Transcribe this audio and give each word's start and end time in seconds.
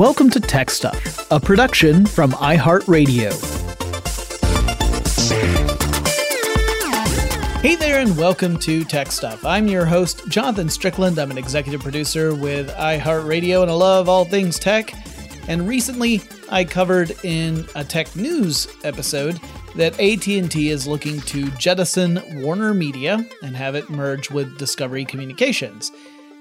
Welcome 0.00 0.30
to 0.30 0.40
Tech 0.40 0.70
Stuff, 0.70 1.30
a 1.30 1.38
production 1.38 2.06
from 2.06 2.32
iHeartRadio. 2.32 3.32
Hey 7.60 7.76
there, 7.76 8.00
and 8.00 8.16
welcome 8.16 8.58
to 8.60 8.82
Tech 8.84 9.12
Stuff. 9.12 9.44
I'm 9.44 9.68
your 9.68 9.84
host, 9.84 10.26
Jonathan 10.30 10.70
Strickland. 10.70 11.18
I'm 11.18 11.30
an 11.30 11.36
executive 11.36 11.82
producer 11.82 12.34
with 12.34 12.70
iHeartRadio, 12.70 13.60
and 13.60 13.70
I 13.70 13.74
love 13.74 14.08
all 14.08 14.24
things 14.24 14.58
tech. 14.58 14.94
And 15.48 15.68
recently, 15.68 16.22
I 16.50 16.64
covered 16.64 17.14
in 17.22 17.66
a 17.74 17.84
tech 17.84 18.16
news 18.16 18.68
episode 18.84 19.38
that 19.76 20.00
AT&T 20.00 20.70
is 20.70 20.86
looking 20.86 21.20
to 21.20 21.50
jettison 21.58 22.22
Warner 22.42 22.72
Media 22.72 23.22
and 23.42 23.54
have 23.54 23.74
it 23.74 23.90
merge 23.90 24.30
with 24.30 24.56
Discovery 24.56 25.04
Communications. 25.04 25.92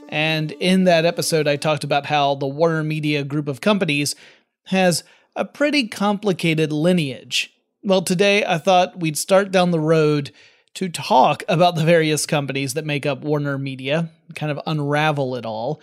And 0.10 0.52
in 0.54 0.84
that 0.86 1.06
episode, 1.06 1.48
I 1.48 1.56
talked 1.56 1.84
about 1.84 2.08
how 2.08 2.36
the 2.36 2.48
Warner 2.48 2.84
Media 2.84 3.24
group 3.24 3.48
of 3.48 3.62
companies 3.62 4.16
has 4.66 5.04
a 5.36 5.46
pretty 5.46 5.88
complicated 5.88 6.74
lineage. 6.74 7.54
Well, 7.84 8.02
today 8.02 8.44
I 8.44 8.58
thought 8.58 9.00
we'd 9.00 9.18
start 9.18 9.52
down 9.52 9.72
the 9.72 9.80
road 9.80 10.32
to 10.74 10.90
talk 10.90 11.44
about 11.48 11.76
the 11.76 11.84
various 11.84 12.26
companies 12.26 12.74
that 12.74 12.86
make 12.86 13.06
up 13.06 13.22
Warner 13.22 13.58
Media, 13.58 14.10
kind 14.36 14.52
of 14.52 14.60
unravel 14.66 15.36
it 15.36 15.46
all. 15.46 15.80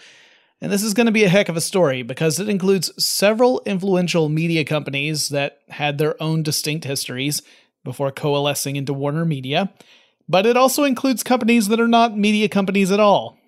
And 0.61 0.73
this 0.73 0.83
is 0.83 0.95
going 0.95 1.07
to 1.07 1.13
be 1.13 1.25
a 1.25 1.29
heck 1.29 1.49
of 1.49 1.57
a 1.57 1.61
story 1.61 2.03
because 2.03 2.41
it 2.41 2.49
includes 2.49 2.93
several 3.03 3.63
influential 3.65 4.29
media 4.29 4.65
companies 4.65 5.29
that 5.29 5.61
had 5.69 5.99
their 5.99 6.21
own 6.21 6.43
distinct 6.43 6.85
histories 6.85 7.43
before 7.85 8.11
coalescing 8.11 8.75
into 8.77 8.93
Warner 8.93 9.25
Media. 9.25 9.73
But 10.29 10.47
it 10.47 10.57
also 10.57 10.85
includes 10.85 11.23
companies 11.23 11.69
that 11.69 11.81
are 11.81 11.87
not 11.87 12.17
media 12.17 12.49
companies 12.49 12.91
at 12.91 13.01
all, 13.01 13.39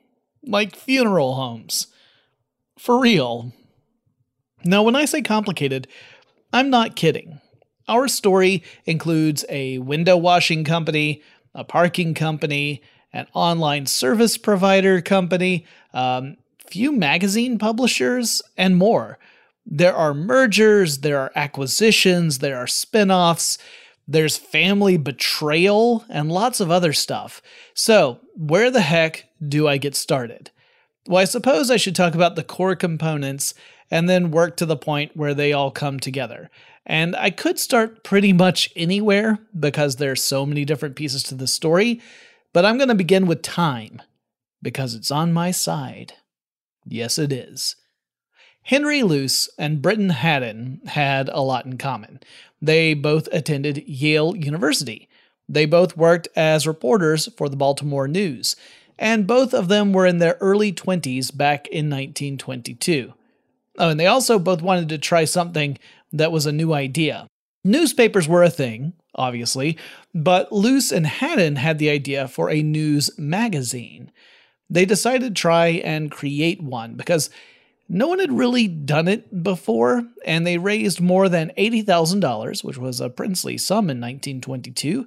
like 0.45 0.77
funeral 0.77 1.35
homes. 1.35 1.89
For 2.79 3.01
real. 3.01 3.53
Now, 4.65 4.83
when 4.83 4.97
I 4.97 5.05
say 5.05 5.23
complicated, 5.23 5.89
I'm 6.53 6.71
not 6.71 6.97
kidding. 6.97 7.41
Our 7.89 8.09
story 8.09 8.63
includes 8.85 9.45
a 9.49 9.79
window 9.79 10.17
washing 10.17 10.65
company, 10.65 11.23
a 11.55 11.65
parking 11.65 12.15
company, 12.15 12.83
an 13.13 13.27
online 13.33 13.87
service 13.87 14.37
provider 14.37 15.01
company, 15.01 15.65
um, 15.95 16.37
few 16.67 16.93
magazine 16.93 17.59
publishers, 17.59 18.43
and 18.57 18.77
more. 18.77 19.19
There 19.65 19.95
are 19.95 20.15
mergers, 20.15 20.99
there 20.99 21.19
are 21.19 21.33
acquisitions, 21.35 22.39
there 22.39 22.59
are 22.59 22.67
spin 22.67 23.11
offs, 23.11 23.59
there's 24.11 24.39
family 24.39 24.97
betrayal, 24.97 26.05
and 26.09 26.33
lots 26.33 26.61
of 26.61 26.71
other 26.71 26.95
stuff. 26.95 27.43
So, 27.75 28.21
where 28.35 28.71
the 28.71 28.81
heck 28.81 29.27
do 29.47 29.69
I 29.69 29.77
get 29.77 29.95
started? 29.95 30.51
Well, 31.07 31.21
I 31.21 31.27
suppose 31.27 31.71
I 31.71 31.77
should 31.77 31.95
talk 31.95 32.15
about 32.15 32.35
the 32.35 32.43
core 32.43 32.75
components 32.75 33.53
and 33.91 34.09
then 34.09 34.31
work 34.31 34.57
to 34.57 34.67
the 34.67 34.77
point 34.77 35.15
where 35.15 35.35
they 35.35 35.53
all 35.53 35.71
come 35.71 36.01
together. 36.01 36.51
And 36.87 37.15
I 37.17 37.29
could 37.31 37.59
start 37.59 38.03
pretty 38.03 38.33
much 38.33 38.73
anywhere 38.75 39.39
because 39.59 39.97
there's 39.97 40.25
so 40.25 40.47
many 40.47 40.65
different 40.65 40.97
pieces 40.97 41.23
to 41.25 41.35
the 41.35 41.47
story, 41.47 42.01
but 42.55 42.65
I'm 42.65 42.79
going 42.79 42.89
to 42.89 42.95
begin 42.95 43.27
with 43.27 43.43
time 43.43 44.01
because 44.63 44.95
it's 44.95 45.11
on 45.11 45.35
my 45.35 45.51
side. 45.51 46.15
Yes, 46.87 47.19
it 47.19 47.31
is. 47.31 47.77
Henry 48.69 49.03
Luce 49.03 49.49
and 49.57 49.81
Briton 49.81 50.11
Hadden 50.11 50.83
had 50.89 51.31
a 51.31 51.41
lot 51.41 51.65
in 51.65 51.79
common. 51.79 52.21
They 52.61 52.93
both 52.93 53.27
attended 53.33 53.89
Yale 53.89 54.37
University. 54.37 55.09
They 55.49 55.65
both 55.65 55.97
worked 55.97 56.29
as 56.37 56.67
reporters 56.67 57.31
for 57.39 57.49
the 57.49 57.57
Baltimore 57.57 58.07
News, 58.07 58.57
and 58.99 59.27
both 59.27 59.55
of 59.55 59.69
them 59.69 59.95
were 59.95 60.05
in 60.05 60.19
their 60.19 60.37
early 60.43 60.71
20s 60.71 61.35
back 61.35 61.67
in 61.69 61.89
1922. 61.89 63.15
Oh, 63.79 63.89
and 63.89 63.99
they 63.99 64.07
also 64.07 64.39
both 64.39 64.61
wanted 64.61 64.91
to 64.91 64.99
try 64.99 65.25
something 65.25 65.79
that 66.13 66.31
was 66.31 66.45
a 66.45 66.53
new 66.53 66.75
idea. 66.75 67.27
Newspapers 67.65 68.29
were 68.29 68.43
a 68.43 68.51
thing, 68.51 68.93
obviously, 69.15 69.79
but 70.15 70.53
Luce 70.53 70.93
and 70.93 71.07
Hadden 71.07 71.57
had 71.57 71.79
the 71.79 71.89
idea 71.89 72.29
for 72.29 72.51
a 72.51 72.63
news 72.63 73.19
magazine. 73.19 74.13
They 74.69 74.85
decided 74.85 75.35
to 75.35 75.41
try 75.41 75.69
and 75.69 76.11
create 76.11 76.63
one 76.63 76.97
because 76.97 77.31
no 77.89 78.09
one 78.09 78.19
had 78.19 78.33
really 78.33 78.69
done 78.69 79.09
it 79.09 79.43
before, 79.43 80.05
and 80.27 80.47
they 80.47 80.59
raised 80.59 81.01
more 81.01 81.29
than 81.29 81.53
$80,000, 81.57 82.63
which 82.63 82.77
was 82.77 83.01
a 83.01 83.09
princely 83.09 83.57
sum 83.57 83.85
in 83.85 84.01
1922, 84.01 85.07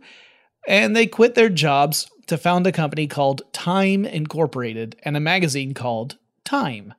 and 0.67 0.95
they 0.95 1.05
quit 1.05 1.35
their 1.35 1.49
jobs 1.49 2.09
to 2.27 2.37
found 2.37 2.65
a 2.65 2.71
company 2.71 3.07
called 3.07 3.43
Time 3.53 4.05
Incorporated 4.05 4.95
and 5.03 5.15
a 5.15 5.19
magazine 5.19 5.73
called 5.73 6.17
Time. 6.43 6.93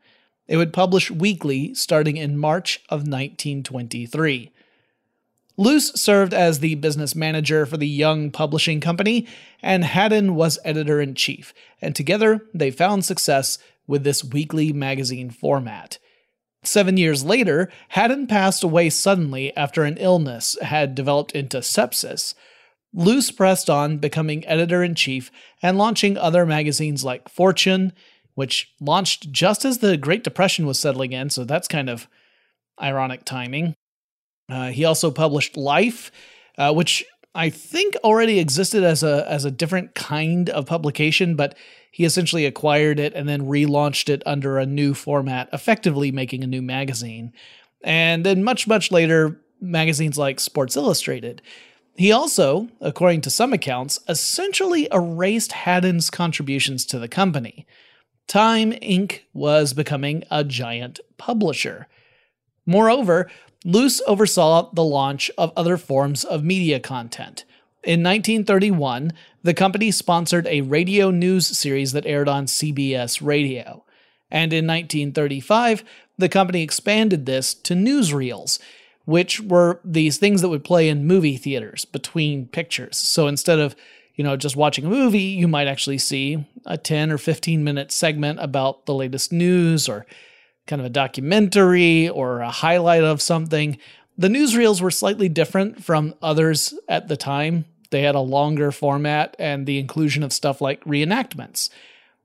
It 0.47 0.57
would 0.57 0.73
publish 0.73 1.11
weekly 1.11 1.75
starting 1.75 2.17
in 2.17 2.37
March 2.39 2.81
of 2.89 3.01
1923. 3.01 4.51
Luce 5.57 5.93
served 5.93 6.33
as 6.33 6.59
the 6.61 6.75
business 6.77 7.15
manager 7.15 7.67
for 7.67 7.77
the 7.77 7.89
young 7.89 8.31
publishing 8.31 8.81
company, 8.81 9.27
and 9.63 9.85
Hadden 9.85 10.35
was 10.35 10.59
editor 10.65 11.01
in 11.01 11.15
chief, 11.15 11.53
and 11.81 11.95
together 11.95 12.47
they 12.55 12.71
found 12.71 13.05
success 13.05 13.59
with 13.93 14.05
this 14.05 14.25
weekly 14.25 14.73
magazine 14.73 15.29
format. 15.29 15.99
Seven 16.65 16.97
years 16.97 17.25
later, 17.25 17.71
Hadden 17.91 18.27
passed 18.27 18.65
away 18.65 18.89
suddenly 18.89 19.55
after 19.55 19.85
an 19.85 19.99
illness 19.99 20.57
had 20.63 20.95
developed 20.95 21.33
into 21.33 21.59
sepsis. 21.59 22.33
Luce 22.95 23.31
pressed 23.31 23.69
on, 23.69 23.99
becoming 23.99 24.47
editor 24.47 24.83
in 24.83 24.95
chief 24.95 25.31
and 25.63 25.77
launching 25.77 26.17
other 26.17 26.47
magazines 26.47 27.05
like 27.05 27.29
Fortune, 27.29 27.93
which 28.35 28.73
launched 28.81 29.31
just 29.31 29.63
as 29.67 29.79
the 29.79 29.99
Great 29.99 30.25
Depression 30.25 30.65
was 30.65 30.79
settling 30.79 31.13
in, 31.13 31.29
so 31.29 31.45
that's 31.45 31.69
kind 31.69 31.91
of 31.91 32.09
ironic 32.81 33.27
timing. 33.27 33.75
Uh, 34.49 34.71
he 34.71 34.87
also 34.87 35.11
published 35.11 35.55
Life, 35.55 36.11
uh, 36.57 36.73
which 36.73 37.05
I 37.35 37.49
think 37.51 37.97
already 38.05 38.39
existed 38.39 38.85
as 38.85 39.03
a 39.03 39.29
as 39.29 39.45
a 39.45 39.51
different 39.51 39.95
kind 39.95 40.51
of 40.51 40.67
publication, 40.67 41.35
but 41.35 41.57
he 41.91 42.05
essentially 42.05 42.47
acquired 42.47 42.99
it 42.99 43.15
and 43.15 43.29
then 43.29 43.43
relaunched 43.43 44.09
it 44.09 44.23
under 44.25 44.59
a 44.59 44.67
new 44.67 44.95
format, 44.95 45.49
effectively 45.53 46.11
making 46.11 46.43
a 46.43 46.47
new 46.47 46.63
magazine. 46.63 47.33
And 47.85 48.25
then 48.25 48.43
much, 48.43 48.67
much 48.67 48.91
later, 48.91 49.41
magazines 49.61 50.17
like 50.17 50.41
Sports 50.41 50.77
Illustrated. 50.77 51.43
He 51.97 52.11
also, 52.11 52.69
according 52.81 53.21
to 53.23 53.31
some 53.31 53.53
accounts, 53.53 53.99
essentially 54.09 54.89
erased 54.91 55.53
Hadden's 55.53 56.09
contributions 56.09 56.87
to 56.87 56.99
the 56.99 57.09
company. 57.09 57.67
Time 58.27 58.73
Inc. 58.73 59.21
was 59.35 59.75
becoming 59.75 60.25
a 60.31 60.45
giant 60.45 61.01
publisher. 61.19 61.89
Moreover, 62.65 63.31
Luce 63.65 64.03
oversaw 64.07 64.71
the 64.73 64.85
launch 64.85 65.31
of 65.39 65.53
other 65.57 65.77
forms 65.77 66.25
of 66.25 66.43
media 66.43 66.81
content. 66.81 67.45
In 67.85 68.03
1931, 68.03 69.13
the 69.43 69.55
company 69.55 69.91
sponsored 69.91 70.47
a 70.47 70.63
radio 70.63 71.11
news 71.11 71.47
series 71.47 71.93
that 71.93 72.07
aired 72.07 72.29
on 72.29 72.47
CBS 72.47 73.25
Radio. 73.25 73.85
And 74.31 74.53
in 74.53 74.67
1935, 74.67 75.85
the 76.17 76.29
company 76.29 76.63
expanded 76.63 77.27
this 77.27 77.55
to 77.55 77.75
newsreels, 77.75 78.59
which 79.05 79.41
were 79.41 79.81
these 79.85 80.19
things 80.19 80.43
that 80.43 80.49
would 80.49 80.65
play 80.65 80.89
in 80.89 81.07
movie 81.07 81.37
theaters 81.37 81.85
between 81.85 82.47
pictures. 82.47 82.97
So 82.97 83.27
instead 83.27 83.59
of, 83.59 83.77
you 84.15 84.25
know, 84.25 84.37
just 84.37 84.57
watching 84.57 84.87
a 84.87 84.91
movie, 84.91 85.21
you 85.21 85.49
might 85.49 85.69
actually 85.69 85.99
see 85.99 86.47
a 86.67 86.79
10 86.79 87.11
or 87.11 87.19
15 87.19 87.63
minute 87.63 87.93
segment 87.93 88.39
about 88.41 88.87
the 88.87 88.95
latest 88.95 89.33
news 89.33 89.89
or 89.89 90.07
kind 90.73 90.81
of 90.81 90.87
a 90.87 90.91
documentary 90.91 92.09
or 92.09 92.41
a 92.41 92.51
highlight 92.51 93.05
of 93.05 93.21
something. 93.21 93.77
The 94.17 94.29
newsreels 94.29 94.81
were 94.81 94.91
slightly 94.91 95.29
different 95.29 95.85
from 95.85 96.15
others 96.23 96.73
at 96.89 97.09
the 97.09 97.17
time. 97.19 97.67
They 97.91 98.01
had 98.01 98.15
a 98.15 98.21
longer 98.21 98.73
format 98.73 99.37
and 99.39 99.67
the 99.67 99.79
inclusion 99.79 100.23
of 100.23 100.33
stuff 100.33 100.63
like 100.63 100.83
reenactments. 100.85 101.69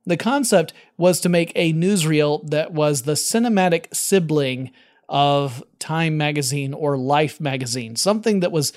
The 0.05 0.15
concept 0.15 0.71
was 0.95 1.19
to 1.19 1.27
make 1.27 1.51
a 1.55 1.73
newsreel 1.73 2.49
that 2.49 2.71
was 2.71 3.01
the 3.01 3.15
cinematic 3.15 3.93
sibling 3.93 4.71
of 5.09 5.61
Time 5.77 6.15
magazine 6.15 6.73
or 6.73 6.97
Life 6.97 7.41
magazine, 7.41 7.97
something 7.97 8.39
that 8.39 8.53
was 8.53 8.71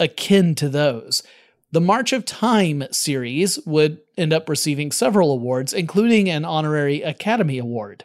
akin 0.00 0.56
to 0.56 0.68
those. 0.68 1.22
The 1.70 1.80
March 1.80 2.12
of 2.12 2.24
Time 2.24 2.82
series 2.90 3.60
would 3.66 4.00
end 4.18 4.32
up 4.32 4.48
receiving 4.48 4.90
several 4.90 5.30
awards, 5.30 5.72
including 5.72 6.28
an 6.28 6.44
honorary 6.44 7.02
Academy 7.02 7.58
Award. 7.58 8.04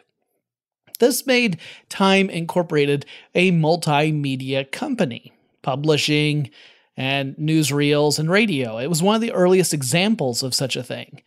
This 0.98 1.26
made 1.26 1.58
Time 1.88 2.28
Incorporated 2.28 3.06
a 3.34 3.52
multimedia 3.52 4.70
company, 4.70 5.32
publishing, 5.62 6.50
and 6.96 7.36
newsreels 7.36 8.18
and 8.18 8.28
radio. 8.30 8.78
It 8.78 8.88
was 8.88 9.02
one 9.02 9.14
of 9.14 9.20
the 9.20 9.32
earliest 9.32 9.72
examples 9.72 10.42
of 10.42 10.54
such 10.54 10.74
a 10.74 10.82
thing. 10.82 11.22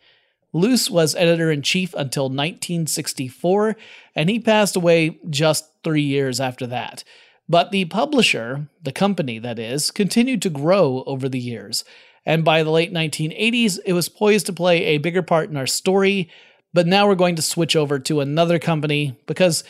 Luce 0.52 0.90
was 0.90 1.14
editor 1.14 1.50
in 1.50 1.62
chief 1.62 1.94
until 1.94 2.24
1964, 2.24 3.76
and 4.14 4.28
he 4.28 4.38
passed 4.38 4.76
away 4.76 5.18
just 5.30 5.70
three 5.82 6.02
years 6.02 6.40
after 6.40 6.66
that. 6.66 7.04
But 7.48 7.70
the 7.70 7.86
publisher, 7.86 8.68
the 8.82 8.92
company 8.92 9.38
that 9.38 9.58
is, 9.58 9.90
continued 9.90 10.42
to 10.42 10.50
grow 10.50 11.02
over 11.06 11.28
the 11.28 11.40
years, 11.40 11.84
and 12.24 12.44
by 12.44 12.62
the 12.62 12.70
late 12.70 12.92
1980s, 12.92 13.78
it 13.84 13.94
was 13.94 14.08
poised 14.08 14.46
to 14.46 14.52
play 14.52 14.84
a 14.84 14.98
bigger 14.98 15.22
part 15.22 15.50
in 15.50 15.56
our 15.56 15.66
story. 15.66 16.30
But 16.74 16.86
now 16.86 17.06
we're 17.06 17.14
going 17.14 17.36
to 17.36 17.42
switch 17.42 17.76
over 17.76 17.98
to 18.00 18.20
another 18.20 18.58
company 18.58 19.18
because, 19.26 19.64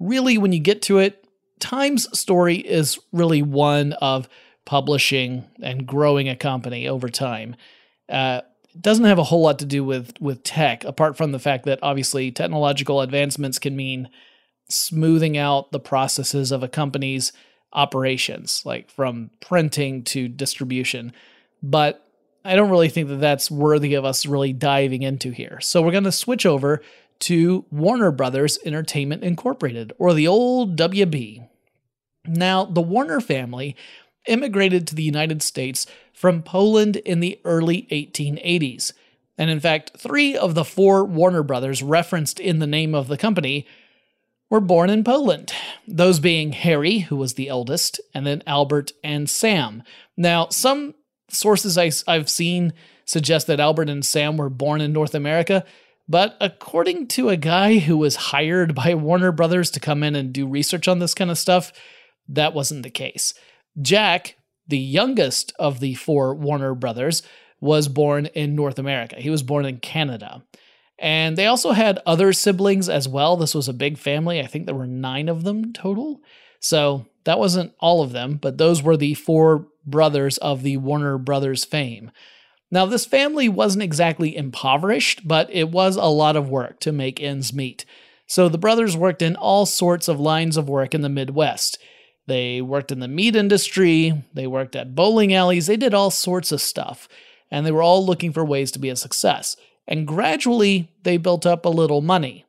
really, 0.00 0.38
when 0.38 0.52
you 0.52 0.60
get 0.60 0.82
to 0.82 0.98
it, 0.98 1.24
Time's 1.60 2.06
story 2.18 2.56
is 2.56 2.98
really 3.12 3.42
one 3.42 3.92
of 3.94 4.28
publishing 4.64 5.44
and 5.62 5.86
growing 5.86 6.28
a 6.28 6.36
company 6.36 6.88
over 6.88 7.08
time. 7.08 7.56
Uh, 8.08 8.42
doesn't 8.80 9.06
have 9.06 9.18
a 9.18 9.24
whole 9.24 9.42
lot 9.42 9.58
to 9.58 9.64
do 9.64 9.84
with 9.84 10.12
with 10.20 10.42
tech, 10.42 10.84
apart 10.84 11.16
from 11.16 11.32
the 11.32 11.38
fact 11.38 11.64
that 11.64 11.78
obviously 11.82 12.30
technological 12.30 13.00
advancements 13.00 13.58
can 13.58 13.74
mean 13.76 14.08
smoothing 14.68 15.36
out 15.36 15.72
the 15.72 15.80
processes 15.80 16.52
of 16.52 16.62
a 16.62 16.68
company's 16.68 17.32
operations, 17.72 18.62
like 18.64 18.90
from 18.90 19.30
printing 19.40 20.04
to 20.04 20.28
distribution. 20.28 21.12
But 21.62 22.07
I 22.44 22.56
don't 22.56 22.70
really 22.70 22.88
think 22.88 23.08
that 23.08 23.20
that's 23.20 23.50
worthy 23.50 23.94
of 23.94 24.04
us 24.04 24.26
really 24.26 24.52
diving 24.52 25.02
into 25.02 25.30
here. 25.30 25.58
So 25.60 25.82
we're 25.82 25.92
going 25.92 26.04
to 26.04 26.12
switch 26.12 26.46
over 26.46 26.82
to 27.20 27.64
Warner 27.70 28.10
Brothers 28.10 28.58
Entertainment 28.64 29.24
Incorporated, 29.24 29.92
or 29.98 30.14
the 30.14 30.28
old 30.28 30.76
WB. 30.76 31.48
Now, 32.26 32.64
the 32.64 32.80
Warner 32.80 33.20
family 33.20 33.76
immigrated 34.26 34.86
to 34.86 34.94
the 34.94 35.02
United 35.02 35.42
States 35.42 35.86
from 36.12 36.42
Poland 36.42 36.96
in 36.96 37.20
the 37.20 37.40
early 37.44 37.88
1880s. 37.90 38.92
And 39.36 39.50
in 39.50 39.60
fact, 39.60 39.92
three 39.96 40.36
of 40.36 40.54
the 40.54 40.64
four 40.64 41.04
Warner 41.04 41.42
brothers 41.42 41.82
referenced 41.82 42.38
in 42.40 42.58
the 42.58 42.66
name 42.66 42.94
of 42.94 43.08
the 43.08 43.16
company 43.16 43.66
were 44.50 44.60
born 44.60 44.90
in 44.90 45.04
Poland, 45.04 45.52
those 45.86 46.20
being 46.20 46.52
Harry, 46.52 47.00
who 47.00 47.16
was 47.16 47.34
the 47.34 47.48
eldest, 47.48 48.00
and 48.14 48.26
then 48.26 48.42
Albert 48.46 48.92
and 49.04 49.28
Sam. 49.28 49.82
Now, 50.16 50.48
some 50.48 50.94
sources 51.30 51.78
I, 51.78 51.90
have 52.12 52.28
seen 52.28 52.72
suggest 53.04 53.46
that 53.46 53.60
Albert 53.60 53.88
and 53.88 54.04
Sam 54.04 54.36
were 54.36 54.50
born 54.50 54.80
in 54.80 54.92
North 54.92 55.14
America, 55.14 55.64
but 56.08 56.36
according 56.40 57.08
to 57.08 57.28
a 57.28 57.36
guy 57.36 57.78
who 57.78 57.98
was 57.98 58.16
hired 58.16 58.74
by 58.74 58.94
Warner 58.94 59.32
Brothers 59.32 59.70
to 59.72 59.80
come 59.80 60.02
in 60.02 60.16
and 60.16 60.32
do 60.32 60.46
research 60.46 60.88
on 60.88 60.98
this 60.98 61.14
kind 61.14 61.30
of 61.30 61.38
stuff, 61.38 61.72
that 62.28 62.54
wasn't 62.54 62.82
the 62.82 62.90
case. 62.90 63.34
Jack, 63.80 64.36
the 64.66 64.78
youngest 64.78 65.52
of 65.58 65.80
the 65.80 65.94
four 65.94 66.34
Warner 66.34 66.74
brothers, 66.74 67.22
was 67.60 67.88
born 67.88 68.26
in 68.26 68.54
North 68.54 68.78
America. 68.78 69.16
He 69.16 69.30
was 69.30 69.42
born 69.42 69.64
in 69.64 69.78
Canada. 69.78 70.42
And 70.98 71.36
they 71.36 71.46
also 71.46 71.72
had 71.72 72.00
other 72.06 72.32
siblings 72.32 72.88
as 72.88 73.08
well. 73.08 73.36
This 73.36 73.54
was 73.54 73.68
a 73.68 73.72
big 73.72 73.98
family. 73.98 74.40
I 74.40 74.46
think 74.46 74.66
there 74.66 74.74
were 74.74 74.86
nine 74.86 75.28
of 75.28 75.44
them 75.44 75.72
total. 75.72 76.20
So 76.60 77.06
that 77.28 77.38
wasn't 77.38 77.74
all 77.78 78.00
of 78.00 78.12
them, 78.12 78.38
but 78.40 78.56
those 78.56 78.82
were 78.82 78.96
the 78.96 79.12
four 79.12 79.66
brothers 79.84 80.38
of 80.38 80.62
the 80.62 80.78
Warner 80.78 81.18
Brothers 81.18 81.62
fame. 81.62 82.10
Now, 82.70 82.86
this 82.86 83.04
family 83.04 83.50
wasn't 83.50 83.82
exactly 83.82 84.34
impoverished, 84.34 85.28
but 85.28 85.46
it 85.52 85.68
was 85.68 85.96
a 85.96 86.06
lot 86.06 86.36
of 86.36 86.48
work 86.48 86.80
to 86.80 86.90
make 86.90 87.20
ends 87.20 87.52
meet. 87.52 87.84
So 88.26 88.48
the 88.48 88.56
brothers 88.56 88.96
worked 88.96 89.20
in 89.20 89.36
all 89.36 89.66
sorts 89.66 90.08
of 90.08 90.18
lines 90.18 90.56
of 90.56 90.70
work 90.70 90.94
in 90.94 91.02
the 91.02 91.10
Midwest. 91.10 91.78
They 92.26 92.62
worked 92.62 92.90
in 92.90 93.00
the 93.00 93.08
meat 93.08 93.36
industry, 93.36 94.24
they 94.32 94.46
worked 94.46 94.74
at 94.74 94.94
bowling 94.94 95.34
alleys, 95.34 95.66
they 95.66 95.76
did 95.76 95.92
all 95.92 96.10
sorts 96.10 96.50
of 96.50 96.62
stuff, 96.62 97.10
and 97.50 97.66
they 97.66 97.70
were 97.70 97.82
all 97.82 98.06
looking 98.06 98.32
for 98.32 98.42
ways 98.42 98.70
to 98.70 98.78
be 98.78 98.88
a 98.88 98.96
success. 98.96 99.54
And 99.86 100.08
gradually, 100.08 100.90
they 101.02 101.18
built 101.18 101.44
up 101.44 101.66
a 101.66 101.68
little 101.68 102.00
money. 102.00 102.46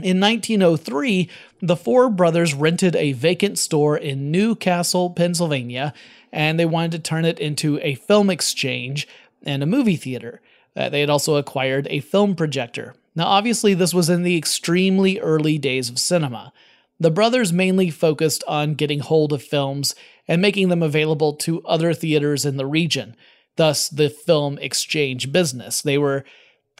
In 0.00 0.20
1903, 0.20 1.28
the 1.60 1.76
four 1.76 2.08
brothers 2.08 2.54
rented 2.54 2.96
a 2.96 3.12
vacant 3.12 3.58
store 3.58 3.96
in 3.96 4.30
New 4.30 4.54
Castle, 4.54 5.10
Pennsylvania, 5.10 5.92
and 6.32 6.58
they 6.58 6.64
wanted 6.64 6.92
to 6.92 6.98
turn 6.98 7.26
it 7.26 7.38
into 7.38 7.78
a 7.82 7.96
film 7.96 8.30
exchange 8.30 9.06
and 9.42 9.62
a 9.62 9.66
movie 9.66 9.96
theater. 9.96 10.40
Uh, 10.74 10.88
they 10.88 11.00
had 11.00 11.10
also 11.10 11.36
acquired 11.36 11.86
a 11.90 12.00
film 12.00 12.34
projector. 12.34 12.94
Now, 13.14 13.26
obviously, 13.26 13.74
this 13.74 13.92
was 13.92 14.08
in 14.08 14.22
the 14.22 14.38
extremely 14.38 15.20
early 15.20 15.58
days 15.58 15.90
of 15.90 15.98
cinema. 15.98 16.54
The 16.98 17.10
brothers 17.10 17.52
mainly 17.52 17.90
focused 17.90 18.42
on 18.48 18.74
getting 18.74 19.00
hold 19.00 19.34
of 19.34 19.42
films 19.42 19.94
and 20.26 20.40
making 20.40 20.70
them 20.70 20.82
available 20.82 21.34
to 21.34 21.62
other 21.64 21.92
theaters 21.92 22.46
in 22.46 22.56
the 22.56 22.64
region, 22.64 23.14
thus 23.56 23.90
the 23.90 24.08
film 24.08 24.56
exchange 24.58 25.32
business. 25.32 25.82
They 25.82 25.98
were 25.98 26.24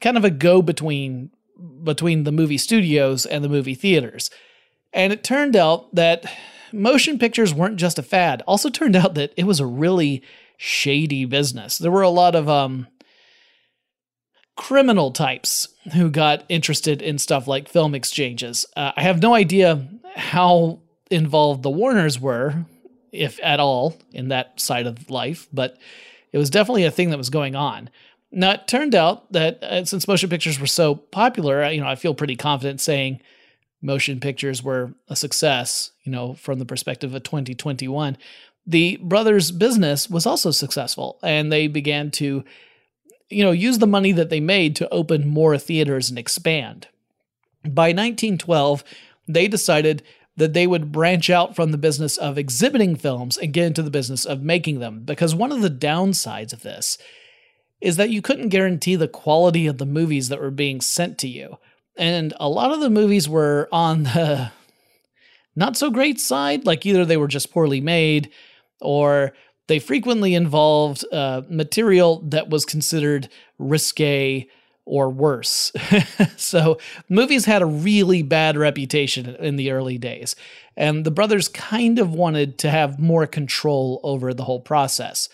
kind 0.00 0.16
of 0.16 0.25
a 0.25 0.31
go 0.31 0.62
between 0.62 1.31
between 1.83 2.25
the 2.25 2.33
movie 2.33 2.59
studios 2.59 3.26
and 3.26 3.45
the 3.45 3.49
movie 3.49 3.75
theaters. 3.75 4.31
And 4.92 5.12
it 5.12 5.25
turned 5.25 5.57
out 5.57 5.95
that 5.95 6.25
motion 6.73 7.19
pictures 7.19 7.54
weren't 7.54 7.76
just 7.76 7.99
a 7.99 8.02
fad. 8.02 8.42
Also 8.47 8.69
turned 8.69 8.97
out 8.97 9.14
that 9.14 9.33
it 9.37 9.45
was 9.45 9.61
a 9.61 9.66
really 9.66 10.23
shady 10.57 11.25
business. 11.25 11.78
There 11.78 11.90
were 11.90 12.02
a 12.02 12.09
lot 12.11 12.35
of 12.35 12.49
um 12.49 12.87
criminal 14.57 15.11
types 15.11 15.69
who 15.95 16.11
got 16.11 16.45
interested 16.49 17.02
in 17.02 17.19
stuff 17.19 17.49
like 17.49 17.69
film 17.69 17.95
exchanges. 17.95 18.66
Uh, 18.76 18.92
I 18.97 19.02
have 19.02 19.23
no 19.23 19.35
idea 19.35 19.88
how 20.14 20.81
involved 21.11 21.62
the 21.62 21.71
Warners 21.71 22.21
were, 22.21 22.66
if 23.12 23.40
at 23.42 23.61
all, 23.61 23.97
in 24.12 24.28
that 24.28 24.61
side 24.61 24.87
of 24.87 25.11
life, 25.11 25.49
but 25.52 25.78
it 26.33 26.38
was 26.38 26.50
definitely 26.50 26.85
a 26.85 26.90
thing 26.90 27.11
that 27.11 27.19
was 27.19 27.31
going 27.31 27.57
on. 27.57 27.90
Now, 28.32 28.52
it 28.52 28.66
turned 28.66 28.94
out 28.94 29.30
that 29.32 29.62
uh, 29.62 29.84
since 29.84 30.08
motion 30.08 30.30
pictures 30.30 30.58
were 30.58 30.66
so 30.66 30.94
popular, 30.94 31.68
you 31.70 31.82
know, 31.82 31.86
I 31.86 31.96
feel 31.96 32.14
pretty 32.14 32.34
confident 32.34 32.80
saying 32.80 33.20
motion 33.82 34.20
pictures 34.20 34.62
were 34.62 34.94
a 35.08 35.16
success, 35.16 35.90
you 36.02 36.10
know, 36.10 36.34
from 36.34 36.58
the 36.58 36.64
perspective 36.64 37.14
of 37.14 37.22
2021. 37.24 38.16
The 38.66 38.96
brothers' 39.02 39.50
business 39.50 40.08
was 40.08 40.24
also 40.24 40.50
successful, 40.50 41.18
and 41.22 41.52
they 41.52 41.66
began 41.66 42.10
to, 42.12 42.42
you 43.28 43.44
know, 43.44 43.50
use 43.50 43.78
the 43.78 43.86
money 43.86 44.12
that 44.12 44.30
they 44.30 44.40
made 44.40 44.76
to 44.76 44.88
open 44.88 45.28
more 45.28 45.58
theaters 45.58 46.08
and 46.08 46.18
expand. 46.18 46.88
By 47.64 47.88
1912, 47.88 48.82
they 49.28 49.46
decided 49.46 50.02
that 50.36 50.54
they 50.54 50.66
would 50.66 50.92
branch 50.92 51.28
out 51.28 51.54
from 51.54 51.70
the 51.70 51.78
business 51.78 52.16
of 52.16 52.38
exhibiting 52.38 52.96
films 52.96 53.36
and 53.36 53.52
get 53.52 53.66
into 53.66 53.82
the 53.82 53.90
business 53.90 54.24
of 54.24 54.42
making 54.42 54.80
them. 54.80 55.02
Because 55.04 55.34
one 55.34 55.52
of 55.52 55.60
the 55.60 55.68
downsides 55.68 56.54
of 56.54 56.62
this 56.62 56.96
is 57.82 57.96
that 57.96 58.10
you 58.10 58.22
couldn't 58.22 58.48
guarantee 58.48 58.94
the 58.94 59.08
quality 59.08 59.66
of 59.66 59.78
the 59.78 59.84
movies 59.84 60.28
that 60.28 60.40
were 60.40 60.52
being 60.52 60.80
sent 60.80 61.18
to 61.18 61.28
you. 61.28 61.58
And 61.98 62.32
a 62.38 62.48
lot 62.48 62.72
of 62.72 62.80
the 62.80 62.88
movies 62.88 63.28
were 63.28 63.68
on 63.72 64.04
the 64.04 64.52
not 65.56 65.76
so 65.76 65.90
great 65.90 66.20
side, 66.20 66.64
like 66.64 66.86
either 66.86 67.04
they 67.04 67.16
were 67.16 67.28
just 67.28 67.52
poorly 67.52 67.80
made 67.80 68.30
or 68.80 69.34
they 69.66 69.80
frequently 69.80 70.34
involved 70.34 71.04
uh, 71.12 71.42
material 71.50 72.20
that 72.28 72.48
was 72.48 72.64
considered 72.64 73.28
risque 73.58 74.48
or 74.84 75.10
worse. 75.10 75.72
so 76.36 76.78
movies 77.08 77.44
had 77.44 77.62
a 77.62 77.66
really 77.66 78.22
bad 78.22 78.56
reputation 78.56 79.34
in 79.36 79.56
the 79.56 79.70
early 79.70 79.98
days, 79.98 80.34
and 80.76 81.04
the 81.04 81.10
brothers 81.10 81.48
kind 81.48 81.98
of 81.98 82.12
wanted 82.12 82.58
to 82.58 82.70
have 82.70 82.98
more 82.98 83.26
control 83.26 84.00
over 84.02 84.34
the 84.34 84.44
whole 84.44 84.60
process. 84.60 85.28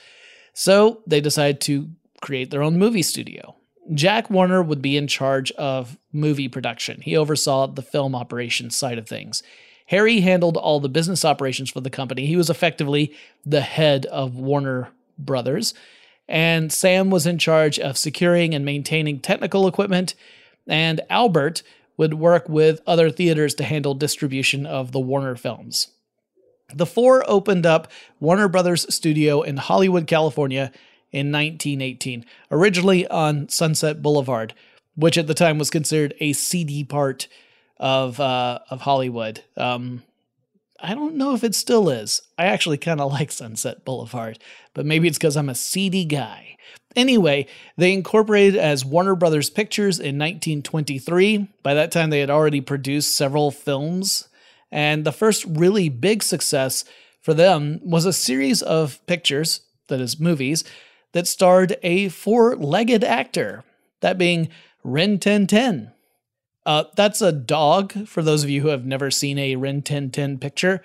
So 0.53 1.03
they 1.07 1.21
decided 1.21 1.61
to 1.63 1.89
create 2.21 2.51
their 2.51 2.63
own 2.63 2.79
movie 2.79 3.03
studio. 3.03 3.57
Jack 3.95 4.29
Warner 4.31 4.63
would 4.63 4.83
be 4.83 4.97
in 4.97 5.07
charge 5.07 5.51
of 5.53 5.97
movie 6.13 6.49
production. 6.49 7.01
He 7.01 7.17
oversaw 7.17 7.67
the 7.67 7.83
film 7.83 8.15
operations 8.15 8.77
side 8.77 8.99
of 8.99 9.09
things. 9.09 9.43
Harry 9.87 10.21
handled 10.21 10.59
all 10.59 10.81
the 10.81 10.89
business 10.89 11.25
operations 11.25 11.71
for 11.71 11.81
the 11.81 11.89
company. 11.89 12.27
He 12.27 12.37
was 12.37 12.51
effectively 12.51 13.15
the 13.47 13.63
head 13.63 14.05
of 14.07 14.37
Warner 14.37 14.91
Brothers 15.19 15.73
and 16.29 16.71
Sam 16.71 17.09
was 17.09 17.27
in 17.27 17.39
charge 17.39 17.79
of 17.79 17.97
securing 17.97 18.55
and 18.55 18.65
maintaining 18.65 19.19
technical 19.19 19.67
equipment, 19.67 20.15
and 20.67 21.01
Albert 21.09 21.63
would 21.97 22.15
work 22.15 22.49
with 22.49 22.81
other 22.87 23.11
theaters 23.11 23.55
to 23.55 23.65
handle 23.65 23.95
distribution 23.95 24.67
of 24.67 24.93
the 24.93 25.01
Warner 25.01 25.35
films. 25.35 25.89
The 26.73 26.87
four 26.87 27.25
opened 27.29 27.65
up 27.65 27.91
Warner 28.21 28.47
Brothers 28.47 28.95
Studio 28.95 29.41
in 29.41 29.57
Hollywood, 29.57 30.07
California 30.07 30.71
in 31.13 31.33
1918, 31.33 32.25
originally 32.51 33.07
on 33.09 33.49
Sunset 33.49 34.03
Boulevard, 34.03 34.55
which 34.95 35.17
at 35.17 35.27
the 35.27 35.35
time 35.35 35.59
was 35.59 35.71
considered 35.71 36.15
a 36.21 36.33
seedy 36.33 36.85
part 36.85 37.29
of 37.79 38.21
uh, 38.21 38.59
of 38.71 38.83
Hollywood. 38.83 39.43
Um, 39.57 40.03
I 40.81 40.95
don't 40.95 41.17
know 41.17 41.35
if 41.35 41.43
it 41.43 41.55
still 41.55 41.89
is. 41.89 42.23
I 42.37 42.47
actually 42.47 42.79
kind 42.79 43.01
of 43.01 43.13
like 43.13 43.33
Sunset 43.33 43.85
Boulevard, 43.85 44.39
but 44.75 44.87
maybe 44.87 45.09
it's 45.09 45.19
because 45.19 45.37
I'm 45.37 45.49
a 45.49 45.55
seedy 45.55 46.05
guy. 46.05 46.57
Anyway, 46.97 47.47
they 47.77 47.93
incorporated 47.93 48.57
as 48.57 48.85
Warner 48.85 49.15
Brothers 49.15 49.51
Pictures 49.51 49.99
in 49.99 50.19
1923. 50.19 51.49
By 51.63 51.75
that 51.75 51.93
time, 51.93 52.11
they 52.11 52.21
had 52.21 52.31
already 52.31 52.61
produced 52.61 53.15
several 53.15 53.51
films, 53.51 54.29
and 54.71 55.05
the 55.05 55.13
first 55.13 55.45
really 55.45 55.89
big 55.89 56.23
success 56.23 56.85
for 57.21 57.35
them 57.35 57.81
was 57.83 58.05
a 58.05 58.13
series 58.13 58.63
of 58.63 59.05
pictures, 59.07 59.61
that 59.89 60.01
is, 60.01 60.19
movies, 60.19 60.65
that 61.19 61.27
starred 61.27 61.77
a 61.83 62.09
four 62.11 62.55
legged 62.55 63.03
actor, 63.03 63.65
that 64.03 64.19
being 64.19 64.49
Rin 64.85 65.19
Tin 65.19 65.49
Tin. 65.49 65.91
Uh, 66.65 66.85
that's 66.95 67.21
a 67.21 67.33
dog, 67.33 68.07
for 68.07 68.23
those 68.23 68.45
of 68.45 68.51
you 68.51 68.63
who 68.63 68.69
have 68.69 68.87
never 68.87 69.11
seen 69.11 69.37
a 69.37 69.57
Rin 69.57 69.83
Tin 69.83 70.13
Tin 70.13 70.39
picture. 70.39 70.81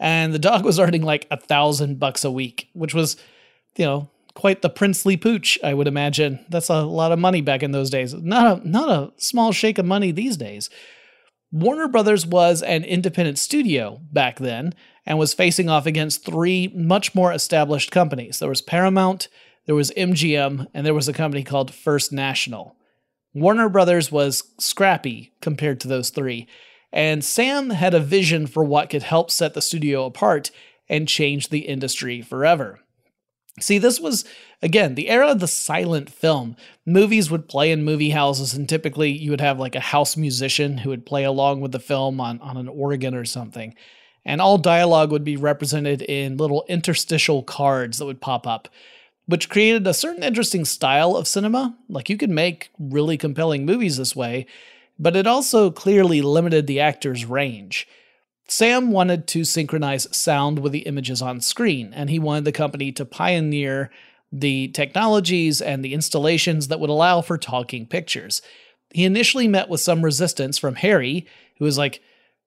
And 0.00 0.34
the 0.34 0.40
dog 0.40 0.64
was 0.64 0.80
earning 0.80 1.02
like 1.02 1.28
a 1.30 1.36
thousand 1.36 2.00
bucks 2.00 2.24
a 2.24 2.30
week, 2.32 2.70
which 2.72 2.92
was, 2.92 3.16
you 3.76 3.84
know, 3.84 4.10
quite 4.34 4.62
the 4.62 4.68
princely 4.68 5.16
pooch, 5.16 5.60
I 5.62 5.74
would 5.74 5.86
imagine. 5.86 6.44
That's 6.48 6.70
a 6.70 6.82
lot 6.82 7.12
of 7.12 7.20
money 7.20 7.40
back 7.40 7.62
in 7.62 7.70
those 7.70 7.88
days. 7.88 8.12
Not 8.14 8.58
a 8.58 8.68
not 8.68 8.88
a 8.88 9.12
small 9.16 9.52
shake 9.52 9.78
of 9.78 9.86
money 9.86 10.10
these 10.10 10.36
days. 10.36 10.70
Warner 11.52 11.86
Brothers 11.86 12.26
was 12.26 12.62
an 12.62 12.82
independent 12.82 13.38
studio 13.38 14.00
back 14.12 14.40
then 14.40 14.74
and 15.06 15.20
was 15.20 15.34
facing 15.34 15.70
off 15.70 15.86
against 15.86 16.24
three 16.24 16.66
much 16.74 17.14
more 17.14 17.32
established 17.32 17.92
companies. 17.92 18.40
There 18.40 18.48
was 18.48 18.60
Paramount, 18.60 19.28
there 19.68 19.74
was 19.74 19.92
MGM, 19.98 20.66
and 20.72 20.86
there 20.86 20.94
was 20.94 21.08
a 21.08 21.12
company 21.12 21.44
called 21.44 21.74
First 21.74 22.10
National. 22.10 22.74
Warner 23.34 23.68
Brothers 23.68 24.10
was 24.10 24.44
scrappy 24.58 25.34
compared 25.42 25.78
to 25.80 25.88
those 25.88 26.08
three, 26.08 26.48
and 26.90 27.22
Sam 27.22 27.68
had 27.68 27.92
a 27.92 28.00
vision 28.00 28.46
for 28.46 28.64
what 28.64 28.88
could 28.88 29.02
help 29.02 29.30
set 29.30 29.52
the 29.52 29.60
studio 29.60 30.06
apart 30.06 30.50
and 30.88 31.06
change 31.06 31.50
the 31.50 31.68
industry 31.68 32.22
forever. 32.22 32.80
See, 33.60 33.76
this 33.76 34.00
was, 34.00 34.24
again, 34.62 34.94
the 34.94 35.10
era 35.10 35.32
of 35.32 35.40
the 35.40 35.46
silent 35.46 36.08
film. 36.08 36.56
Movies 36.86 37.30
would 37.30 37.46
play 37.46 37.70
in 37.70 37.84
movie 37.84 38.10
houses, 38.10 38.54
and 38.54 38.66
typically 38.66 39.10
you 39.10 39.30
would 39.30 39.42
have 39.42 39.60
like 39.60 39.74
a 39.74 39.80
house 39.80 40.16
musician 40.16 40.78
who 40.78 40.88
would 40.88 41.04
play 41.04 41.24
along 41.24 41.60
with 41.60 41.72
the 41.72 41.78
film 41.78 42.22
on, 42.22 42.40
on 42.40 42.56
an 42.56 42.68
organ 42.68 43.14
or 43.14 43.26
something. 43.26 43.74
And 44.24 44.40
all 44.40 44.56
dialogue 44.56 45.12
would 45.12 45.24
be 45.24 45.36
represented 45.36 46.00
in 46.00 46.38
little 46.38 46.64
interstitial 46.70 47.42
cards 47.42 47.98
that 47.98 48.06
would 48.06 48.22
pop 48.22 48.46
up 48.46 48.68
which 49.28 49.50
created 49.50 49.86
a 49.86 49.92
certain 49.92 50.22
interesting 50.22 50.64
style 50.64 51.14
of 51.14 51.28
cinema. 51.28 51.76
Like 51.86 52.08
you 52.08 52.16
could 52.16 52.30
make 52.30 52.70
really 52.78 53.18
compelling 53.18 53.66
movies 53.66 53.98
this 53.98 54.16
way, 54.16 54.46
but 54.98 55.14
it 55.14 55.26
also 55.26 55.70
clearly 55.70 56.22
limited 56.22 56.66
the 56.66 56.80
actor's 56.80 57.26
range. 57.26 57.86
Sam 58.48 58.90
wanted 58.90 59.26
to 59.28 59.44
synchronize 59.44 60.08
sound 60.16 60.60
with 60.60 60.72
the 60.72 60.80
images 60.80 61.20
on 61.20 61.42
screen, 61.42 61.92
and 61.92 62.08
he 62.08 62.18
wanted 62.18 62.46
the 62.46 62.52
company 62.52 62.90
to 62.92 63.04
pioneer 63.04 63.90
the 64.32 64.68
technologies 64.68 65.60
and 65.60 65.84
the 65.84 65.92
installations 65.92 66.68
that 66.68 66.80
would 66.80 66.88
allow 66.88 67.20
for 67.20 67.36
talking 67.36 67.84
pictures. 67.84 68.40
He 68.94 69.04
initially 69.04 69.46
met 69.46 69.68
with 69.68 69.82
some 69.82 70.02
resistance 70.02 70.56
from 70.56 70.76
Harry, 70.76 71.26
who 71.58 71.66
was 71.66 71.76
like, 71.76 72.00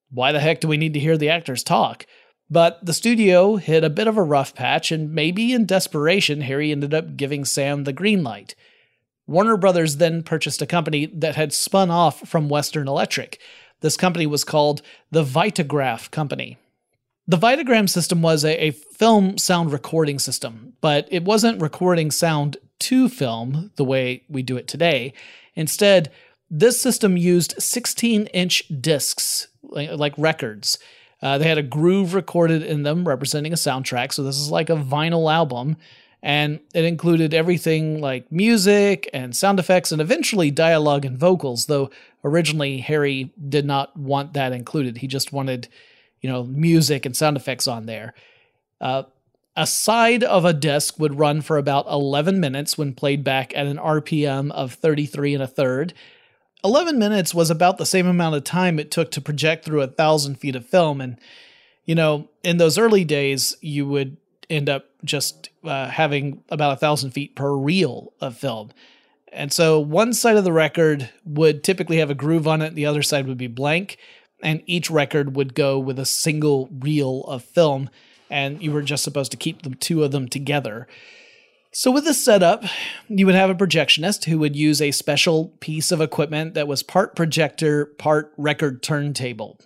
Why 0.09 0.31
the 0.31 0.39
heck 0.39 0.61
do 0.61 0.67
we 0.67 0.77
need 0.77 0.95
to 0.95 0.99
hear 0.99 1.15
the 1.15 1.29
actors 1.29 1.61
talk? 1.61 2.07
But 2.51 2.85
the 2.85 2.93
studio 2.93 3.55
hit 3.55 3.85
a 3.85 3.89
bit 3.89 4.09
of 4.09 4.17
a 4.17 4.23
rough 4.23 4.53
patch, 4.53 4.91
and 4.91 5.13
maybe 5.13 5.53
in 5.53 5.65
desperation, 5.65 6.41
Harry 6.41 6.69
ended 6.69 6.93
up 6.93 7.15
giving 7.15 7.45
Sam 7.45 7.85
the 7.85 7.93
green 7.93 8.23
light. 8.23 8.55
Warner 9.25 9.55
Brothers 9.55 9.95
then 9.95 10.21
purchased 10.21 10.61
a 10.61 10.65
company 10.65 11.05
that 11.05 11.37
had 11.37 11.53
spun 11.53 11.89
off 11.89 12.27
from 12.27 12.49
Western 12.49 12.89
Electric. 12.89 13.39
This 13.79 13.95
company 13.95 14.27
was 14.27 14.43
called 14.43 14.81
the 15.11 15.23
Vitagraph 15.23 16.11
Company. 16.11 16.57
The 17.25 17.37
Vitaphone 17.37 17.89
system 17.89 18.21
was 18.21 18.43
a, 18.43 18.61
a, 18.65 18.71
film 18.71 19.37
sound 19.37 19.71
recording 19.71 20.19
system, 20.19 20.73
but 20.81 21.07
it 21.09 21.23
wasn't 21.23 21.61
recording 21.61 22.11
sound 22.11 22.57
to 22.79 23.07
film 23.07 23.71
the 23.77 23.85
way 23.85 24.23
we 24.27 24.43
do 24.43 24.57
it 24.57 24.67
today. 24.67 25.13
Instead, 25.55 26.11
this 26.49 26.81
system 26.81 27.15
used 27.15 27.61
16 27.61 28.25
inch 28.27 28.63
discs, 28.81 29.47
like, 29.63 29.91
like 29.91 30.13
records. 30.17 30.77
Uh, 31.21 31.37
they 31.37 31.47
had 31.47 31.57
a 31.57 31.63
groove 31.63 32.13
recorded 32.13 32.63
in 32.63 32.83
them 32.83 33.07
representing 33.07 33.53
a 33.53 33.57
soundtrack. 33.57 34.11
So 34.11 34.23
this 34.23 34.37
is 34.37 34.49
like 34.49 34.69
a 34.69 34.75
vinyl 34.75 35.31
album. 35.31 35.77
And 36.23 36.59
it 36.73 36.85
included 36.85 37.33
everything 37.33 37.99
like 37.99 38.31
music 38.31 39.09
and 39.13 39.35
sound 39.35 39.59
effects 39.59 39.91
and 39.91 40.01
eventually 40.01 40.51
dialogue 40.51 41.03
and 41.03 41.17
vocals, 41.17 41.65
though 41.65 41.89
originally 42.23 42.77
Harry 42.77 43.31
did 43.49 43.65
not 43.65 43.97
want 43.97 44.33
that 44.33 44.53
included. 44.53 44.97
He 44.97 45.07
just 45.07 45.33
wanted, 45.33 45.67
you 46.21 46.29
know, 46.29 46.43
music 46.43 47.05
and 47.05 47.17
sound 47.17 47.37
effects 47.37 47.67
on 47.67 47.87
there. 47.87 48.13
Uh, 48.79 49.03
a 49.55 49.67
side 49.67 50.23
of 50.23 50.45
a 50.45 50.53
disc 50.53 50.99
would 50.99 51.19
run 51.19 51.41
for 51.41 51.57
about 51.57 51.87
11 51.87 52.39
minutes 52.39 52.77
when 52.77 52.93
played 52.93 53.23
back 53.23 53.55
at 53.55 53.65
an 53.65 53.77
RPM 53.77 54.51
of 54.51 54.73
33 54.73 55.33
and 55.33 55.43
a 55.43 55.47
third, 55.47 55.93
11 56.63 56.99
minutes 56.99 57.33
was 57.33 57.49
about 57.49 57.77
the 57.77 57.85
same 57.85 58.07
amount 58.07 58.35
of 58.35 58.43
time 58.43 58.79
it 58.79 58.91
took 58.91 59.11
to 59.11 59.21
project 59.21 59.65
through 59.65 59.81
a 59.81 59.87
thousand 59.87 60.35
feet 60.35 60.55
of 60.55 60.65
film, 60.65 61.01
and 61.01 61.17
You 61.85 61.95
know, 61.95 62.29
in 62.43 62.57
those 62.57 62.77
early 62.77 63.03
days, 63.03 63.57
you 63.61 63.87
would 63.87 64.17
end 64.49 64.69
up 64.69 64.85
just 65.03 65.49
uh, 65.63 65.87
having 65.87 66.43
about 66.49 66.73
a 66.73 66.77
thousand 66.77 67.11
feet 67.11 67.35
per 67.35 67.53
reel 67.53 68.13
of 68.21 68.37
film. 68.37 68.71
And 69.31 69.51
so 69.51 69.79
one 69.79 70.13
side 70.13 70.37
of 70.37 70.43
the 70.43 70.51
record 70.53 71.09
would 71.25 71.63
typically 71.63 71.97
have 71.97 72.09
a 72.09 72.15
groove 72.15 72.47
on 72.47 72.61
it, 72.61 72.75
the 72.75 72.85
other 72.85 73.01
side 73.01 73.27
would 73.27 73.37
be 73.37 73.47
blank, 73.47 73.97
and 74.43 74.61
each 74.65 74.91
record 74.91 75.35
would 75.35 75.53
go 75.53 75.79
with 75.79 75.97
a 75.97 76.05
single 76.05 76.67
reel 76.71 77.23
of 77.23 77.43
film, 77.43 77.89
and 78.29 78.61
you 78.61 78.71
were 78.71 78.81
just 78.81 79.03
supposed 79.03 79.31
to 79.31 79.37
keep 79.37 79.61
the 79.61 79.69
two 79.71 80.03
of 80.03 80.11
them 80.11 80.27
together. 80.27 80.87
So, 81.73 81.89
with 81.89 82.03
this 82.03 82.21
setup, 82.21 82.65
you 83.07 83.25
would 83.25 83.35
have 83.35 83.49
a 83.49 83.55
projectionist 83.55 84.25
who 84.25 84.37
would 84.39 84.57
use 84.57 84.81
a 84.81 84.91
special 84.91 85.53
piece 85.61 85.93
of 85.93 86.01
equipment 86.01 86.53
that 86.53 86.67
was 86.67 86.83
part 86.83 87.15
projector, 87.15 87.85
part 87.85 88.33
record 88.35 88.83
turntable. 88.83 89.57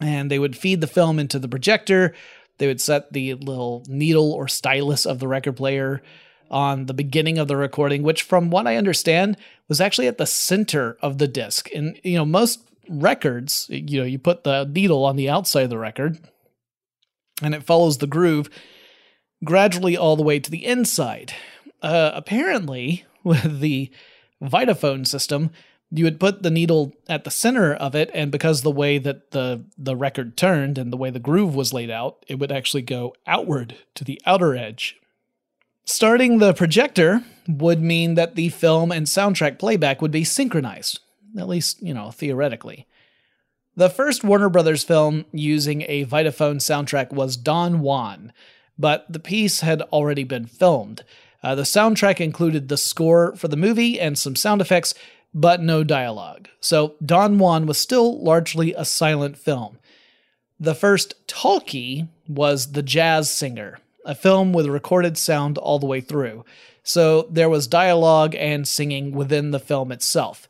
And 0.00 0.30
they 0.30 0.38
would 0.38 0.56
feed 0.56 0.82
the 0.82 0.86
film 0.86 1.18
into 1.18 1.38
the 1.38 1.48
projector. 1.48 2.14
They 2.58 2.66
would 2.66 2.80
set 2.80 3.14
the 3.14 3.34
little 3.34 3.84
needle 3.88 4.32
or 4.32 4.48
stylus 4.48 5.06
of 5.06 5.18
the 5.18 5.28
record 5.28 5.56
player 5.56 6.02
on 6.50 6.86
the 6.86 6.94
beginning 6.94 7.38
of 7.38 7.48
the 7.48 7.56
recording, 7.56 8.02
which, 8.02 8.22
from 8.22 8.50
what 8.50 8.66
I 8.66 8.76
understand, 8.76 9.38
was 9.66 9.80
actually 9.80 10.08
at 10.08 10.18
the 10.18 10.26
center 10.26 10.98
of 11.00 11.16
the 11.16 11.28
disc. 11.28 11.70
And, 11.74 11.98
you 12.02 12.16
know, 12.16 12.26
most 12.26 12.60
records, 12.86 13.66
you 13.70 14.00
know, 14.00 14.06
you 14.06 14.18
put 14.18 14.44
the 14.44 14.64
needle 14.64 15.06
on 15.06 15.16
the 15.16 15.30
outside 15.30 15.62
of 15.62 15.70
the 15.70 15.78
record 15.78 16.18
and 17.40 17.54
it 17.54 17.62
follows 17.62 17.96
the 17.96 18.06
groove 18.06 18.50
gradually 19.44 19.96
all 19.96 20.16
the 20.16 20.22
way 20.22 20.38
to 20.38 20.50
the 20.50 20.64
inside. 20.64 21.34
Uh, 21.82 22.10
apparently, 22.14 23.04
with 23.24 23.60
the 23.60 23.90
Vitaphone 24.42 25.06
system, 25.06 25.50
you 25.90 26.04
would 26.04 26.20
put 26.20 26.42
the 26.42 26.50
needle 26.50 26.92
at 27.08 27.24
the 27.24 27.30
center 27.30 27.74
of 27.74 27.94
it, 27.94 28.10
and 28.14 28.30
because 28.30 28.62
the 28.62 28.70
way 28.70 28.98
that 28.98 29.32
the 29.32 29.64
the 29.76 29.96
record 29.96 30.36
turned 30.36 30.78
and 30.78 30.92
the 30.92 30.96
way 30.96 31.10
the 31.10 31.18
groove 31.18 31.54
was 31.54 31.72
laid 31.72 31.90
out, 31.90 32.24
it 32.28 32.38
would 32.38 32.52
actually 32.52 32.82
go 32.82 33.14
outward 33.26 33.76
to 33.94 34.04
the 34.04 34.20
outer 34.24 34.54
edge. 34.54 34.96
Starting 35.84 36.38
the 36.38 36.54
projector 36.54 37.24
would 37.48 37.82
mean 37.82 38.14
that 38.14 38.36
the 38.36 38.48
film 38.50 38.92
and 38.92 39.06
soundtrack 39.06 39.58
playback 39.58 40.00
would 40.00 40.12
be 40.12 40.22
synchronized, 40.22 41.00
at 41.36 41.48
least, 41.48 41.82
you 41.82 41.92
know, 41.92 42.12
theoretically. 42.12 42.86
The 43.74 43.90
first 43.90 44.22
Warner 44.22 44.48
Brothers 44.48 44.84
film 44.84 45.24
using 45.32 45.82
a 45.88 46.04
Vitaphone 46.04 46.56
soundtrack 46.56 47.12
was 47.12 47.36
Don 47.36 47.80
Juan, 47.80 48.32
but 48.80 49.04
the 49.12 49.20
piece 49.20 49.60
had 49.60 49.82
already 49.92 50.24
been 50.24 50.46
filmed. 50.46 51.04
Uh, 51.42 51.54
the 51.54 51.62
soundtrack 51.62 52.20
included 52.20 52.68
the 52.68 52.76
score 52.76 53.36
for 53.36 53.48
the 53.48 53.56
movie 53.56 54.00
and 54.00 54.18
some 54.18 54.34
sound 54.34 54.60
effects, 54.60 54.94
but 55.32 55.60
no 55.60 55.84
dialogue. 55.84 56.48
So 56.60 56.94
Don 57.04 57.38
Juan 57.38 57.66
was 57.66 57.78
still 57.78 58.22
largely 58.22 58.74
a 58.74 58.84
silent 58.84 59.36
film. 59.36 59.78
The 60.58 60.74
first 60.74 61.14
talkie 61.26 62.08
was 62.28 62.72
The 62.72 62.82
Jazz 62.82 63.30
Singer, 63.30 63.78
a 64.04 64.14
film 64.14 64.52
with 64.52 64.66
recorded 64.66 65.16
sound 65.16 65.56
all 65.58 65.78
the 65.78 65.86
way 65.86 66.00
through. 66.00 66.44
So 66.82 67.28
there 67.30 67.48
was 67.48 67.66
dialogue 67.66 68.34
and 68.34 68.66
singing 68.66 69.12
within 69.12 69.50
the 69.50 69.60
film 69.60 69.92
itself. 69.92 70.48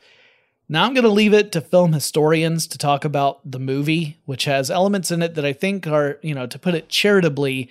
Now 0.68 0.84
I'm 0.84 0.94
going 0.94 1.04
to 1.04 1.10
leave 1.10 1.34
it 1.34 1.50
to 1.52 1.60
film 1.60 1.92
historians 1.92 2.68
to 2.68 2.78
talk 2.78 3.04
about 3.04 3.40
the 3.48 3.58
movie, 3.58 4.18
which 4.24 4.44
has 4.44 4.70
elements 4.70 5.10
in 5.10 5.20
it 5.20 5.34
that 5.34 5.44
I 5.44 5.52
think 5.52 5.86
are, 5.88 6.18
you 6.22 6.32
know, 6.32 6.46
to 6.46 6.58
put 6.60 6.74
it 6.74 6.88
charitably, 6.88 7.68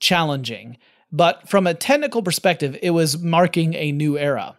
challenging. 0.00 0.78
But 1.10 1.48
from 1.48 1.66
a 1.66 1.74
technical 1.74 2.22
perspective, 2.22 2.78
it 2.82 2.90
was 2.90 3.18
marking 3.18 3.74
a 3.74 3.92
new 3.92 4.18
era. 4.18 4.56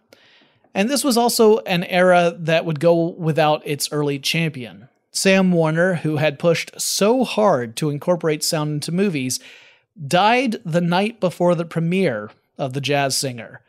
And 0.74 0.88
this 0.88 1.04
was 1.04 1.16
also 1.16 1.58
an 1.60 1.84
era 1.84 2.34
that 2.38 2.64
would 2.64 2.80
go 2.80 3.08
without 3.10 3.66
its 3.66 3.90
early 3.92 4.18
champion. 4.18 4.88
Sam 5.12 5.50
Warner, 5.50 5.96
who 5.96 6.16
had 6.16 6.38
pushed 6.38 6.80
so 6.80 7.24
hard 7.24 7.76
to 7.76 7.90
incorporate 7.90 8.44
sound 8.44 8.74
into 8.74 8.92
movies, 8.92 9.40
died 10.06 10.56
the 10.64 10.80
night 10.80 11.18
before 11.18 11.54
the 11.54 11.64
premiere 11.64 12.30
of 12.56 12.72
The 12.72 12.80
Jazz 12.80 13.16
Singer. 13.16 13.60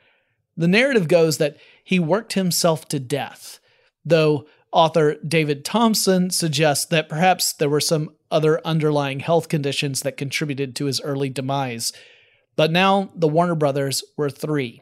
The 0.55 0.67
narrative 0.67 1.07
goes 1.07 1.37
that 1.37 1.57
he 1.83 1.99
worked 1.99 2.33
himself 2.33 2.87
to 2.89 2.99
death, 2.99 3.59
though 4.05 4.45
author 4.71 5.15
David 5.15 5.65
Thomson 5.65 6.29
suggests 6.29 6.85
that 6.85 7.09
perhaps 7.09 7.53
there 7.53 7.69
were 7.69 7.81
some 7.81 8.11
other 8.31 8.61
underlying 8.65 9.19
health 9.19 9.49
conditions 9.49 10.01
that 10.01 10.17
contributed 10.17 10.75
to 10.75 10.85
his 10.85 11.01
early 11.01 11.29
demise. 11.29 11.93
But 12.55 12.71
now 12.71 13.11
the 13.15 13.27
Warner 13.27 13.55
Brothers 13.55 14.03
were 14.17 14.29
three. 14.29 14.81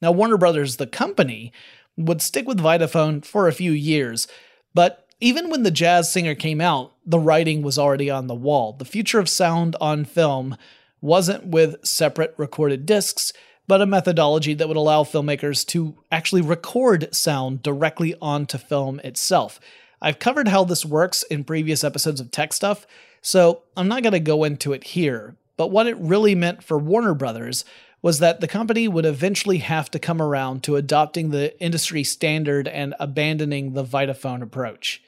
Now, 0.00 0.12
Warner 0.12 0.36
Brothers, 0.36 0.76
the 0.76 0.86
company, 0.86 1.52
would 1.96 2.20
stick 2.20 2.46
with 2.46 2.60
Vitaphone 2.60 3.24
for 3.24 3.48
a 3.48 3.52
few 3.52 3.72
years, 3.72 4.26
but 4.74 5.06
even 5.20 5.48
when 5.48 5.62
The 5.62 5.70
Jazz 5.70 6.12
Singer 6.12 6.34
came 6.34 6.60
out, 6.60 6.92
the 7.06 7.18
writing 7.18 7.62
was 7.62 7.78
already 7.78 8.10
on 8.10 8.26
the 8.26 8.34
wall. 8.34 8.72
The 8.72 8.84
future 8.84 9.18
of 9.18 9.28
sound 9.28 9.76
on 9.80 10.04
film 10.04 10.56
wasn't 11.00 11.46
with 11.46 11.84
separate 11.86 12.34
recorded 12.36 12.84
discs, 12.84 13.32
but 13.66 13.80
a 13.80 13.86
methodology 13.86 14.54
that 14.54 14.68
would 14.68 14.76
allow 14.76 15.04
filmmakers 15.04 15.64
to 15.68 15.96
actually 16.10 16.42
record 16.42 17.14
sound 17.14 17.62
directly 17.62 18.14
onto 18.20 18.58
film 18.58 19.00
itself. 19.00 19.60
I've 20.04 20.18
covered 20.18 20.48
how 20.48 20.64
this 20.64 20.84
works 20.84 21.22
in 21.22 21.44
previous 21.44 21.82
episodes 21.82 22.20
of 22.20 22.30
Tech 22.30 22.52
Stuff, 22.52 22.86
so 23.22 23.62
I'm 23.74 23.88
not 23.88 24.02
going 24.02 24.12
to 24.12 24.20
go 24.20 24.44
into 24.44 24.74
it 24.74 24.84
here. 24.84 25.34
But 25.56 25.70
what 25.70 25.86
it 25.86 25.96
really 25.96 26.34
meant 26.34 26.62
for 26.62 26.76
Warner 26.76 27.14
Brothers 27.14 27.64
was 28.02 28.18
that 28.18 28.42
the 28.42 28.46
company 28.46 28.86
would 28.86 29.06
eventually 29.06 29.58
have 29.58 29.90
to 29.92 29.98
come 29.98 30.20
around 30.20 30.62
to 30.64 30.76
adopting 30.76 31.30
the 31.30 31.58
industry 31.58 32.04
standard 32.04 32.68
and 32.68 32.94
abandoning 33.00 33.72
the 33.72 33.82
Vitaphone 33.82 34.42
approach. 34.42 35.02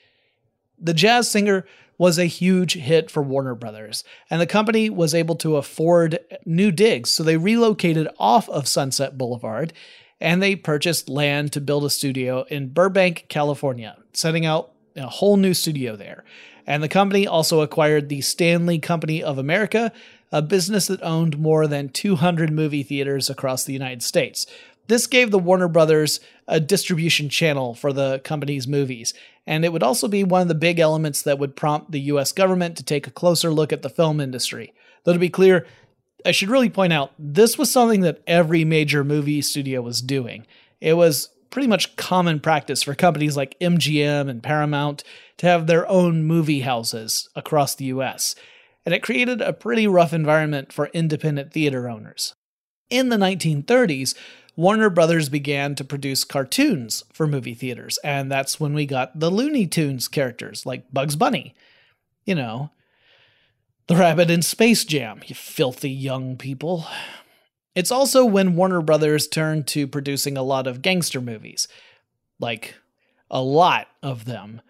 The 0.78 0.94
Jazz 0.94 1.30
Singer 1.30 1.66
was 1.98 2.18
a 2.18 2.24
huge 2.24 2.72
hit 2.72 3.10
for 3.10 3.22
Warner 3.22 3.54
Brothers, 3.54 4.02
and 4.30 4.40
the 4.40 4.46
company 4.46 4.88
was 4.88 5.14
able 5.14 5.36
to 5.36 5.56
afford 5.56 6.20
new 6.46 6.72
digs, 6.72 7.10
so 7.10 7.22
they 7.22 7.36
relocated 7.36 8.08
off 8.18 8.48
of 8.48 8.66
Sunset 8.66 9.18
Boulevard 9.18 9.74
and 10.18 10.42
they 10.42 10.56
purchased 10.56 11.10
land 11.10 11.52
to 11.52 11.60
build 11.60 11.84
a 11.84 11.90
studio 11.90 12.44
in 12.44 12.68
Burbank, 12.68 13.26
California, 13.28 13.98
setting 14.14 14.46
out 14.46 14.72
a 14.96 15.08
whole 15.08 15.36
new 15.36 15.54
studio 15.54 15.96
there. 15.96 16.24
And 16.66 16.82
the 16.82 16.88
company 16.88 17.26
also 17.26 17.60
acquired 17.60 18.08
the 18.08 18.20
Stanley 18.20 18.78
Company 18.78 19.22
of 19.22 19.38
America, 19.38 19.92
a 20.32 20.42
business 20.42 20.88
that 20.88 21.02
owned 21.02 21.38
more 21.38 21.66
than 21.66 21.88
200 21.88 22.50
movie 22.52 22.82
theaters 22.82 23.30
across 23.30 23.64
the 23.64 23.72
United 23.72 24.02
States. 24.02 24.46
This 24.88 25.06
gave 25.06 25.30
the 25.30 25.38
Warner 25.38 25.68
Brothers 25.68 26.20
a 26.46 26.60
distribution 26.60 27.28
channel 27.28 27.74
for 27.74 27.92
the 27.92 28.20
company's 28.24 28.68
movies, 28.68 29.14
and 29.46 29.64
it 29.64 29.72
would 29.72 29.82
also 29.82 30.08
be 30.08 30.24
one 30.24 30.42
of 30.42 30.48
the 30.48 30.54
big 30.54 30.78
elements 30.78 31.22
that 31.22 31.38
would 31.38 31.56
prompt 31.56 31.90
the 31.90 32.00
US 32.00 32.32
government 32.32 32.76
to 32.76 32.84
take 32.84 33.06
a 33.06 33.12
closer 33.12 33.52
look 33.52 33.72
at 33.72 33.82
the 33.82 33.88
film 33.88 34.20
industry. 34.20 34.72
Though 35.04 35.12
to 35.12 35.18
be 35.18 35.28
clear, 35.28 35.66
I 36.24 36.32
should 36.32 36.50
really 36.50 36.70
point 36.70 36.92
out 36.92 37.12
this 37.18 37.58
was 37.58 37.70
something 37.70 38.00
that 38.00 38.22
every 38.26 38.64
major 38.64 39.04
movie 39.04 39.42
studio 39.42 39.82
was 39.82 40.00
doing. 40.00 40.46
It 40.80 40.94
was 40.94 41.30
pretty 41.50 41.68
much 41.68 41.96
common 41.96 42.40
practice 42.40 42.82
for 42.82 42.94
companies 42.94 43.36
like 43.36 43.58
MGM 43.60 44.28
and 44.28 44.42
Paramount 44.42 45.02
to 45.38 45.46
have 45.46 45.66
their 45.66 45.88
own 45.88 46.24
movie 46.24 46.60
houses 46.60 47.28
across 47.34 47.74
the 47.74 47.86
US, 47.86 48.34
and 48.84 48.94
it 48.94 49.02
created 49.02 49.40
a 49.40 49.52
pretty 49.52 49.86
rough 49.86 50.12
environment 50.12 50.72
for 50.72 50.86
independent 50.88 51.52
theater 51.52 51.88
owners. 51.88 52.34
In 52.88 53.08
the 53.08 53.16
1930s, 53.16 54.14
Warner 54.56 54.88
Brothers 54.88 55.28
began 55.28 55.74
to 55.74 55.84
produce 55.84 56.24
cartoons 56.24 57.04
for 57.12 57.26
movie 57.26 57.54
theaters, 57.54 57.98
and 58.02 58.32
that's 58.32 58.58
when 58.58 58.72
we 58.72 58.86
got 58.86 59.18
the 59.18 59.30
Looney 59.30 59.66
Tunes 59.66 60.08
characters 60.08 60.64
like 60.64 60.92
Bugs 60.92 61.16
Bunny. 61.16 61.54
You 62.24 62.36
know, 62.36 62.70
the 63.86 63.96
rabbit 63.96 64.30
in 64.30 64.42
Space 64.42 64.84
Jam, 64.84 65.20
you 65.26 65.34
filthy 65.34 65.90
young 65.90 66.36
people. 66.36 66.86
It's 67.76 67.92
also 67.92 68.24
when 68.24 68.56
Warner 68.56 68.80
Brothers 68.80 69.28
turned 69.28 69.66
to 69.68 69.86
producing 69.86 70.38
a 70.38 70.42
lot 70.42 70.66
of 70.66 70.80
gangster 70.80 71.20
movies. 71.20 71.68
Like, 72.40 72.74
a 73.30 73.42
lot 73.42 73.88
of 74.02 74.24
them. 74.24 74.62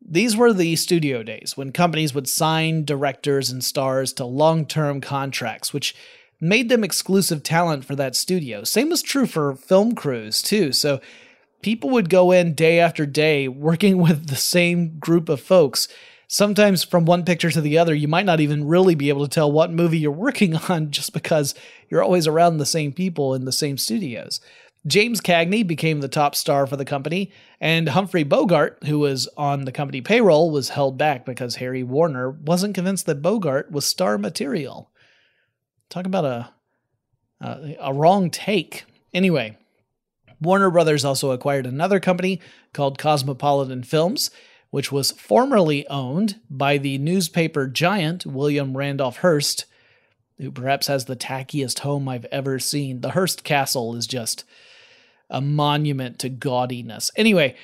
These 0.00 0.36
were 0.36 0.52
the 0.52 0.76
studio 0.76 1.24
days 1.24 1.56
when 1.56 1.72
companies 1.72 2.14
would 2.14 2.28
sign 2.28 2.84
directors 2.84 3.50
and 3.50 3.64
stars 3.64 4.12
to 4.14 4.24
long 4.24 4.64
term 4.64 5.00
contracts, 5.00 5.72
which 5.72 5.94
made 6.40 6.68
them 6.68 6.84
exclusive 6.84 7.42
talent 7.42 7.84
for 7.84 7.96
that 7.96 8.14
studio. 8.14 8.62
Same 8.62 8.90
was 8.90 9.02
true 9.02 9.26
for 9.26 9.56
film 9.56 9.96
crews, 9.96 10.40
too. 10.40 10.70
So 10.72 11.00
people 11.62 11.90
would 11.90 12.08
go 12.08 12.30
in 12.30 12.54
day 12.54 12.78
after 12.78 13.06
day 13.06 13.48
working 13.48 13.98
with 14.02 14.28
the 14.28 14.36
same 14.36 15.00
group 15.00 15.28
of 15.28 15.40
folks 15.40 15.88
sometimes 16.32 16.82
from 16.82 17.04
one 17.04 17.26
picture 17.26 17.50
to 17.50 17.60
the 17.60 17.76
other, 17.76 17.94
you 17.94 18.08
might 18.08 18.24
not 18.24 18.40
even 18.40 18.66
really 18.66 18.94
be 18.94 19.10
able 19.10 19.22
to 19.22 19.28
tell 19.28 19.52
what 19.52 19.70
movie 19.70 19.98
you're 19.98 20.10
working 20.10 20.56
on 20.68 20.90
just 20.90 21.12
because 21.12 21.54
you're 21.90 22.02
always 22.02 22.26
around 22.26 22.56
the 22.56 22.64
same 22.64 22.90
people 22.90 23.34
in 23.34 23.44
the 23.44 23.52
same 23.52 23.76
studios. 23.76 24.40
James 24.86 25.20
Cagney 25.20 25.64
became 25.64 26.00
the 26.00 26.08
top 26.08 26.34
star 26.34 26.66
for 26.66 26.76
the 26.76 26.86
company, 26.86 27.30
and 27.60 27.90
Humphrey 27.90 28.24
Bogart, 28.24 28.78
who 28.86 28.98
was 28.98 29.28
on 29.36 29.66
the 29.66 29.72
company 29.72 30.00
payroll, 30.00 30.50
was 30.50 30.70
held 30.70 30.96
back 30.96 31.26
because 31.26 31.56
Harry 31.56 31.82
Warner 31.82 32.30
wasn't 32.30 32.74
convinced 32.74 33.06
that 33.06 33.22
Bogart 33.22 33.70
was 33.70 33.86
star 33.86 34.16
material. 34.16 34.90
Talk 35.90 36.06
about 36.06 36.24
a 36.24 36.50
a, 37.42 37.76
a 37.80 37.92
wrong 37.92 38.30
take. 38.30 38.84
Anyway, 39.12 39.56
Warner 40.40 40.70
Brothers 40.70 41.04
also 41.04 41.30
acquired 41.30 41.66
another 41.66 42.00
company 42.00 42.40
called 42.72 42.98
Cosmopolitan 42.98 43.82
Films, 43.84 44.30
which 44.72 44.90
was 44.90 45.12
formerly 45.12 45.86
owned 45.88 46.40
by 46.48 46.78
the 46.78 46.96
newspaper 46.96 47.66
giant 47.66 48.24
William 48.24 48.74
Randolph 48.74 49.18
Hearst, 49.18 49.66
who 50.38 50.50
perhaps 50.50 50.86
has 50.86 51.04
the 51.04 51.14
tackiest 51.14 51.80
home 51.80 52.08
I've 52.08 52.24
ever 52.32 52.58
seen. 52.58 53.02
The 53.02 53.10
Hearst 53.10 53.44
Castle 53.44 53.94
is 53.94 54.06
just 54.06 54.44
a 55.28 55.42
monument 55.42 56.18
to 56.20 56.30
gaudiness. 56.30 57.10
Anyway, 57.16 57.54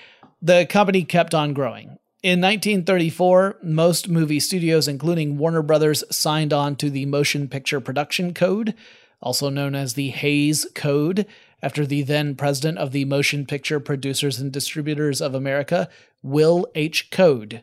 the 0.43 0.67
company 0.67 1.03
kept 1.03 1.35
on 1.35 1.55
growing. 1.55 1.99
In 2.23 2.43
1934, 2.43 3.61
most 3.63 4.11
movie 4.11 4.39
studios, 4.39 4.87
including 4.87 5.39
Warner 5.39 5.63
Brothers, 5.63 6.05
signed 6.11 6.53
on 6.53 6.77
to 6.77 6.91
the 6.91 7.07
Motion 7.07 7.49
Picture 7.49 7.81
Production 7.81 8.35
Code, 8.35 8.75
also 9.23 9.49
known 9.49 9.75
as 9.75 9.95
the 9.95 10.11
Hays 10.11 10.67
Code, 10.75 11.25
after 11.63 11.85
the 11.85 12.03
then 12.03 12.35
president 12.35 12.79
of 12.79 12.93
the 12.93 13.05
Motion 13.05 13.47
Picture 13.47 13.81
Producers 13.81 14.39
and 14.39 14.53
Distributors 14.53 15.21
of 15.21 15.35
America, 15.35 15.89
Will 16.23 16.67
H. 16.75 17.11
Code. 17.11 17.63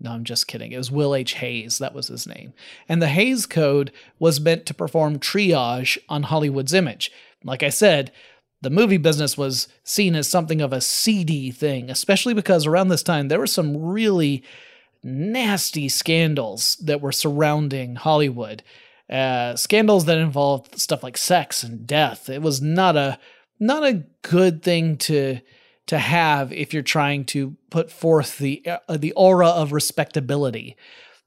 No, 0.00 0.12
I'm 0.12 0.24
just 0.24 0.48
kidding. 0.48 0.72
It 0.72 0.78
was 0.78 0.90
Will 0.90 1.14
H. 1.14 1.34
Hays. 1.34 1.78
That 1.78 1.94
was 1.94 2.08
his 2.08 2.26
name. 2.26 2.54
And 2.88 3.02
the 3.02 3.08
Hays 3.08 3.44
Code 3.44 3.92
was 4.18 4.40
meant 4.40 4.64
to 4.66 4.74
perform 4.74 5.18
triage 5.18 5.98
on 6.08 6.24
Hollywood's 6.24 6.72
image. 6.72 7.12
Like 7.44 7.62
I 7.62 7.68
said, 7.68 8.10
the 8.62 8.70
movie 8.70 8.96
business 8.96 9.36
was 9.36 9.68
seen 9.84 10.14
as 10.14 10.28
something 10.28 10.60
of 10.60 10.72
a 10.72 10.80
seedy 10.80 11.50
thing, 11.50 11.90
especially 11.90 12.34
because 12.34 12.66
around 12.66 12.88
this 12.88 13.02
time 13.02 13.28
there 13.28 13.38
were 13.38 13.46
some 13.46 13.76
really 13.76 14.42
nasty 15.02 15.88
scandals 15.88 16.76
that 16.76 17.00
were 17.00 17.12
surrounding 17.12 17.96
Hollywood. 17.96 18.62
Uh, 19.10 19.56
scandals 19.56 20.04
that 20.04 20.18
involved 20.18 20.78
stuff 20.78 21.02
like 21.02 21.16
sex 21.16 21.62
and 21.64 21.86
death. 21.86 22.28
It 22.28 22.42
was 22.42 22.62
not 22.62 22.96
a 22.96 23.18
not 23.58 23.84
a 23.84 24.04
good 24.22 24.62
thing 24.62 24.96
to 24.98 25.40
to 25.88 25.98
have 25.98 26.52
if 26.52 26.72
you're 26.72 26.84
trying 26.84 27.24
to 27.24 27.56
put 27.70 27.90
forth 27.90 28.38
the 28.38 28.62
uh, 28.66 28.96
the 28.96 29.12
aura 29.12 29.48
of 29.48 29.72
respectability. 29.72 30.76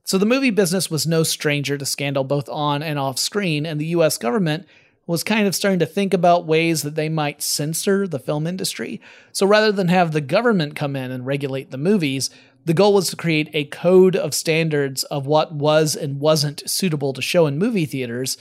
So 0.06 0.17
the 0.17 0.26
movie 0.26 0.50
business 0.50 0.89
was 0.89 1.08
no 1.08 1.24
stranger 1.24 1.78
to 1.78 1.86
scandal 1.86 2.24
both 2.24 2.50
on 2.50 2.84
and 2.84 2.98
off 2.98 3.19
screen, 3.19 3.65
and 3.65 3.80
the 3.80 3.88
U.S. 3.88 4.17
government 4.17 4.65
was 5.06 5.24
kind 5.24 5.48
of 5.48 5.56
starting 5.56 5.80
to 5.80 5.86
think 5.86 6.13
about 6.13 6.46
ways 6.46 6.82
that 6.82 6.96
they 6.96 7.10
might 7.10 7.42
censor 7.42 8.08
the 8.08 8.20
film 8.20 8.48
industry. 8.48 9.02
So 9.32 9.46
rather 9.46 9.72
than 9.72 9.89
have 9.89 10.12
the 10.12 10.22
government 10.22 10.76
come 10.76 10.96
in 10.96 11.12
and 11.12 11.26
regulate 11.26 11.72
the 11.72 11.78
movies, 11.78 12.30
the 12.66 12.74
goal 12.74 12.94
was 12.94 13.10
to 13.10 13.16
create 13.16 13.50
a 13.54 13.66
code 13.66 14.16
of 14.16 14.34
standards 14.34 15.04
of 15.06 15.26
what 15.26 15.54
was 15.54 15.96
and 15.96 16.20
wasn't 16.20 16.70
suitable 16.70 17.12
to 17.13 17.22
show 17.22 17.46
in 17.46 17.58
movie 17.58 17.86
theaters 17.86 18.38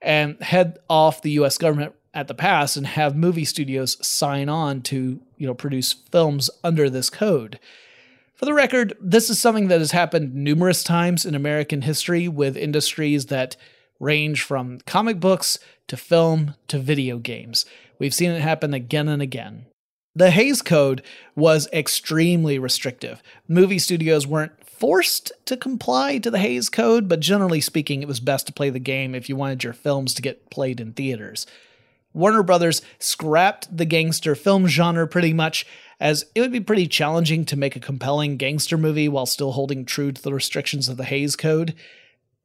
and 0.00 0.40
head 0.42 0.78
off 0.88 1.20
the 1.20 1.32
US 1.32 1.58
government 1.58 1.94
at 2.14 2.28
the 2.28 2.34
pass 2.34 2.76
and 2.76 2.86
have 2.86 3.14
movie 3.14 3.44
studios 3.44 4.04
sign 4.06 4.48
on 4.48 4.80
to, 4.82 5.20
you 5.36 5.46
know, 5.46 5.54
produce 5.54 5.92
films 5.92 6.48
under 6.64 6.88
this 6.88 7.10
code. 7.10 7.60
For 8.34 8.44
the 8.44 8.54
record, 8.54 8.96
this 9.00 9.28
is 9.28 9.38
something 9.40 9.68
that 9.68 9.80
has 9.80 9.90
happened 9.90 10.34
numerous 10.34 10.82
times 10.82 11.26
in 11.26 11.34
American 11.34 11.82
history 11.82 12.28
with 12.28 12.56
industries 12.56 13.26
that 13.26 13.56
range 14.00 14.42
from 14.42 14.80
comic 14.86 15.20
books 15.20 15.58
to 15.88 15.96
film 15.96 16.54
to 16.68 16.78
video 16.78 17.18
games. 17.18 17.64
We've 17.98 18.14
seen 18.14 18.30
it 18.30 18.40
happen 18.40 18.74
again 18.74 19.08
and 19.08 19.22
again. 19.22 19.66
The 20.14 20.30
Hays 20.30 20.62
Code 20.62 21.02
was 21.36 21.68
extremely 21.72 22.58
restrictive. 22.58 23.22
Movie 23.46 23.78
studios 23.78 24.26
weren't 24.26 24.64
forced 24.64 25.32
to 25.46 25.56
comply 25.56 26.18
to 26.18 26.30
the 26.30 26.38
Hays 26.38 26.68
Code, 26.68 27.08
but 27.08 27.20
generally 27.20 27.60
speaking, 27.60 28.02
it 28.02 28.08
was 28.08 28.20
best 28.20 28.46
to 28.46 28.52
play 28.52 28.70
the 28.70 28.78
game 28.78 29.14
if 29.14 29.28
you 29.28 29.36
wanted 29.36 29.62
your 29.62 29.72
films 29.72 30.14
to 30.14 30.22
get 30.22 30.50
played 30.50 30.80
in 30.80 30.92
theaters. 30.92 31.46
Warner 32.12 32.42
Brothers 32.42 32.82
scrapped 32.98 33.76
the 33.76 33.84
gangster 33.84 34.34
film 34.34 34.66
genre 34.66 35.06
pretty 35.06 35.32
much, 35.32 35.66
as 36.00 36.24
it 36.34 36.40
would 36.40 36.52
be 36.52 36.60
pretty 36.60 36.86
challenging 36.86 37.44
to 37.44 37.56
make 37.56 37.76
a 37.76 37.80
compelling 37.80 38.36
gangster 38.36 38.78
movie 38.78 39.08
while 39.08 39.26
still 39.26 39.52
holding 39.52 39.84
true 39.84 40.10
to 40.10 40.22
the 40.22 40.32
restrictions 40.32 40.88
of 40.88 40.96
the 40.96 41.04
Hays 41.04 41.36
Code. 41.36 41.74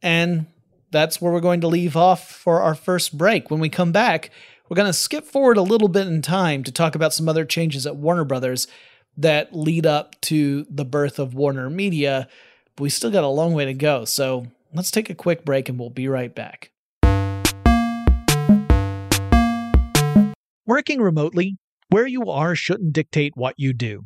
And 0.02 0.48
that's 0.94 1.20
where 1.20 1.34
we're 1.34 1.42
going 1.42 1.60
to 1.60 1.68
leave 1.68 1.98
off 1.98 2.30
for 2.30 2.62
our 2.62 2.76
first 2.76 3.18
break. 3.18 3.52
When 3.52 3.60
we 3.60 3.68
come 3.68 3.92
back, 3.92 4.30
we're 4.70 4.76
going 4.76 4.88
to 4.88 4.94
skip 4.94 5.26
forward 5.26 5.58
a 5.58 5.62
little 5.62 5.90
bit 5.90 6.08
in 6.08 6.22
time 6.22 6.64
to 6.64 6.72
talk 6.72 6.96
about 6.96 7.14
some 7.14 7.28
other 7.28 7.44
changes 7.44 7.86
at 7.86 7.98
Warner 7.98 8.24
Brothers 8.24 8.68
that 9.18 9.54
lead 9.54 9.86
up 9.86 10.20
to 10.22 10.66
the 10.70 10.86
birth 10.86 11.20
of 11.20 11.34
Warner 11.34 11.70
Media. 11.70 12.30
But 12.76 12.84
we 12.84 12.90
still 12.90 13.12
got 13.12 13.24
a 13.24 13.28
long 13.28 13.54
way 13.54 13.66
to 13.66 13.74
go. 13.74 14.06
So 14.06 14.48
let's 14.74 14.92
take 14.92 15.10
a 15.10 15.16
quick 15.16 15.44
break 15.44 15.68
and 15.68 15.78
we'll 15.78 15.90
be 15.90 16.08
right 16.08 16.34
back. 16.34 16.70
Working 20.66 21.02
remotely, 21.02 21.58
where 21.90 22.08
you 22.08 22.30
are 22.30 22.56
shouldn't 22.56 22.94
dictate 22.94 23.36
what 23.36 23.56
you 23.58 23.74
do. 23.74 24.06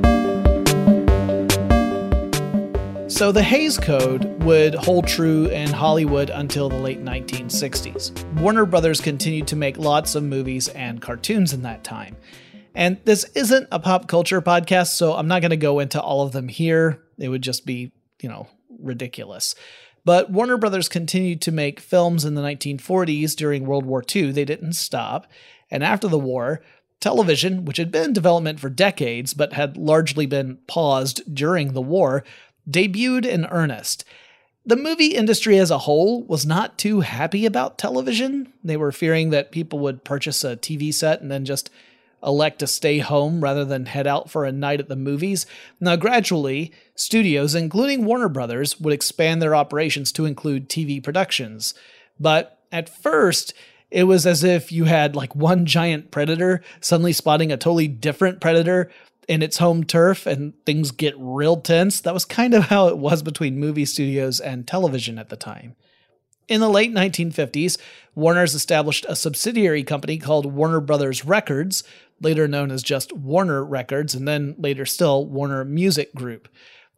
So 3.11 3.33
the 3.33 3.43
Hays 3.43 3.77
Code 3.77 4.41
would 4.41 4.73
hold 4.73 5.05
true 5.05 5.45
in 5.47 5.67
Hollywood 5.67 6.29
until 6.29 6.69
the 6.69 6.77
late 6.77 7.03
1960s. 7.03 8.39
Warner 8.39 8.65
Brothers 8.65 9.01
continued 9.01 9.47
to 9.49 9.57
make 9.57 9.77
lots 9.77 10.15
of 10.15 10.23
movies 10.23 10.69
and 10.69 11.01
cartoons 11.01 11.51
in 11.51 11.61
that 11.63 11.83
time. 11.83 12.15
And 12.73 13.01
this 13.03 13.25
isn't 13.35 13.67
a 13.69 13.79
pop 13.79 14.07
culture 14.07 14.41
podcast, 14.41 14.93
so 14.93 15.13
I'm 15.13 15.27
not 15.27 15.41
going 15.41 15.51
to 15.51 15.57
go 15.57 15.79
into 15.79 16.01
all 16.01 16.25
of 16.25 16.31
them 16.31 16.47
here. 16.47 17.03
It 17.19 17.27
would 17.27 17.43
just 17.43 17.65
be, 17.65 17.91
you 18.21 18.29
know, 18.29 18.47
ridiculous. 18.79 19.55
But 20.05 20.31
Warner 20.31 20.57
Brothers 20.57 20.87
continued 20.87 21.41
to 21.41 21.51
make 21.51 21.81
films 21.81 22.23
in 22.23 22.35
the 22.35 22.41
1940s 22.41 23.35
during 23.35 23.65
World 23.65 23.85
War 23.85 24.03
II. 24.15 24.31
They 24.31 24.45
didn't 24.45 24.73
stop. 24.73 25.27
And 25.69 25.83
after 25.83 26.07
the 26.07 26.17
war, 26.17 26.61
television, 27.01 27.65
which 27.65 27.77
had 27.77 27.91
been 27.91 28.05
in 28.05 28.13
development 28.13 28.59
for 28.59 28.69
decades 28.69 29.33
but 29.33 29.53
had 29.53 29.75
largely 29.75 30.25
been 30.25 30.59
paused 30.67 31.21
during 31.35 31.73
the 31.73 31.81
war, 31.81 32.23
debuted 32.69 33.25
in 33.25 33.45
earnest. 33.45 34.05
The 34.65 34.75
movie 34.75 35.15
industry 35.15 35.57
as 35.57 35.71
a 35.71 35.79
whole 35.79 36.23
was 36.23 36.45
not 36.45 36.77
too 36.77 37.01
happy 37.01 37.45
about 37.45 37.79
television. 37.79 38.53
They 38.63 38.77
were 38.77 38.91
fearing 38.91 39.31
that 39.31 39.51
people 39.51 39.79
would 39.79 40.03
purchase 40.03 40.43
a 40.43 40.55
TV 40.55 40.93
set 40.93 41.21
and 41.21 41.31
then 41.31 41.45
just 41.45 41.71
elect 42.23 42.59
to 42.59 42.67
stay 42.67 42.99
home 42.99 43.41
rather 43.41 43.65
than 43.65 43.87
head 43.87 44.05
out 44.05 44.29
for 44.29 44.45
a 44.45 44.51
night 44.51 44.79
at 44.79 44.87
the 44.87 44.95
movies. 44.95 45.47
Now, 45.79 45.95
gradually, 45.95 46.71
studios, 46.93 47.55
including 47.55 48.05
Warner 48.05 48.29
Brothers, 48.29 48.79
would 48.79 48.93
expand 48.93 49.41
their 49.41 49.55
operations 49.55 50.11
to 50.13 50.25
include 50.25 50.69
TV 50.69 51.03
productions. 51.03 51.73
But 52.19 52.59
at 52.71 52.87
first, 52.87 53.55
it 53.89 54.03
was 54.03 54.25
as 54.25 54.43
if 54.43 54.71
you 54.71 54.85
had 54.85 55.15
like 55.15 55.35
one 55.35 55.65
giant 55.65 56.11
predator 56.11 56.61
suddenly 56.79 57.13
spotting 57.13 57.51
a 57.51 57.57
totally 57.57 57.87
different 57.87 58.39
predator 58.39 58.91
in 59.31 59.41
its 59.41 59.59
home 59.59 59.85
turf 59.85 60.27
and 60.27 60.53
things 60.65 60.91
get 60.91 61.13
real 61.17 61.55
tense. 61.55 62.01
That 62.01 62.13
was 62.13 62.25
kind 62.25 62.53
of 62.53 62.65
how 62.65 62.89
it 62.89 62.97
was 62.97 63.23
between 63.23 63.61
movie 63.61 63.85
studios 63.85 64.41
and 64.41 64.67
television 64.67 65.17
at 65.17 65.29
the 65.29 65.37
time. 65.37 65.77
In 66.49 66.59
the 66.59 66.69
late 66.69 66.93
1950s, 66.93 67.77
Warner's 68.13 68.53
established 68.53 69.05
a 69.07 69.15
subsidiary 69.15 69.85
company 69.85 70.17
called 70.17 70.51
Warner 70.53 70.81
Brothers 70.81 71.23
Records, 71.23 71.85
later 72.19 72.45
known 72.45 72.71
as 72.71 72.83
just 72.83 73.13
Warner 73.13 73.63
Records, 73.63 74.13
and 74.13 74.27
then 74.27 74.53
later 74.57 74.85
still 74.85 75.25
Warner 75.25 75.63
Music 75.63 76.13
Group. 76.13 76.49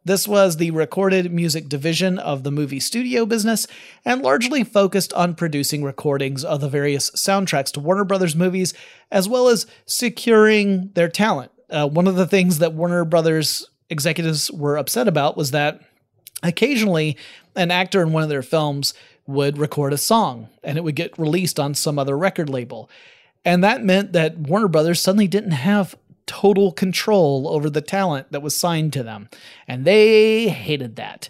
This 0.04 0.26
was 0.26 0.56
the 0.56 0.72
recorded 0.72 1.32
music 1.32 1.68
division 1.68 2.18
of 2.18 2.42
the 2.42 2.50
movie 2.50 2.80
studio 2.80 3.26
business 3.26 3.68
and 4.04 4.22
largely 4.22 4.64
focused 4.64 5.12
on 5.12 5.36
producing 5.36 5.84
recordings 5.84 6.44
of 6.44 6.60
the 6.60 6.68
various 6.68 7.12
soundtracks 7.12 7.70
to 7.74 7.80
Warner 7.80 8.04
Brothers 8.04 8.34
movies, 8.34 8.74
as 9.12 9.28
well 9.28 9.46
as 9.46 9.68
securing 9.86 10.90
their 10.94 11.08
talent 11.08 11.52
uh, 11.70 11.88
one 11.88 12.06
of 12.06 12.16
the 12.16 12.26
things 12.26 12.58
that 12.58 12.74
Warner 12.74 13.04
Brothers 13.04 13.66
executives 13.90 14.50
were 14.50 14.76
upset 14.76 15.08
about 15.08 15.36
was 15.36 15.50
that 15.50 15.80
occasionally 16.42 17.16
an 17.56 17.70
actor 17.70 18.02
in 18.02 18.12
one 18.12 18.22
of 18.22 18.28
their 18.28 18.42
films 18.42 18.94
would 19.26 19.58
record 19.58 19.92
a 19.92 19.98
song 19.98 20.48
and 20.62 20.76
it 20.76 20.84
would 20.84 20.96
get 20.96 21.18
released 21.18 21.58
on 21.58 21.74
some 21.74 21.98
other 21.98 22.16
record 22.16 22.50
label. 22.50 22.90
And 23.44 23.62
that 23.62 23.84
meant 23.84 24.12
that 24.12 24.38
Warner 24.38 24.68
Brothers 24.68 25.00
suddenly 25.00 25.28
didn't 25.28 25.52
have 25.52 25.96
total 26.26 26.72
control 26.72 27.48
over 27.48 27.68
the 27.68 27.82
talent 27.82 28.32
that 28.32 28.42
was 28.42 28.56
signed 28.56 28.92
to 28.94 29.02
them. 29.02 29.28
And 29.68 29.84
they 29.84 30.48
hated 30.48 30.96
that. 30.96 31.28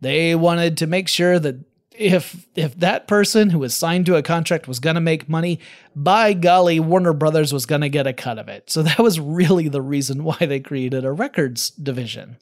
They 0.00 0.34
wanted 0.34 0.76
to 0.78 0.86
make 0.86 1.08
sure 1.08 1.38
that 1.38 1.56
if 2.02 2.46
if 2.54 2.78
that 2.80 3.06
person 3.06 3.50
who 3.50 3.60
was 3.60 3.74
signed 3.74 4.06
to 4.06 4.16
a 4.16 4.22
contract 4.22 4.66
was 4.66 4.80
going 4.80 4.94
to 4.94 5.00
make 5.00 5.28
money, 5.28 5.60
by 5.94 6.32
golly, 6.32 6.80
Warner 6.80 7.12
Brothers 7.12 7.52
was 7.52 7.66
going 7.66 7.80
to 7.80 7.88
get 7.88 8.06
a 8.06 8.12
cut 8.12 8.38
of 8.38 8.48
it. 8.48 8.70
So 8.70 8.82
that 8.82 8.98
was 8.98 9.20
really 9.20 9.68
the 9.68 9.82
reason 9.82 10.24
why 10.24 10.36
they 10.40 10.60
created 10.60 11.04
a 11.04 11.12
records 11.12 11.70
division. 11.70 12.36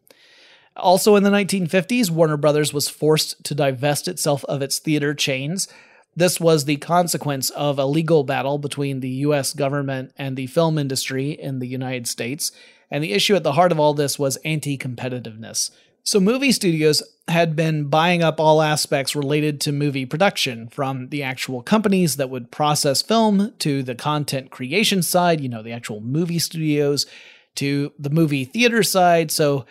Also 0.76 1.16
in 1.16 1.22
the 1.22 1.30
1950s, 1.30 2.10
Warner 2.10 2.36
Brothers 2.36 2.72
was 2.72 2.88
forced 2.88 3.42
to 3.44 3.54
divest 3.54 4.08
itself 4.08 4.44
of 4.44 4.62
its 4.62 4.78
theater 4.78 5.14
chains. 5.14 5.68
This 6.16 6.40
was 6.40 6.64
the 6.64 6.76
consequence 6.76 7.50
of 7.50 7.78
a 7.78 7.84
legal 7.86 8.24
battle 8.24 8.58
between 8.58 9.00
the 9.00 9.10
US 9.10 9.52
government 9.52 10.12
and 10.16 10.36
the 10.36 10.46
film 10.46 10.78
industry 10.78 11.30
in 11.30 11.58
the 11.58 11.68
United 11.68 12.06
States. 12.06 12.52
And 12.90 13.04
the 13.04 13.12
issue 13.12 13.36
at 13.36 13.42
the 13.42 13.52
heart 13.52 13.72
of 13.72 13.78
all 13.78 13.94
this 13.94 14.18
was 14.18 14.36
anti 14.38 14.76
competitiveness. 14.76 15.70
So, 16.10 16.18
movie 16.18 16.50
studios 16.50 17.04
had 17.28 17.54
been 17.54 17.84
buying 17.84 18.20
up 18.20 18.40
all 18.40 18.62
aspects 18.62 19.14
related 19.14 19.60
to 19.60 19.70
movie 19.70 20.06
production, 20.06 20.66
from 20.66 21.10
the 21.10 21.22
actual 21.22 21.62
companies 21.62 22.16
that 22.16 22.28
would 22.28 22.50
process 22.50 23.00
film 23.00 23.54
to 23.60 23.84
the 23.84 23.94
content 23.94 24.50
creation 24.50 25.02
side, 25.02 25.40
you 25.40 25.48
know, 25.48 25.62
the 25.62 25.70
actual 25.70 26.00
movie 26.00 26.40
studios, 26.40 27.06
to 27.54 27.92
the 27.96 28.10
movie 28.10 28.44
theater 28.44 28.82
side. 28.82 29.30
So, 29.30 29.66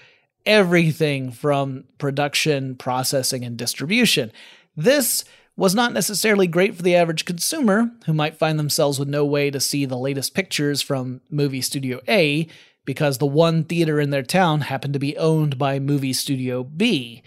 everything 0.45 1.29
from 1.29 1.83
production, 1.97 2.77
processing, 2.77 3.43
and 3.43 3.57
distribution. 3.57 4.31
This 4.77 5.25
was 5.57 5.75
not 5.75 5.91
necessarily 5.91 6.47
great 6.47 6.73
for 6.73 6.83
the 6.83 6.95
average 6.95 7.25
consumer, 7.25 7.91
who 8.05 8.13
might 8.13 8.39
find 8.39 8.57
themselves 8.57 8.97
with 8.97 9.09
no 9.09 9.25
way 9.25 9.51
to 9.51 9.59
see 9.59 9.83
the 9.83 9.97
latest 9.97 10.33
pictures 10.33 10.81
from 10.81 11.19
movie 11.29 11.59
studio 11.59 11.99
A 12.07 12.47
because 12.85 13.17
the 13.17 13.25
one 13.25 13.63
theater 13.63 13.99
in 13.99 14.09
their 14.09 14.23
town 14.23 14.61
happened 14.61 14.93
to 14.93 14.99
be 14.99 15.17
owned 15.17 15.57
by 15.57 15.79
movie 15.79 16.13
studio 16.13 16.63
B. 16.63 17.23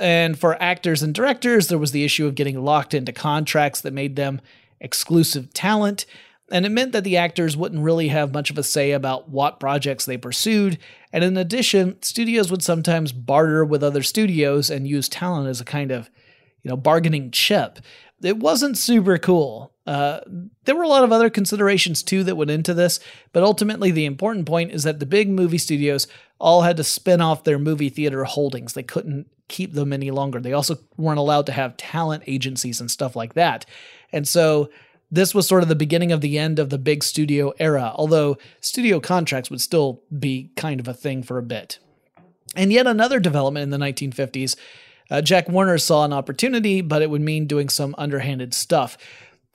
And 0.00 0.38
for 0.38 0.60
actors 0.60 1.02
and 1.02 1.14
directors, 1.14 1.68
there 1.68 1.78
was 1.78 1.92
the 1.92 2.04
issue 2.04 2.26
of 2.26 2.34
getting 2.34 2.64
locked 2.64 2.94
into 2.94 3.12
contracts 3.12 3.80
that 3.82 3.92
made 3.92 4.16
them 4.16 4.40
exclusive 4.80 5.52
talent. 5.52 6.06
And 6.50 6.66
it 6.66 6.70
meant 6.70 6.92
that 6.92 7.04
the 7.04 7.16
actors 7.16 7.56
wouldn't 7.56 7.82
really 7.82 8.08
have 8.08 8.34
much 8.34 8.50
of 8.50 8.58
a 8.58 8.62
say 8.62 8.92
about 8.92 9.28
what 9.28 9.60
projects 9.60 10.04
they 10.04 10.16
pursued. 10.16 10.78
And 11.12 11.24
in 11.24 11.36
addition, 11.36 12.02
studios 12.02 12.50
would 12.50 12.62
sometimes 12.62 13.12
barter 13.12 13.64
with 13.64 13.82
other 13.82 14.02
studios 14.02 14.70
and 14.70 14.86
use 14.86 15.08
talent 15.08 15.48
as 15.48 15.60
a 15.60 15.64
kind 15.64 15.90
of, 15.90 16.10
you 16.62 16.70
know, 16.70 16.76
bargaining 16.76 17.30
chip. 17.30 17.78
It 18.22 18.38
wasn't 18.38 18.76
super 18.76 19.16
cool. 19.18 19.73
Uh, 19.86 20.20
there 20.64 20.74
were 20.74 20.82
a 20.82 20.88
lot 20.88 21.04
of 21.04 21.12
other 21.12 21.28
considerations 21.28 22.02
too 22.02 22.24
that 22.24 22.36
went 22.36 22.50
into 22.50 22.72
this, 22.72 23.00
but 23.32 23.42
ultimately 23.42 23.90
the 23.90 24.06
important 24.06 24.46
point 24.46 24.72
is 24.72 24.84
that 24.84 24.98
the 24.98 25.06
big 25.06 25.28
movie 25.28 25.58
studios 25.58 26.06
all 26.38 26.62
had 26.62 26.76
to 26.76 26.84
spin 26.84 27.20
off 27.20 27.44
their 27.44 27.58
movie 27.58 27.90
theater 27.90 28.24
holdings. 28.24 28.72
They 28.72 28.82
couldn't 28.82 29.26
keep 29.48 29.74
them 29.74 29.92
any 29.92 30.10
longer. 30.10 30.40
They 30.40 30.52
also 30.52 30.78
weren't 30.96 31.18
allowed 31.18 31.46
to 31.46 31.52
have 31.52 31.76
talent 31.76 32.24
agencies 32.26 32.80
and 32.80 32.90
stuff 32.90 33.14
like 33.14 33.34
that. 33.34 33.66
And 34.12 34.26
so 34.26 34.70
this 35.10 35.34
was 35.34 35.46
sort 35.46 35.62
of 35.62 35.68
the 35.68 35.74
beginning 35.74 36.12
of 36.12 36.22
the 36.22 36.38
end 36.38 36.58
of 36.58 36.70
the 36.70 36.78
big 36.78 37.04
studio 37.04 37.52
era, 37.58 37.92
although 37.94 38.38
studio 38.60 39.00
contracts 39.00 39.50
would 39.50 39.60
still 39.60 40.02
be 40.18 40.50
kind 40.56 40.80
of 40.80 40.88
a 40.88 40.94
thing 40.94 41.22
for 41.22 41.38
a 41.38 41.42
bit. 41.42 41.78
And 42.56 42.72
yet 42.72 42.86
another 42.86 43.20
development 43.20 43.64
in 43.64 43.70
the 43.70 43.84
1950s, 43.84 44.56
uh, 45.10 45.20
Jack 45.20 45.48
Warner 45.48 45.78
saw 45.78 46.04
an 46.04 46.12
opportunity, 46.12 46.80
but 46.80 47.02
it 47.02 47.10
would 47.10 47.20
mean 47.20 47.46
doing 47.46 47.68
some 47.68 47.94
underhanded 47.98 48.54
stuff. 48.54 48.96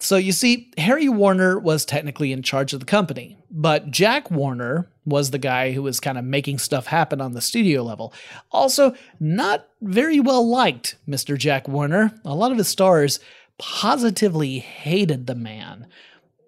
So 0.02 0.16
you 0.16 0.32
see, 0.32 0.72
Harry 0.78 1.10
Warner 1.10 1.60
was 1.60 1.84
technically 1.84 2.32
in 2.32 2.42
charge 2.42 2.74
of 2.74 2.80
the 2.80 2.86
company, 2.86 3.38
but 3.52 3.92
Jack 3.92 4.32
Warner 4.32 4.90
was 5.06 5.32
the 5.32 5.38
guy 5.38 5.72
who 5.72 5.84
was 5.84 6.00
kind 6.00 6.18
of 6.18 6.24
making 6.24 6.60
stuff 6.60 6.88
happen 6.88 7.20
on 7.20 7.34
the 7.34 7.42
studio 7.42 7.84
level. 7.84 8.14
Also, 8.52 8.94
not 9.20 9.68
very 9.82 10.20
well 10.20 10.48
liked, 10.48 10.96
Mr. 11.08 11.38
Jack 11.38 11.68
Warner. 11.68 12.14
A 12.24 12.34
lot 12.34 12.52
of 12.52 12.58
his 12.58 12.70
stars 12.70 13.20
positively 13.58 14.60
hated 14.60 15.28
the 15.28 15.36
man. 15.36 15.88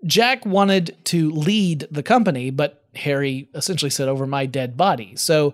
Jack 0.05 0.45
wanted 0.45 0.95
to 1.05 1.29
lead 1.29 1.87
the 1.91 2.03
company, 2.03 2.51
but 2.51 2.85
Harry 2.95 3.49
essentially 3.53 3.91
said, 3.91 4.07
over 4.07 4.25
my 4.25 4.45
dead 4.45 4.77
body. 4.77 5.15
So 5.17 5.53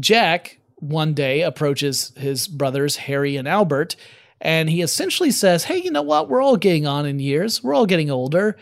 Jack 0.00 0.58
one 0.76 1.12
day 1.12 1.42
approaches 1.42 2.12
his 2.16 2.48
brothers, 2.48 2.96
Harry 2.96 3.36
and 3.36 3.46
Albert, 3.46 3.96
and 4.40 4.70
he 4.70 4.82
essentially 4.82 5.30
says, 5.30 5.64
Hey, 5.64 5.78
you 5.78 5.90
know 5.90 6.02
what? 6.02 6.28
We're 6.28 6.42
all 6.42 6.56
getting 6.56 6.86
on 6.86 7.06
in 7.06 7.18
years, 7.18 7.62
we're 7.62 7.74
all 7.74 7.86
getting 7.86 8.10
older. 8.10 8.56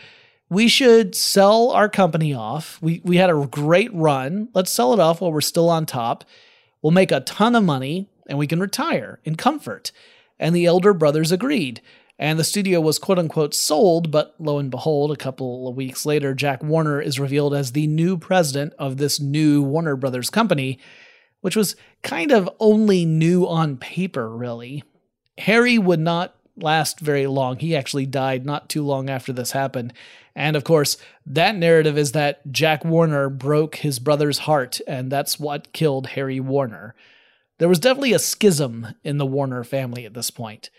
We 0.48 0.68
should 0.68 1.16
sell 1.16 1.72
our 1.72 1.88
company 1.88 2.32
off. 2.32 2.78
We, 2.80 3.00
we 3.04 3.16
had 3.16 3.30
a 3.30 3.48
great 3.50 3.92
run. 3.92 4.48
Let's 4.54 4.70
sell 4.70 4.92
it 4.92 5.00
off 5.00 5.20
while 5.20 5.32
we're 5.32 5.40
still 5.40 5.68
on 5.68 5.86
top. 5.86 6.22
We'll 6.82 6.92
make 6.92 7.10
a 7.10 7.18
ton 7.18 7.56
of 7.56 7.64
money 7.64 8.08
and 8.28 8.38
we 8.38 8.46
can 8.46 8.60
retire 8.60 9.18
in 9.24 9.34
comfort. 9.34 9.90
And 10.38 10.54
the 10.54 10.66
elder 10.66 10.94
brothers 10.94 11.32
agreed. 11.32 11.80
And 12.18 12.38
the 12.38 12.44
studio 12.44 12.80
was 12.80 12.98
quote 12.98 13.18
unquote 13.18 13.54
sold, 13.54 14.10
but 14.10 14.34
lo 14.38 14.58
and 14.58 14.70
behold, 14.70 15.10
a 15.10 15.16
couple 15.16 15.68
of 15.68 15.76
weeks 15.76 16.06
later, 16.06 16.32
Jack 16.32 16.62
Warner 16.62 17.00
is 17.00 17.20
revealed 17.20 17.52
as 17.52 17.72
the 17.72 17.86
new 17.86 18.16
president 18.16 18.72
of 18.78 18.96
this 18.96 19.20
new 19.20 19.62
Warner 19.62 19.96
Brothers 19.96 20.30
company, 20.30 20.78
which 21.42 21.56
was 21.56 21.76
kind 22.02 22.32
of 22.32 22.48
only 22.58 23.04
new 23.04 23.46
on 23.46 23.76
paper, 23.76 24.34
really. 24.34 24.82
Harry 25.38 25.78
would 25.78 26.00
not 26.00 26.34
last 26.56 27.00
very 27.00 27.26
long. 27.26 27.58
He 27.58 27.76
actually 27.76 28.06
died 28.06 28.46
not 28.46 28.68
too 28.68 28.82
long 28.82 29.10
after 29.10 29.32
this 29.32 29.52
happened. 29.52 29.92
And 30.34 30.56
of 30.56 30.64
course, 30.64 30.96
that 31.26 31.56
narrative 31.56 31.96
is 31.96 32.12
that 32.12 32.50
Jack 32.50 32.84
Warner 32.84 33.28
broke 33.28 33.76
his 33.76 33.98
brother's 33.98 34.38
heart, 34.40 34.80
and 34.86 35.10
that's 35.10 35.38
what 35.38 35.72
killed 35.72 36.08
Harry 36.08 36.40
Warner. 36.40 36.94
There 37.58 37.68
was 37.68 37.78
definitely 37.78 38.12
a 38.12 38.18
schism 38.18 38.88
in 39.02 39.18
the 39.18 39.26
Warner 39.26 39.64
family 39.64 40.04
at 40.04 40.14
this 40.14 40.30
point. 40.30 40.70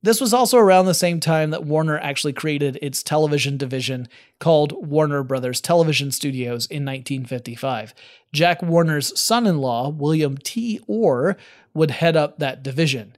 This 0.00 0.20
was 0.20 0.32
also 0.32 0.58
around 0.58 0.86
the 0.86 0.94
same 0.94 1.18
time 1.18 1.50
that 1.50 1.64
Warner 1.64 1.98
actually 1.98 2.32
created 2.32 2.78
its 2.80 3.02
television 3.02 3.56
division 3.56 4.08
called 4.38 4.86
Warner 4.86 5.24
Brothers 5.24 5.60
Television 5.60 6.12
Studios 6.12 6.66
in 6.66 6.84
1955. 6.84 7.94
Jack 8.32 8.62
Warner's 8.62 9.18
son 9.20 9.46
in 9.46 9.58
law, 9.58 9.88
William 9.88 10.38
T. 10.38 10.80
Orr, 10.86 11.36
would 11.74 11.90
head 11.90 12.16
up 12.16 12.38
that 12.38 12.62
division. 12.62 13.16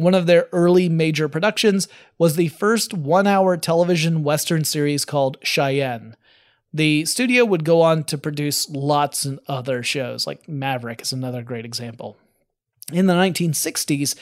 One 0.00 0.14
of 0.14 0.24
their 0.24 0.48
early 0.50 0.88
major 0.88 1.28
productions 1.28 1.86
was 2.16 2.34
the 2.34 2.48
first 2.48 2.94
one 2.94 3.26
hour 3.26 3.58
television 3.58 4.22
Western 4.22 4.64
series 4.64 5.04
called 5.04 5.36
Cheyenne. 5.42 6.16
The 6.72 7.04
studio 7.04 7.44
would 7.44 7.66
go 7.66 7.82
on 7.82 8.04
to 8.04 8.16
produce 8.16 8.70
lots 8.70 9.26
of 9.26 9.40
other 9.46 9.82
shows, 9.82 10.26
like 10.26 10.48
Maverick 10.48 11.02
is 11.02 11.12
another 11.12 11.42
great 11.42 11.66
example. 11.66 12.16
In 12.90 13.08
the 13.08 13.12
1960s, 13.12 14.14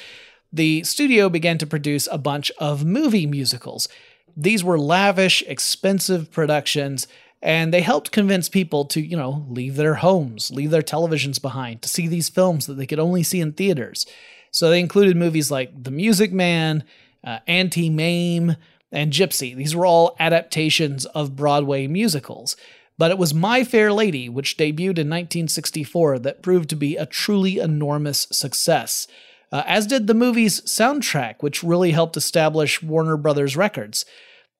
the 0.52 0.82
studio 0.82 1.28
began 1.28 1.58
to 1.58 1.66
produce 1.66 2.08
a 2.10 2.18
bunch 2.18 2.50
of 2.58 2.84
movie 2.84 3.26
musicals. 3.26 3.88
These 4.36 4.64
were 4.64 4.80
lavish, 4.80 5.42
expensive 5.42 6.32
productions, 6.32 7.06
and 7.40 7.72
they 7.72 7.82
helped 7.82 8.10
convince 8.10 8.48
people 8.48 8.84
to, 8.86 9.00
you 9.00 9.16
know, 9.16 9.46
leave 9.48 9.76
their 9.76 9.94
homes, 9.94 10.50
leave 10.50 10.72
their 10.72 10.82
televisions 10.82 11.40
behind, 11.40 11.82
to 11.82 11.88
see 11.88 12.08
these 12.08 12.28
films 12.28 12.66
that 12.66 12.74
they 12.74 12.86
could 12.86 12.98
only 12.98 13.22
see 13.22 13.40
in 13.40 13.52
theaters. 13.52 14.06
So 14.50 14.70
they 14.70 14.80
included 14.80 15.16
movies 15.16 15.50
like 15.50 15.82
The 15.82 15.90
Music 15.90 16.32
Man, 16.32 16.84
uh, 17.24 17.38
Auntie 17.46 17.90
Mame, 17.90 18.56
and 18.90 19.12
Gypsy. 19.12 19.54
These 19.54 19.76
were 19.76 19.86
all 19.86 20.16
adaptations 20.18 21.04
of 21.06 21.36
Broadway 21.36 21.86
musicals. 21.86 22.56
But 22.96 23.10
it 23.10 23.18
was 23.18 23.32
My 23.32 23.62
Fair 23.62 23.92
Lady, 23.92 24.28
which 24.28 24.56
debuted 24.56 24.98
in 24.98 25.08
1964, 25.08 26.18
that 26.20 26.42
proved 26.42 26.68
to 26.70 26.76
be 26.76 26.96
a 26.96 27.06
truly 27.06 27.58
enormous 27.58 28.26
success 28.32 29.06
uh, 29.50 29.62
as 29.66 29.86
did 29.86 30.06
the 30.06 30.14
movie's 30.14 30.60
soundtrack, 30.62 31.36
which 31.40 31.62
really 31.62 31.92
helped 31.92 32.16
establish 32.16 32.82
Warner 32.82 33.16
Brothers 33.16 33.56
Records. 33.56 34.04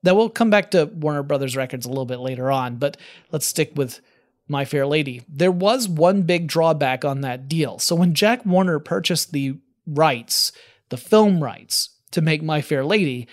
Now, 0.02 0.14
we'll 0.14 0.30
come 0.30 0.50
back 0.50 0.70
to 0.70 0.86
Warner 0.86 1.22
Brothers 1.22 1.56
Records 1.56 1.84
a 1.84 1.88
little 1.88 2.06
bit 2.06 2.20
later 2.20 2.50
on, 2.50 2.76
but 2.76 2.96
let's 3.32 3.46
stick 3.46 3.72
with 3.74 4.00
My 4.46 4.64
Fair 4.64 4.86
Lady. 4.86 5.22
There 5.28 5.52
was 5.52 5.88
one 5.88 6.22
big 6.22 6.46
drawback 6.46 7.04
on 7.04 7.20
that 7.22 7.48
deal. 7.48 7.78
So, 7.78 7.96
when 7.96 8.14
Jack 8.14 8.46
Warner 8.46 8.78
purchased 8.78 9.32
the 9.32 9.56
rights, 9.88 10.52
the 10.88 10.96
film 10.96 11.42
rights, 11.42 11.90
to 12.10 12.20
make 12.20 12.42
My 12.42 12.60
Fair 12.60 12.84
Lady, 12.84 13.28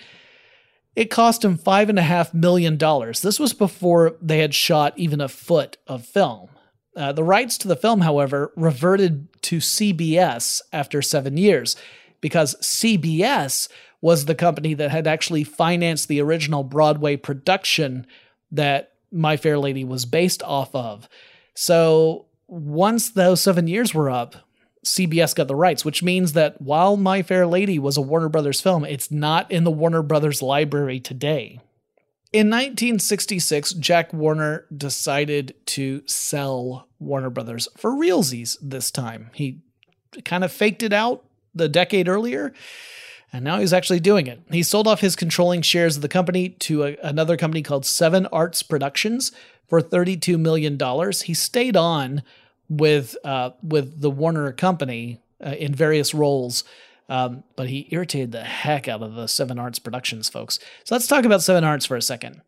it 0.94 1.10
cost 1.10 1.44
him 1.44 1.58
$5.5 1.58 2.34
million. 2.34 2.78
This 2.78 3.38
was 3.38 3.52
before 3.52 4.16
they 4.20 4.38
had 4.38 4.54
shot 4.54 4.94
even 4.96 5.20
a 5.20 5.28
foot 5.28 5.76
of 5.86 6.06
film. 6.06 6.48
Uh, 6.96 7.12
the 7.12 7.24
rights 7.24 7.58
to 7.58 7.68
the 7.68 7.76
film, 7.76 8.00
however, 8.00 8.52
reverted 8.56 9.28
to 9.42 9.58
CBS 9.58 10.62
after 10.72 11.02
seven 11.02 11.36
years 11.36 11.76
because 12.22 12.54
CBS 12.56 13.68
was 14.00 14.24
the 14.24 14.34
company 14.34 14.72
that 14.72 14.90
had 14.90 15.06
actually 15.06 15.44
financed 15.44 16.08
the 16.08 16.20
original 16.20 16.64
Broadway 16.64 17.16
production 17.16 18.06
that 18.50 18.92
My 19.12 19.36
Fair 19.36 19.58
Lady 19.58 19.84
was 19.84 20.06
based 20.06 20.42
off 20.42 20.74
of. 20.74 21.08
So 21.54 22.26
once 22.46 23.10
those 23.10 23.42
seven 23.42 23.66
years 23.66 23.92
were 23.92 24.08
up, 24.08 24.36
CBS 24.86 25.34
got 25.34 25.48
the 25.48 25.56
rights, 25.56 25.84
which 25.84 26.02
means 26.02 26.32
that 26.32 26.62
while 26.62 26.96
My 26.96 27.20
Fair 27.22 27.44
Lady 27.46 27.76
was 27.78 27.96
a 27.96 28.00
Warner 28.00 28.28
Brothers 28.28 28.60
film, 28.60 28.84
it's 28.84 29.10
not 29.10 29.50
in 29.50 29.64
the 29.64 29.70
Warner 29.70 30.02
Brothers 30.02 30.42
library 30.42 31.00
today. 31.00 31.60
In 32.32 32.46
1966, 32.48 33.72
Jack 33.74 34.12
Warner 34.12 34.66
decided 34.74 35.54
to 35.66 36.02
sell 36.06 36.86
Warner 37.00 37.30
Brothers 37.30 37.66
for 37.76 37.90
realsies 37.90 38.56
this 38.62 38.92
time. 38.92 39.30
He 39.34 39.60
kind 40.24 40.44
of 40.44 40.52
faked 40.52 40.84
it 40.84 40.92
out 40.92 41.24
the 41.52 41.68
decade 41.68 42.08
earlier, 42.08 42.52
and 43.32 43.44
now 43.44 43.58
he's 43.58 43.72
actually 43.72 44.00
doing 44.00 44.28
it. 44.28 44.40
He 44.52 44.62
sold 44.62 44.86
off 44.86 45.00
his 45.00 45.16
controlling 45.16 45.62
shares 45.62 45.96
of 45.96 46.02
the 46.02 46.08
company 46.08 46.50
to 46.50 46.84
a, 46.84 46.96
another 47.02 47.36
company 47.36 47.62
called 47.62 47.84
Seven 47.84 48.26
Arts 48.26 48.62
Productions 48.62 49.32
for 49.66 49.80
$32 49.80 50.38
million. 50.38 50.78
He 51.24 51.34
stayed 51.34 51.76
on 51.76 52.22
with 52.68 53.16
uh, 53.24 53.50
with 53.62 54.00
the 54.00 54.10
Warner 54.10 54.52
Company 54.52 55.20
uh, 55.44 55.50
in 55.50 55.74
various 55.74 56.14
roles 56.14 56.64
um, 57.08 57.44
but 57.54 57.68
he 57.68 57.88
irritated 57.90 58.32
the 58.32 58.42
heck 58.42 58.88
out 58.88 59.02
of 59.02 59.14
the 59.14 59.26
Seven 59.26 59.58
Arts 59.58 59.78
Productions 59.78 60.28
folks. 60.28 60.58
So 60.84 60.94
let's 60.94 61.06
talk 61.06 61.24
about 61.24 61.42
Seven 61.42 61.64
Arts 61.64 61.86
for 61.86 61.96
a 61.96 62.02
second. 62.02 62.42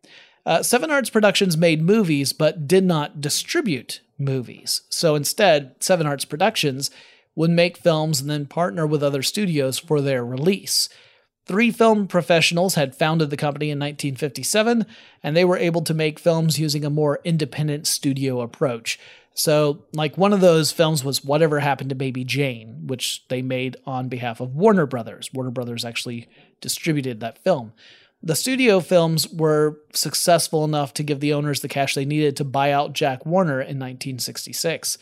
Uh, 0.45 0.63
Seven 0.63 0.91
Arts 0.91 1.09
Productions 1.09 1.57
made 1.57 1.81
movies 1.81 2.33
but 2.33 2.67
did 2.67 2.83
not 2.83 3.21
distribute 3.21 4.01
movies. 4.17 4.81
So 4.89 5.15
instead, 5.15 5.75
Seven 5.79 6.07
Arts 6.07 6.25
Productions 6.25 6.91
would 7.35 7.51
make 7.51 7.77
films 7.77 8.19
and 8.19 8.29
then 8.29 8.45
partner 8.45 8.85
with 8.85 9.03
other 9.03 9.21
studios 9.21 9.79
for 9.79 10.01
their 10.01 10.25
release. 10.25 10.89
Three 11.45 11.71
film 11.71 12.07
professionals 12.07 12.75
had 12.75 12.95
founded 12.95 13.29
the 13.29 13.37
company 13.37 13.71
in 13.71 13.79
1957, 13.79 14.85
and 15.23 15.35
they 15.35 15.45
were 15.45 15.57
able 15.57 15.81
to 15.81 15.93
make 15.93 16.19
films 16.19 16.59
using 16.59 16.85
a 16.85 16.91
more 16.91 17.21
independent 17.23 17.87
studio 17.87 18.41
approach. 18.41 18.99
So, 19.33 19.85
like 19.93 20.17
one 20.17 20.33
of 20.33 20.41
those 20.41 20.71
films 20.71 21.03
was 21.03 21.23
Whatever 21.23 21.59
Happened 21.59 21.89
to 21.89 21.95
Baby 21.95 22.23
Jane, 22.23 22.87
which 22.87 23.25
they 23.29 23.41
made 23.41 23.77
on 23.85 24.09
behalf 24.09 24.41
of 24.41 24.55
Warner 24.55 24.85
Brothers. 24.85 25.29
Warner 25.33 25.51
Brothers 25.51 25.85
actually 25.85 26.27
distributed 26.59 27.19
that 27.19 27.43
film. 27.43 27.71
The 28.21 28.35
studio 28.35 28.81
films 28.81 29.29
were 29.29 29.79
successful 29.93 30.65
enough 30.65 30.93
to 30.95 31.03
give 31.03 31.21
the 31.21 31.33
owners 31.33 31.61
the 31.61 31.69
cash 31.69 31.95
they 31.95 32.03
needed 32.03 32.35
to 32.37 32.43
buy 32.43 32.71
out 32.71 32.91
Jack 32.91 33.25
Warner 33.25 33.61
in 33.61 33.79
1966. 33.79 34.97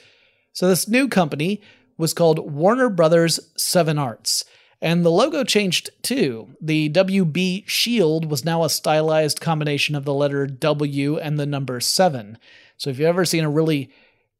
So, 0.54 0.68
this 0.68 0.88
new 0.88 1.08
company 1.08 1.62
was 1.98 2.14
called 2.14 2.52
Warner 2.52 2.90
Brothers 2.90 3.40
Seven 3.56 3.98
Arts. 3.98 4.46
And 4.82 5.04
the 5.04 5.12
logo 5.12 5.44
changed 5.44 5.90
too. 6.04 6.56
The 6.62 6.90
WB 6.90 7.68
shield 7.68 8.30
was 8.30 8.46
now 8.46 8.64
a 8.64 8.70
stylized 8.70 9.42
combination 9.42 9.96
of 9.96 10.06
the 10.06 10.14
letter 10.14 10.46
W 10.46 11.18
and 11.18 11.40
the 11.40 11.48
number 11.48 11.80
7. 11.80 12.38
So 12.78 12.92
if 12.92 13.00
you've 13.00 13.08
ever 13.08 13.26
seen 13.26 13.44
a 13.44 13.50
really 13.50 13.90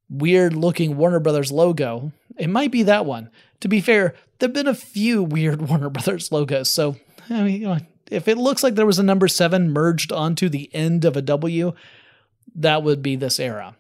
weird 0.10 0.56
looking 0.56 0.98
Warner 0.98 1.20
Brothers 1.20 1.52
logo, 1.52 2.12
it 2.38 2.50
might 2.50 2.72
be 2.72 2.84
that 2.84 3.06
one. 3.06 3.30
To 3.62 3.68
be 3.68 3.82
fair, 3.82 4.16
there 4.40 4.48
have 4.48 4.54
been 4.54 4.68
a 4.68 4.76
few 4.76 5.24
weird 5.24 5.68
Warner 5.68 5.90
Brothers 5.90 6.32
logos, 6.32 6.70
so 6.70 6.98
I 7.30 7.44
mean, 7.44 7.88
if 8.10 8.28
it 8.28 8.38
looks 8.38 8.64
like 8.64 8.76
there 8.76 8.86
was 8.86 9.00
a 9.00 9.04
number 9.04 9.28
seven 9.28 9.72
merged 9.72 10.12
onto 10.12 10.50
the 10.50 10.70
end 10.74 11.06
of 11.06 11.18
a 11.18 11.22
W, 11.22 11.74
that 12.56 12.84
would 12.84 13.02
be 13.02 13.16
this 13.16 13.40
era. 13.40 13.76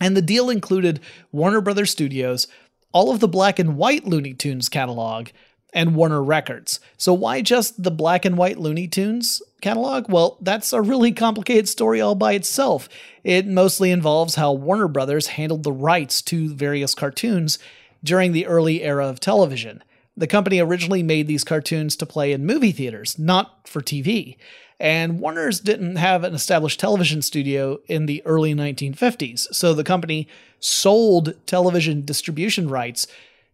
And 0.00 0.16
the 0.16 0.22
deal 0.22 0.50
included 0.50 1.00
Warner 1.30 1.60
Brothers 1.60 1.90
Studios, 1.90 2.48
all 2.92 3.12
of 3.12 3.20
the 3.20 3.28
black 3.28 3.58
and 3.58 3.76
white 3.76 4.04
Looney 4.04 4.34
Tunes 4.34 4.68
catalog, 4.68 5.28
and 5.72 5.94
Warner 5.94 6.22
Records. 6.22 6.80
So 6.96 7.14
why 7.14 7.40
just 7.40 7.82
the 7.82 7.90
black 7.90 8.24
and 8.24 8.36
white 8.36 8.58
Looney 8.58 8.88
Tunes 8.88 9.42
catalog? 9.60 10.10
Well, 10.10 10.36
that's 10.40 10.72
a 10.72 10.82
really 10.82 11.12
complicated 11.12 11.68
story 11.68 12.00
all 12.00 12.14
by 12.14 12.32
itself. 12.34 12.88
It 13.24 13.46
mostly 13.46 13.90
involves 13.90 14.34
how 14.34 14.52
Warner 14.52 14.88
Brothers 14.88 15.28
handled 15.28 15.62
the 15.62 15.72
rights 15.72 16.20
to 16.22 16.54
various 16.54 16.94
cartoons 16.94 17.58
during 18.04 18.32
the 18.32 18.46
early 18.46 18.82
era 18.82 19.06
of 19.06 19.20
television. 19.20 19.82
The 20.16 20.26
company 20.26 20.58
originally 20.60 21.02
made 21.02 21.26
these 21.26 21.44
cartoons 21.44 21.96
to 21.96 22.06
play 22.06 22.32
in 22.32 22.44
movie 22.44 22.72
theaters, 22.72 23.18
not 23.18 23.66
for 23.66 23.80
TV. 23.80 24.36
And 24.78 25.20
Warner's 25.20 25.60
didn't 25.60 25.96
have 25.96 26.24
an 26.24 26.34
established 26.34 26.80
television 26.80 27.22
studio 27.22 27.78
in 27.86 28.06
the 28.06 28.20
early 28.26 28.54
1950s, 28.54 29.46
so 29.52 29.72
the 29.72 29.84
company 29.84 30.28
sold 30.58 31.34
television 31.46 32.04
distribution 32.04 32.68
rights 32.68 33.06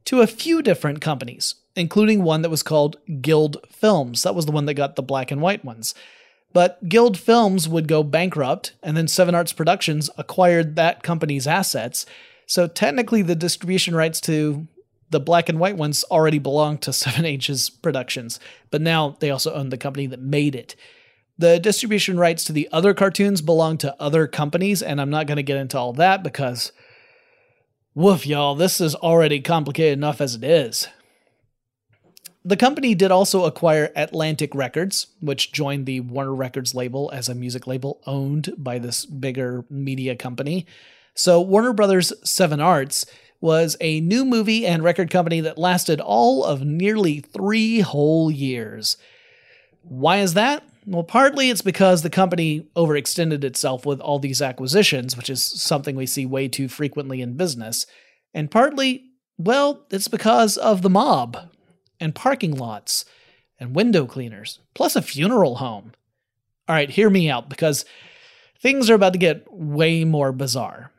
to 0.09 0.23
a 0.23 0.27
few 0.27 0.63
different 0.63 1.03
companies, 1.03 1.57
including 1.77 2.23
one 2.23 2.41
that 2.41 2.49
was 2.49 2.63
called 2.63 2.97
Guild 3.21 3.59
Films. 3.71 4.23
That 4.23 4.35
was 4.35 4.47
the 4.47 4.53
one 4.53 4.65
that 4.65 4.73
got 4.73 4.97
the 4.97 5.03
black 5.03 5.31
and 5.31 5.43
white 5.43 5.67
ones. 5.67 5.95
But 6.55 6.89
Guild 6.89 7.19
Films 7.19 7.69
would 7.69 7.87
go 7.87 8.03
bankrupt, 8.03 8.73
and 8.83 8.97
then 8.97 9.07
Seven 9.07 9.35
Arts 9.35 9.53
Productions 9.53 10.09
acquired 10.17 10.77
that 10.77 11.03
company's 11.03 11.47
assets. 11.47 12.07
So 12.47 12.67
technically, 12.67 13.21
the 13.21 13.35
distribution 13.35 13.95
rights 13.95 14.19
to 14.23 14.67
the 15.11 15.21
black 15.21 15.51
and 15.51 15.61
white 15.61 15.77
ones 15.77 16.05
already 16.05 16.39
belonged 16.39 16.81
to 16.83 16.93
7 16.95 17.27
Arts 17.27 17.69
Productions, 17.69 18.41
but 18.71 18.81
now 18.81 19.15
they 19.21 19.29
also 19.29 19.53
own 19.53 19.69
the 19.69 19.77
company 19.77 20.07
that 20.07 20.21
made 20.21 20.55
it. 20.55 20.75
The 21.37 21.61
distribution 21.61 22.19
rights 22.19 22.45
to 22.45 22.55
the 22.55 22.67
other 22.73 22.95
cartoons 22.95 23.43
belong 23.43 23.77
to 23.79 23.95
other 24.01 24.27
companies, 24.27 24.83
and 24.83 25.03
I'm 25.03 25.11
not 25.11 25.27
going 25.27 25.37
to 25.37 25.43
get 25.43 25.59
into 25.59 25.77
all 25.77 25.93
that 25.93 26.23
because, 26.23 26.73
woof, 27.99 28.25
y'all, 28.29 28.55
this 28.55 28.81
is 28.81 28.95
already 28.95 29.41
complicated 29.41 29.99
enough 29.99 30.21
as 30.21 30.37
it 30.37 30.45
is. 30.45 30.87
The 32.45 32.57
company 32.57 32.95
did 32.95 33.11
also 33.11 33.45
acquire 33.45 33.91
Atlantic 33.97 34.55
Records, 34.55 35.09
which 35.21 35.51
joined 35.51 35.85
the 35.85 35.99
Warner 36.01 36.33
Records 36.35 36.77
label 36.77 37.11
as 37.13 37.29
a 37.29 37.35
music 37.35 37.67
label 37.67 38.01
owned 38.07 38.55
by 38.57 38.79
this 38.79 39.05
bigger 39.05 39.65
media 39.69 40.15
company. 40.15 40.65
So, 41.15 41.41
Warner 41.41 41.73
Brothers 41.73 42.13
7 42.23 42.61
Arts 42.61 43.05
was 43.41 43.77
a 43.81 44.01
new 44.01 44.25
movie 44.25 44.65
and 44.65 44.85
record 44.85 45.11
company 45.11 45.41
that 45.41 45.59
lasted 45.59 46.01
all 46.01 46.45
of 46.45 46.63
nearly 46.63 47.19
three 47.19 47.81
whole 47.81 48.31
years. 48.31 48.97
Why 49.83 50.19
is 50.19 50.35
that? 50.35 50.63
Well, 50.91 51.03
partly 51.03 51.51
it's 51.51 51.61
because 51.61 52.01
the 52.01 52.09
company 52.09 52.67
overextended 52.75 53.45
itself 53.45 53.85
with 53.85 54.01
all 54.01 54.19
these 54.19 54.41
acquisitions, 54.41 55.19
which 55.19 55.29
is 55.29 55.45
something 55.45 55.95
we 55.95 56.07
see 56.07 56.25
way 56.25 56.49
too 56.49 56.67
frequently 56.67 57.21
in 57.21 57.37
business. 57.37 57.85
And 58.33 58.51
partly, 58.51 59.05
well, 59.37 59.85
it's 59.91 60.09
because 60.09 60.57
of 60.57 60.81
the 60.81 60.89
mob 60.89 61.51
and 62.01 62.15
parking 62.15 62.57
lots 62.57 63.05
and 63.61 63.77
window 63.77 64.07
cleaners, 64.07 64.61
plus 64.73 64.97
a 64.97 65.03
funeral 65.03 65.57
home. 65.57 65.93
All 66.67 66.75
right, 66.75 66.89
hear 66.89 67.11
me 67.11 67.29
out 67.29 67.51
because 67.51 67.85
things 68.59 68.89
are 68.89 68.95
about 68.95 69.13
to 69.13 69.19
get 69.19 69.45
way 69.53 70.05
more 70.05 70.33
bizarre. 70.33 70.91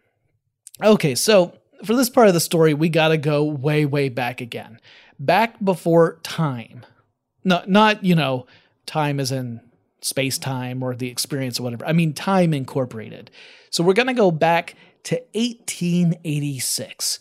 Okay, 0.84 1.16
so 1.16 1.58
for 1.84 1.96
this 1.96 2.12
part 2.12 2.28
of 2.28 2.36
the 2.36 2.40
story, 2.40 2.76
we 2.76 2.90
got 2.90 3.08
to 3.08 3.18
go 3.18 3.44
way, 3.44 3.86
way 3.86 4.10
back 4.10 4.40
again. 4.40 4.80
Back 5.18 5.56
before 5.64 6.20
time. 6.22 6.86
No, 7.44 7.64
not, 7.66 8.04
you 8.06 8.14
know, 8.14 8.46
time 8.86 9.20
as 9.20 9.32
in 9.32 9.62
space 10.02 10.38
time 10.38 10.82
or 10.84 10.96
the 10.96 11.10
experience 11.10 11.60
or 11.60 11.64
whatever. 11.64 11.86
I 11.86 11.94
mean, 11.94 12.14
time 12.14 12.54
incorporated. 12.54 13.32
So 13.70 13.84
we're 13.84 13.94
going 13.94 14.08
to 14.08 14.14
go 14.14 14.32
back 14.32 14.76
to 15.04 15.16
1886. 15.34 17.20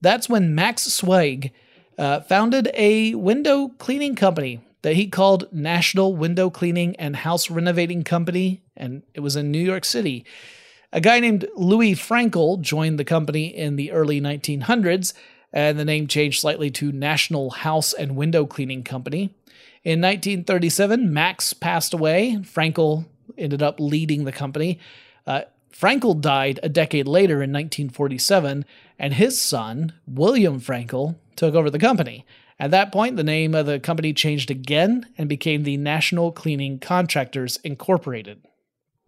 That's 0.00 0.28
when 0.28 0.54
Max 0.54 0.84
Zweig 0.84 1.52
uh, 1.98 2.20
founded 2.20 2.70
a 2.74 3.14
window 3.14 3.68
cleaning 3.78 4.14
company 4.14 4.60
that 4.82 4.96
he 4.96 5.08
called 5.08 5.50
National 5.50 6.14
Window 6.14 6.50
Cleaning 6.50 6.94
and 6.96 7.16
House 7.16 7.48
Renovating 7.50 8.04
Company, 8.04 8.62
and 8.76 9.02
it 9.14 9.20
was 9.20 9.34
in 9.34 9.50
New 9.50 9.58
York 9.58 9.84
City. 9.84 10.26
A 10.92 11.00
guy 11.00 11.20
named 11.20 11.48
Louis 11.56 11.94
Frankel 11.94 12.60
joined 12.60 12.98
the 12.98 13.04
company 13.04 13.46
in 13.46 13.76
the 13.76 13.90
early 13.92 14.20
1900s, 14.20 15.14
and 15.54 15.78
the 15.78 15.84
name 15.86 16.06
changed 16.06 16.40
slightly 16.40 16.70
to 16.72 16.92
National 16.92 17.50
House 17.50 17.94
and 17.94 18.14
Window 18.14 18.44
Cleaning 18.44 18.84
Company. 18.84 19.34
In 19.84 20.00
1937, 20.00 21.12
Max 21.12 21.52
passed 21.52 21.92
away. 21.92 22.38
Frankel 22.40 23.04
ended 23.36 23.62
up 23.62 23.78
leading 23.78 24.24
the 24.24 24.32
company. 24.32 24.78
Uh, 25.26 25.42
Frankel 25.72 26.18
died 26.18 26.58
a 26.62 26.68
decade 26.68 27.06
later 27.06 27.42
in 27.42 27.52
1947, 27.52 28.64
and 28.98 29.14
his 29.14 29.40
son, 29.40 29.92
William 30.06 30.60
Frankel, 30.60 31.16
took 31.36 31.54
over 31.54 31.68
the 31.68 31.78
company. 31.78 32.24
At 32.58 32.70
that 32.70 32.92
point, 32.92 33.16
the 33.16 33.24
name 33.24 33.54
of 33.54 33.66
the 33.66 33.80
company 33.80 34.14
changed 34.14 34.50
again 34.50 35.06
and 35.18 35.28
became 35.28 35.64
the 35.64 35.76
National 35.76 36.32
Cleaning 36.32 36.78
Contractors 36.78 37.58
Incorporated. 37.58 38.40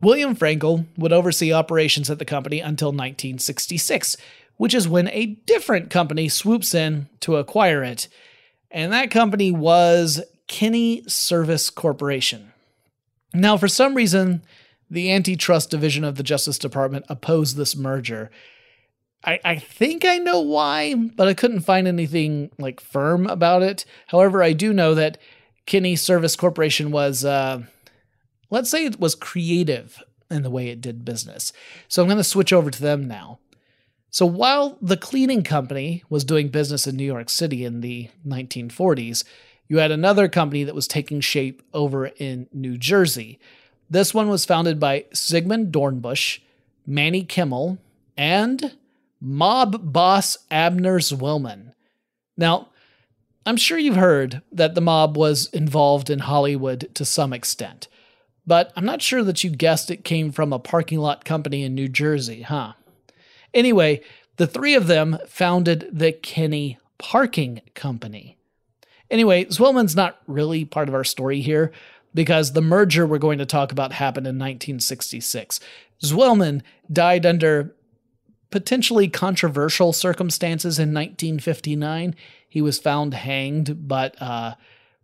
William 0.02 0.36
Frankel 0.36 0.86
would 0.98 1.12
oversee 1.12 1.52
operations 1.52 2.10
at 2.10 2.18
the 2.18 2.24
company 2.24 2.60
until 2.60 2.88
1966, 2.88 4.16
which 4.56 4.74
is 4.74 4.88
when 4.88 5.08
a 5.08 5.26
different 5.46 5.88
company 5.88 6.28
swoops 6.28 6.74
in 6.74 7.08
to 7.20 7.36
acquire 7.36 7.82
it. 7.82 8.08
And 8.70 8.92
that 8.92 9.10
company 9.10 9.52
was 9.52 10.20
Kinney 10.46 11.02
Service 11.08 11.70
Corporation. 11.70 12.52
Now, 13.34 13.56
for 13.56 13.68
some 13.68 13.94
reason, 13.94 14.42
the 14.90 15.10
antitrust 15.12 15.70
division 15.70 16.04
of 16.04 16.16
the 16.16 16.22
Justice 16.22 16.58
Department 16.58 17.04
opposed 17.08 17.56
this 17.56 17.76
merger. 17.76 18.30
I, 19.24 19.40
I 19.44 19.56
think 19.56 20.04
I 20.04 20.18
know 20.18 20.40
why, 20.40 20.94
but 20.94 21.26
I 21.26 21.34
couldn't 21.34 21.60
find 21.60 21.88
anything 21.88 22.50
like 22.58 22.80
firm 22.80 23.26
about 23.26 23.62
it. 23.62 23.84
However, 24.08 24.42
I 24.42 24.52
do 24.52 24.72
know 24.72 24.94
that 24.94 25.18
Kinney 25.66 25.96
Service 25.96 26.36
Corporation 26.36 26.92
was, 26.92 27.24
uh, 27.24 27.62
let's 28.50 28.70
say, 28.70 28.84
it 28.84 29.00
was 29.00 29.16
creative 29.16 30.02
in 30.30 30.42
the 30.42 30.50
way 30.50 30.68
it 30.68 30.80
did 30.80 31.04
business. 31.04 31.52
So 31.88 32.02
I'm 32.02 32.08
going 32.08 32.18
to 32.18 32.24
switch 32.24 32.52
over 32.52 32.70
to 32.70 32.80
them 32.80 33.08
now. 33.08 33.40
So 34.10 34.24
while 34.24 34.78
the 34.80 34.96
cleaning 34.96 35.42
company 35.42 36.04
was 36.08 36.24
doing 36.24 36.48
business 36.48 36.86
in 36.86 36.96
New 36.96 37.04
York 37.04 37.28
City 37.28 37.64
in 37.64 37.80
the 37.80 38.08
1940s, 38.26 39.24
you 39.68 39.78
had 39.78 39.90
another 39.90 40.28
company 40.28 40.64
that 40.64 40.74
was 40.74 40.86
taking 40.86 41.20
shape 41.20 41.62
over 41.74 42.06
in 42.06 42.48
New 42.52 42.76
Jersey. 42.78 43.38
This 43.88 44.14
one 44.14 44.28
was 44.28 44.44
founded 44.44 44.80
by 44.80 45.06
Sigmund 45.12 45.72
Dornbusch, 45.72 46.40
Manny 46.86 47.24
Kimmel, 47.24 47.78
and 48.16 48.76
mob 49.20 49.92
boss 49.92 50.38
Abner 50.50 50.98
Zwillman. 51.00 51.72
Now, 52.36 52.68
I'm 53.44 53.56
sure 53.56 53.78
you've 53.78 53.96
heard 53.96 54.42
that 54.50 54.74
the 54.74 54.80
mob 54.80 55.16
was 55.16 55.46
involved 55.50 56.10
in 56.10 56.20
Hollywood 56.20 56.88
to 56.94 57.04
some 57.04 57.32
extent, 57.32 57.88
but 58.46 58.72
I'm 58.76 58.84
not 58.84 59.02
sure 59.02 59.22
that 59.22 59.44
you 59.44 59.50
guessed 59.50 59.90
it 59.90 60.04
came 60.04 60.32
from 60.32 60.52
a 60.52 60.58
parking 60.58 60.98
lot 60.98 61.24
company 61.24 61.62
in 61.62 61.74
New 61.74 61.88
Jersey, 61.88 62.42
huh? 62.42 62.72
Anyway, 63.54 64.02
the 64.36 64.46
three 64.46 64.74
of 64.74 64.86
them 64.86 65.18
founded 65.28 65.88
the 65.92 66.12
Kinney 66.12 66.78
Parking 66.98 67.62
Company. 67.74 68.35
Anyway, 69.10 69.44
Zwillman's 69.46 69.96
not 69.96 70.20
really 70.26 70.64
part 70.64 70.88
of 70.88 70.94
our 70.94 71.04
story 71.04 71.40
here 71.40 71.72
because 72.14 72.52
the 72.52 72.62
merger 72.62 73.06
we're 73.06 73.18
going 73.18 73.38
to 73.38 73.46
talk 73.46 73.72
about 73.72 73.92
happened 73.92 74.26
in 74.26 74.36
1966. 74.36 75.60
Zwillman 76.02 76.62
died 76.92 77.26
under 77.26 77.74
potentially 78.50 79.08
controversial 79.08 79.92
circumstances 79.92 80.78
in 80.78 80.94
1959. 80.94 82.14
He 82.48 82.62
was 82.62 82.78
found 82.78 83.14
hanged, 83.14 83.88
but 83.88 84.20
uh, 84.20 84.54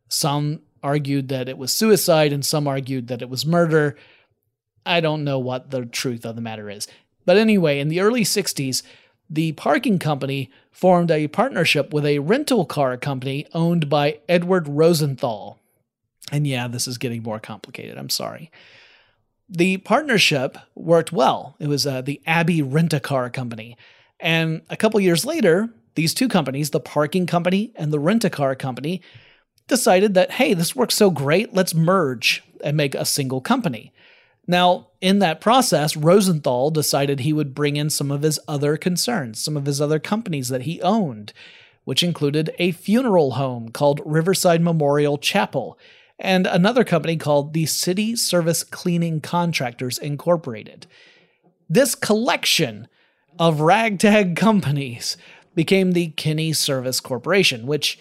some 0.09 0.63
argued 0.83 1.29
that 1.29 1.49
it 1.49 1.59
was 1.59 1.73
suicide 1.73 2.33
and 2.33 2.45
some 2.45 2.67
argued 2.67 3.09
that 3.09 3.23
it 3.23 3.29
was 3.29 3.47
murder. 3.47 3.97
I 4.85 5.01
don't 5.01 5.25
know 5.25 5.39
what 5.39 5.71
the 5.71 5.85
truth 5.85 6.25
of 6.25 6.35
the 6.35 6.43
matter 6.43 6.69
is. 6.69 6.89
But 7.25 7.37
anyway, 7.37 7.79
in 7.79 7.89
the 7.89 8.01
early 8.01 8.25
60s, 8.25 8.83
the 9.33 9.53
parking 9.53 9.99
company 9.99 10.51
formed 10.71 11.11
a 11.11 11.27
partnership 11.29 11.93
with 11.93 12.05
a 12.05 12.19
rental 12.19 12.67
car 12.67 12.99
company 12.99 13.47
owned 13.55 13.89
by 13.89 14.19
Edward 14.29 14.69
Rosenthal. 14.69 15.59
And 16.31 16.47
yeah, 16.47 16.69
this 16.69 16.87
is 16.87 16.99
getting 16.99 17.23
more 17.23 17.41
complicated. 17.41 17.97
I'm 17.97 18.11
sorry. 18.11 18.51
The 19.49 19.79
partnership 19.79 20.59
worked 20.75 21.13
well. 21.13 21.57
It 21.59 21.69
was 21.69 21.87
uh, 21.87 22.03
the 22.03 22.21
Abbey 22.27 22.61
Rent 22.61 22.93
a 22.93 23.01
Car 23.01 23.31
Company. 23.31 23.77
And 24.21 24.61
a 24.69 24.77
couple 24.77 25.01
years 25.01 25.25
later, 25.25 25.71
these 25.95 26.13
two 26.13 26.29
companies, 26.29 26.71
the 26.71 26.81
parking 26.81 27.27
company 27.27 27.73
and 27.75 27.91
the 27.91 27.99
rent 27.99 28.25
a 28.25 28.31
car 28.31 28.55
company, 28.55 29.01
decided 29.67 30.13
that, 30.15 30.33
hey, 30.33 30.53
this 30.53 30.77
works 30.77 30.95
so 30.95 31.11
great, 31.11 31.55
let's 31.55 31.75
merge 31.75 32.43
and 32.63 32.77
make 32.77 32.95
a 32.95 33.07
single 33.07 33.41
company. 33.41 33.93
Now, 34.47 34.89
in 35.01 35.21
that 35.21 35.41
process, 35.41 35.97
Rosenthal 35.97 36.71
decided 36.71 37.21
he 37.21 37.33
would 37.33 37.55
bring 37.55 37.77
in 37.77 37.91
some 37.91 38.11
of 38.11 38.23
his 38.23 38.41
other 38.49 38.77
concerns, 38.77 39.41
some 39.41 39.57
of 39.57 39.67
his 39.67 39.81
other 39.81 39.99
companies 39.99 40.49
that 40.49 40.63
he 40.63 40.83
owned, 40.83 41.33
which 41.85 42.03
included 42.03 42.55
a 42.59 42.73
funeral 42.73 43.33
home 43.33 43.69
called 43.69 44.01
Riverside 44.05 44.61
Memorial 44.61 45.19
Chapel 45.19 45.79
and 46.19 46.47
another 46.47 46.85
company 46.85 47.17
called 47.17 47.53
the 47.53 47.67
City 47.67 48.15
Service 48.15 48.63
Cleaning 48.63 49.21
Contractors 49.21 49.99
Incorporated. 49.99 50.87
This 51.69 51.95
collection 51.95 52.87
of 53.39 53.61
ragtag 53.61 54.37
companies 54.37 55.17
became 55.55 55.93
the 55.93 56.09
Kinney 56.09 56.53
Service 56.53 57.01
Corporation, 57.01 57.67
which, 57.67 57.99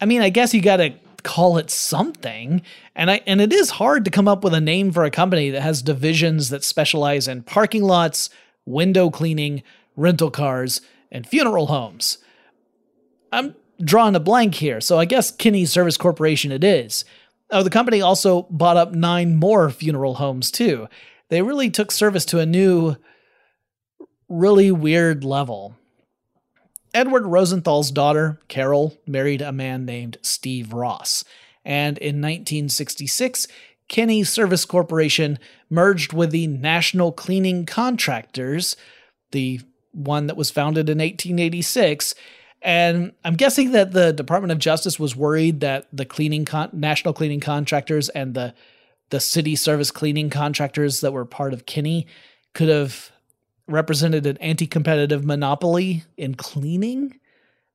I 0.00 0.06
mean, 0.06 0.22
I 0.22 0.30
guess 0.30 0.54
you 0.54 0.62
got 0.62 0.76
to 0.76 0.94
call 1.22 1.58
it 1.58 1.70
something. 1.70 2.62
And 2.94 3.10
I 3.10 3.20
and 3.26 3.40
it 3.40 3.52
is 3.52 3.70
hard 3.70 4.04
to 4.04 4.10
come 4.10 4.28
up 4.28 4.44
with 4.44 4.54
a 4.54 4.60
name 4.60 4.92
for 4.92 5.04
a 5.04 5.10
company 5.10 5.50
that 5.50 5.62
has 5.62 5.82
divisions 5.82 6.48
that 6.50 6.64
specialize 6.64 7.28
in 7.28 7.42
parking 7.42 7.82
lots, 7.82 8.30
window 8.64 9.10
cleaning, 9.10 9.62
rental 9.96 10.30
cars, 10.30 10.80
and 11.10 11.26
funeral 11.26 11.66
homes. 11.66 12.18
I'm 13.32 13.54
drawing 13.82 14.16
a 14.16 14.20
blank 14.20 14.56
here, 14.56 14.80
so 14.80 14.98
I 14.98 15.04
guess 15.04 15.30
Kinney 15.30 15.64
Service 15.64 15.96
Corporation 15.96 16.52
it 16.52 16.64
is. 16.64 17.04
Oh, 17.50 17.62
the 17.62 17.70
company 17.70 18.00
also 18.00 18.42
bought 18.50 18.76
up 18.76 18.92
nine 18.92 19.36
more 19.36 19.70
funeral 19.70 20.14
homes 20.14 20.50
too. 20.50 20.88
They 21.28 21.42
really 21.42 21.70
took 21.70 21.90
service 21.90 22.24
to 22.26 22.38
a 22.38 22.46
new, 22.46 22.96
really 24.28 24.70
weird 24.70 25.24
level. 25.24 25.76
Edward 26.92 27.26
Rosenthal's 27.26 27.90
daughter, 27.90 28.40
Carol, 28.48 28.98
married 29.06 29.42
a 29.42 29.52
man 29.52 29.84
named 29.84 30.18
Steve 30.22 30.72
Ross. 30.72 31.24
And 31.64 31.98
in 31.98 32.16
1966, 32.16 33.46
Kinney 33.88 34.24
Service 34.24 34.64
Corporation 34.64 35.38
merged 35.68 36.12
with 36.12 36.30
the 36.30 36.46
National 36.46 37.12
Cleaning 37.12 37.66
Contractors, 37.66 38.76
the 39.32 39.60
one 39.92 40.26
that 40.28 40.36
was 40.36 40.50
founded 40.50 40.88
in 40.88 40.98
1886. 40.98 42.14
And 42.62 43.12
I'm 43.24 43.34
guessing 43.34 43.72
that 43.72 43.92
the 43.92 44.12
Department 44.12 44.52
of 44.52 44.58
Justice 44.58 44.98
was 44.98 45.16
worried 45.16 45.60
that 45.60 45.88
the 45.92 46.04
cleaning 46.04 46.44
con- 46.44 46.70
national 46.72 47.14
cleaning 47.14 47.40
contractors 47.40 48.08
and 48.08 48.34
the 48.34 48.54
the 49.08 49.18
city 49.18 49.56
service 49.56 49.90
cleaning 49.90 50.30
contractors 50.30 51.00
that 51.00 51.12
were 51.12 51.24
part 51.24 51.52
of 51.52 51.66
Kinney 51.66 52.06
could 52.54 52.68
have 52.68 53.10
represented 53.70 54.26
an 54.26 54.36
anti 54.38 54.66
competitive 54.66 55.24
monopoly 55.24 56.04
in 56.16 56.34
cleaning. 56.34 57.18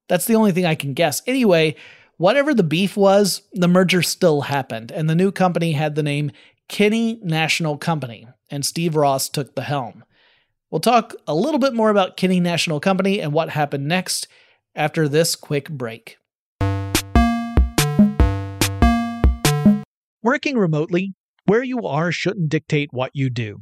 That's 0.07 0.25
the 0.25 0.35
only 0.35 0.51
thing 0.51 0.65
I 0.65 0.75
can 0.75 0.93
guess. 0.93 1.21
Anyway, 1.25 1.75
whatever 2.17 2.53
the 2.53 2.63
beef 2.63 2.95
was, 2.95 3.41
the 3.53 3.67
merger 3.67 4.01
still 4.01 4.41
happened, 4.41 4.91
and 4.91 5.09
the 5.09 5.15
new 5.15 5.31
company 5.31 5.71
had 5.73 5.95
the 5.95 6.03
name 6.03 6.31
Kinney 6.67 7.19
National 7.23 7.77
Company, 7.77 8.27
and 8.49 8.65
Steve 8.65 8.95
Ross 8.95 9.29
took 9.29 9.55
the 9.55 9.63
helm. 9.63 10.03
We'll 10.71 10.81
talk 10.81 11.15
a 11.27 11.35
little 11.35 11.59
bit 11.59 11.73
more 11.73 11.89
about 11.89 12.17
Kinney 12.17 12.39
National 12.39 12.79
Company 12.79 13.21
and 13.21 13.31
what 13.31 13.49
happened 13.49 13.87
next 13.87 14.27
after 14.75 15.07
this 15.07 15.35
quick 15.35 15.69
break. 15.69 16.17
Working 20.21 20.57
remotely, 20.57 21.13
where 21.45 21.63
you 21.63 21.81
are 21.83 22.11
shouldn't 22.11 22.49
dictate 22.49 22.89
what 22.91 23.11
you 23.13 23.29
do. 23.29 23.61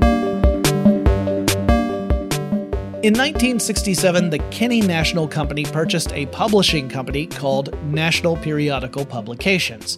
In 3.03 3.13
1967, 3.13 4.29
the 4.29 4.37
Kinney 4.51 4.79
National 4.79 5.27
Company 5.27 5.65
purchased 5.65 6.13
a 6.13 6.27
publishing 6.27 6.87
company 6.87 7.25
called 7.25 7.75
National 7.85 8.37
Periodical 8.37 9.07
Publications. 9.07 9.97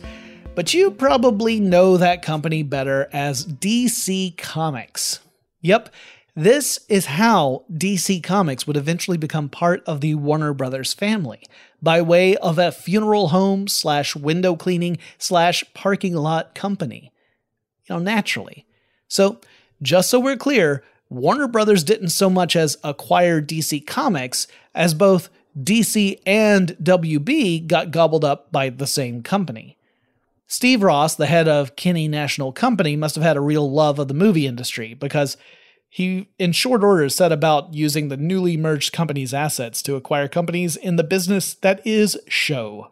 But 0.55 0.73
you 0.73 0.89
probably 0.89 1.59
know 1.59 1.97
that 1.97 2.21
company 2.21 2.63
better 2.63 3.09
as 3.11 3.45
DC 3.45 4.37
Comics. 4.37 5.19
Yep, 5.59 5.93
this 6.33 6.79
is 6.87 7.07
how 7.07 7.65
DC 7.73 8.23
Comics 8.23 8.65
would 8.65 8.77
eventually 8.77 9.17
become 9.17 9.49
part 9.49 9.83
of 9.85 9.99
the 9.99 10.15
Warner 10.15 10.53
Brothers 10.53 10.93
family, 10.93 11.43
by 11.81 12.01
way 12.01 12.37
of 12.37 12.57
a 12.57 12.71
funeral 12.71 13.27
home 13.27 13.67
slash 13.67 14.15
window 14.15 14.55
cleaning 14.55 14.97
slash 15.17 15.61
parking 15.73 16.15
lot 16.15 16.55
company. 16.55 17.11
You 17.89 17.95
know, 17.95 17.99
naturally. 17.99 18.65
So, 19.09 19.41
just 19.81 20.09
so 20.09 20.21
we're 20.21 20.37
clear, 20.37 20.85
Warner 21.13 21.47
Brothers 21.47 21.83
didn't 21.83 22.09
so 22.09 22.29
much 22.29 22.55
as 22.55 22.77
acquire 22.83 23.41
DC 23.41 23.85
Comics 23.85 24.47
as 24.73 24.93
both 24.93 25.29
DC 25.57 26.19
and 26.25 26.75
WB 26.81 27.67
got 27.67 27.91
gobbled 27.91 28.25
up 28.25 28.51
by 28.51 28.69
the 28.69 28.87
same 28.87 29.21
company. 29.21 29.77
Steve 30.47 30.83
Ross, 30.83 31.15
the 31.15 31.25
head 31.25 31.47
of 31.47 31.75
Kinney 31.75 32.07
National 32.07 32.51
Company, 32.51 32.95
must 32.95 33.15
have 33.15 33.23
had 33.23 33.37
a 33.37 33.41
real 33.41 33.71
love 33.71 33.99
of 33.99 34.07
the 34.07 34.13
movie 34.13 34.47
industry 34.47 34.93
because 34.93 35.37
he, 35.89 36.29
in 36.39 36.51
short 36.51 36.83
order, 36.83 37.07
set 37.09 37.31
about 37.31 37.73
using 37.73 38.07
the 38.09 38.17
newly 38.17 38.57
merged 38.57 38.91
company's 38.91 39.33
assets 39.33 39.81
to 39.83 39.95
acquire 39.95 40.27
companies 40.27 40.75
in 40.75 40.95
the 40.95 41.03
business 41.03 41.53
that 41.55 41.85
is 41.85 42.17
show. 42.27 42.89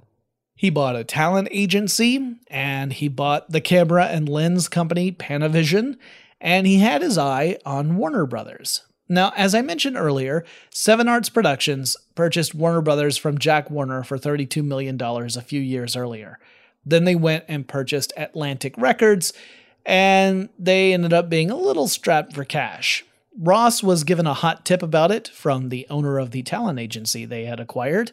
He 0.56 0.70
bought 0.70 0.96
a 0.96 1.04
talent 1.04 1.48
agency, 1.50 2.36
and 2.48 2.94
he 2.94 3.08
bought 3.08 3.50
the 3.50 3.62
camera 3.62 4.06
and 4.06 4.30
lens 4.30 4.68
company 4.68 5.12
Panavision, 5.12 5.98
and 6.42 6.66
he 6.66 6.80
had 6.80 7.02
his 7.02 7.18
eye 7.18 7.58
on 7.66 7.96
Warner 7.96 8.26
Brothers. 8.26 8.82
Now, 9.08 9.32
as 9.36 9.54
I 9.54 9.62
mentioned 9.62 9.98
earlier, 9.98 10.44
Seven 10.70 11.08
Arts 11.08 11.30
Productions 11.30 11.96
purchased 12.16 12.56
Warner 12.56 12.82
Brothers 12.82 13.18
from 13.18 13.38
Jack 13.38 13.70
Warner 13.70 14.04
for 14.04 14.18
$32 14.18 14.64
million 14.64 15.00
a 15.02 15.30
few 15.42 15.62
years 15.62 15.96
earlier. 15.96 16.40
Then 16.86 17.04
they 17.04 17.16
went 17.16 17.46
and 17.48 17.68
purchased 17.68 18.14
Atlantic 18.18 18.74
Records, 18.78 19.34
and 19.86 20.50
they 20.58 20.94
ended 20.94 21.14
up 21.14 21.30
being 21.30 21.52
a 21.52 21.56
little 21.56 21.88
strapped 21.88 22.34
for 22.34 22.44
cash. 22.44 23.06
Ross 23.38 23.84
was 23.84 24.04
given 24.04 24.26
a 24.26 24.34
hot 24.34 24.66
tip 24.66 24.82
about 24.82 25.12
it 25.12 25.28
from 25.28 25.70
the 25.70 25.86
owner 25.90 26.18
of 26.18 26.32
the 26.32 26.42
talent 26.42 26.80
agency 26.80 27.26
they 27.26 27.46
had 27.46 27.60
acquired, 27.60 28.12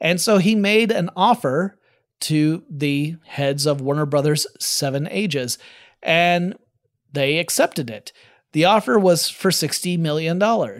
and 0.00 0.20
so 0.20 0.38
he 0.38 0.54
made 0.54 0.90
an 0.90 1.10
offer 1.16 1.78
to 2.20 2.62
the 2.70 3.16
heads 3.24 3.66
of 3.66 3.80
Warner 3.80 4.06
Brothers' 4.06 4.46
Seven 4.58 5.06
Arts, 5.08 5.58
and 6.02 6.56
they 7.16 7.38
accepted 7.38 7.90
it. 7.90 8.12
The 8.52 8.64
offer 8.64 8.98
was 8.98 9.28
for 9.28 9.50
$60 9.50 9.98
million 9.98 10.42
or 10.42 10.78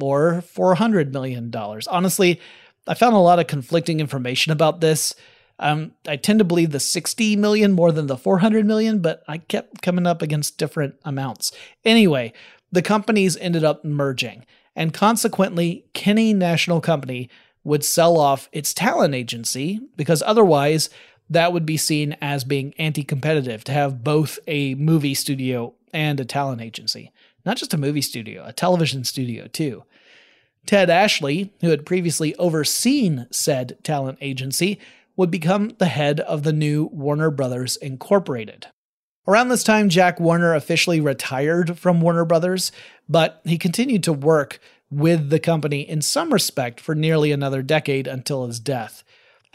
$400 0.00 1.12
million. 1.12 1.52
Honestly, 1.88 2.40
I 2.86 2.94
found 2.94 3.14
a 3.14 3.18
lot 3.18 3.38
of 3.38 3.46
conflicting 3.46 4.00
information 4.00 4.52
about 4.52 4.80
this. 4.80 5.14
Um, 5.58 5.92
I 6.06 6.16
tend 6.16 6.38
to 6.38 6.44
believe 6.44 6.70
the 6.70 6.80
60 6.80 7.36
million 7.36 7.72
more 7.72 7.92
than 7.92 8.06
the 8.06 8.16
400 8.16 8.64
million, 8.66 9.00
but 9.00 9.22
I 9.26 9.38
kept 9.38 9.82
coming 9.82 10.06
up 10.06 10.22
against 10.22 10.58
different 10.58 10.94
amounts. 11.04 11.52
Anyway, 11.84 12.32
the 12.70 12.82
companies 12.82 13.36
ended 13.36 13.64
up 13.64 13.84
merging, 13.84 14.44
and 14.76 14.94
consequently, 14.94 15.86
Kinney 15.94 16.32
National 16.32 16.80
Company 16.80 17.28
would 17.64 17.84
sell 17.84 18.16
off 18.18 18.48
its 18.52 18.72
talent 18.72 19.14
agency 19.14 19.80
because 19.96 20.22
otherwise 20.22 20.90
that 21.30 21.52
would 21.52 21.66
be 21.66 21.76
seen 21.76 22.16
as 22.20 22.44
being 22.44 22.74
anti 22.78 23.02
competitive 23.02 23.64
to 23.64 23.72
have 23.72 24.04
both 24.04 24.38
a 24.46 24.74
movie 24.74 25.14
studio 25.14 25.74
and 25.92 26.20
a 26.20 26.24
talent 26.24 26.60
agency. 26.60 27.12
Not 27.44 27.56
just 27.56 27.74
a 27.74 27.78
movie 27.78 28.02
studio, 28.02 28.44
a 28.46 28.52
television 28.52 29.04
studio 29.04 29.46
too. 29.46 29.84
Ted 30.66 30.90
Ashley, 30.90 31.52
who 31.60 31.70
had 31.70 31.86
previously 31.86 32.34
overseen 32.36 33.26
said 33.30 33.78
talent 33.82 34.18
agency, 34.20 34.78
would 35.16 35.30
become 35.30 35.72
the 35.78 35.86
head 35.86 36.20
of 36.20 36.42
the 36.42 36.52
new 36.52 36.84
Warner 36.92 37.30
Brothers 37.30 37.76
Incorporated. 37.76 38.66
Around 39.26 39.48
this 39.48 39.64
time, 39.64 39.88
Jack 39.88 40.20
Warner 40.20 40.54
officially 40.54 41.00
retired 41.00 41.78
from 41.78 42.00
Warner 42.00 42.24
Brothers, 42.24 42.72
but 43.08 43.40
he 43.44 43.58
continued 43.58 44.02
to 44.04 44.12
work 44.12 44.58
with 44.90 45.28
the 45.30 45.40
company 45.40 45.80
in 45.80 46.00
some 46.00 46.32
respect 46.32 46.80
for 46.80 46.94
nearly 46.94 47.32
another 47.32 47.62
decade 47.62 48.06
until 48.06 48.46
his 48.46 48.60
death. 48.60 49.04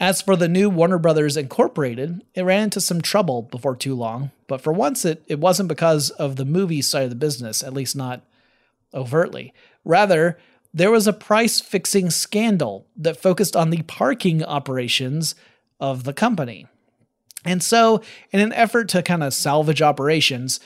As 0.00 0.20
for 0.20 0.34
the 0.34 0.48
new 0.48 0.68
Warner 0.68 0.98
Brothers 0.98 1.36
Incorporated, 1.36 2.22
it 2.34 2.42
ran 2.42 2.64
into 2.64 2.80
some 2.80 3.00
trouble 3.00 3.42
before 3.42 3.76
too 3.76 3.94
long, 3.94 4.32
but 4.48 4.60
for 4.60 4.72
once 4.72 5.04
it, 5.04 5.22
it 5.28 5.38
wasn't 5.38 5.68
because 5.68 6.10
of 6.10 6.36
the 6.36 6.44
movie 6.44 6.82
side 6.82 7.04
of 7.04 7.10
the 7.10 7.16
business, 7.16 7.62
at 7.62 7.72
least 7.72 7.94
not 7.94 8.22
overtly. 8.92 9.52
Rather, 9.84 10.38
there 10.72 10.90
was 10.90 11.06
a 11.06 11.12
price 11.12 11.60
fixing 11.60 12.10
scandal 12.10 12.86
that 12.96 13.20
focused 13.20 13.54
on 13.54 13.70
the 13.70 13.82
parking 13.82 14.44
operations 14.44 15.36
of 15.78 16.02
the 16.02 16.12
company. 16.12 16.66
And 17.44 17.62
so, 17.62 18.02
in 18.32 18.40
an 18.40 18.52
effort 18.52 18.88
to 18.90 19.02
kind 19.02 19.22
of 19.22 19.34
salvage 19.34 19.82
operations, 19.82 20.58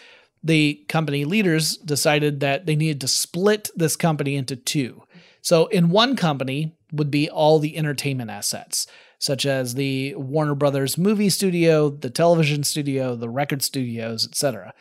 the 0.43 0.85
company 0.89 1.25
leaders 1.25 1.77
decided 1.77 2.41
that 2.41 2.65
they 2.65 2.77
needed 2.77 3.01
to 3.03 3.09
split 3.09 3.71
this 3.77 3.97
company 3.97 4.37
into 4.37 4.57
two. 4.57 5.03
So, 5.43 5.67
in 5.67 5.91
one 5.91 6.17
company 6.17 6.73
would 6.93 7.11
be 7.11 7.29
all 7.29 7.59
the 7.59 7.77
entertainment 7.77 8.31
assets, 8.31 8.87
such 9.19 9.45
as 9.45 9.75
the 9.75 10.15
Warner 10.15 10.55
Brothers 10.55 10.97
movie 10.97 11.31
studio, 11.31 11.91
the 11.91 12.11
television 12.11 12.63
studio, 12.65 13.17
the 13.17 13.29
record 13.29 13.63
studios, 13.63 14.27
etc. 14.27 14.73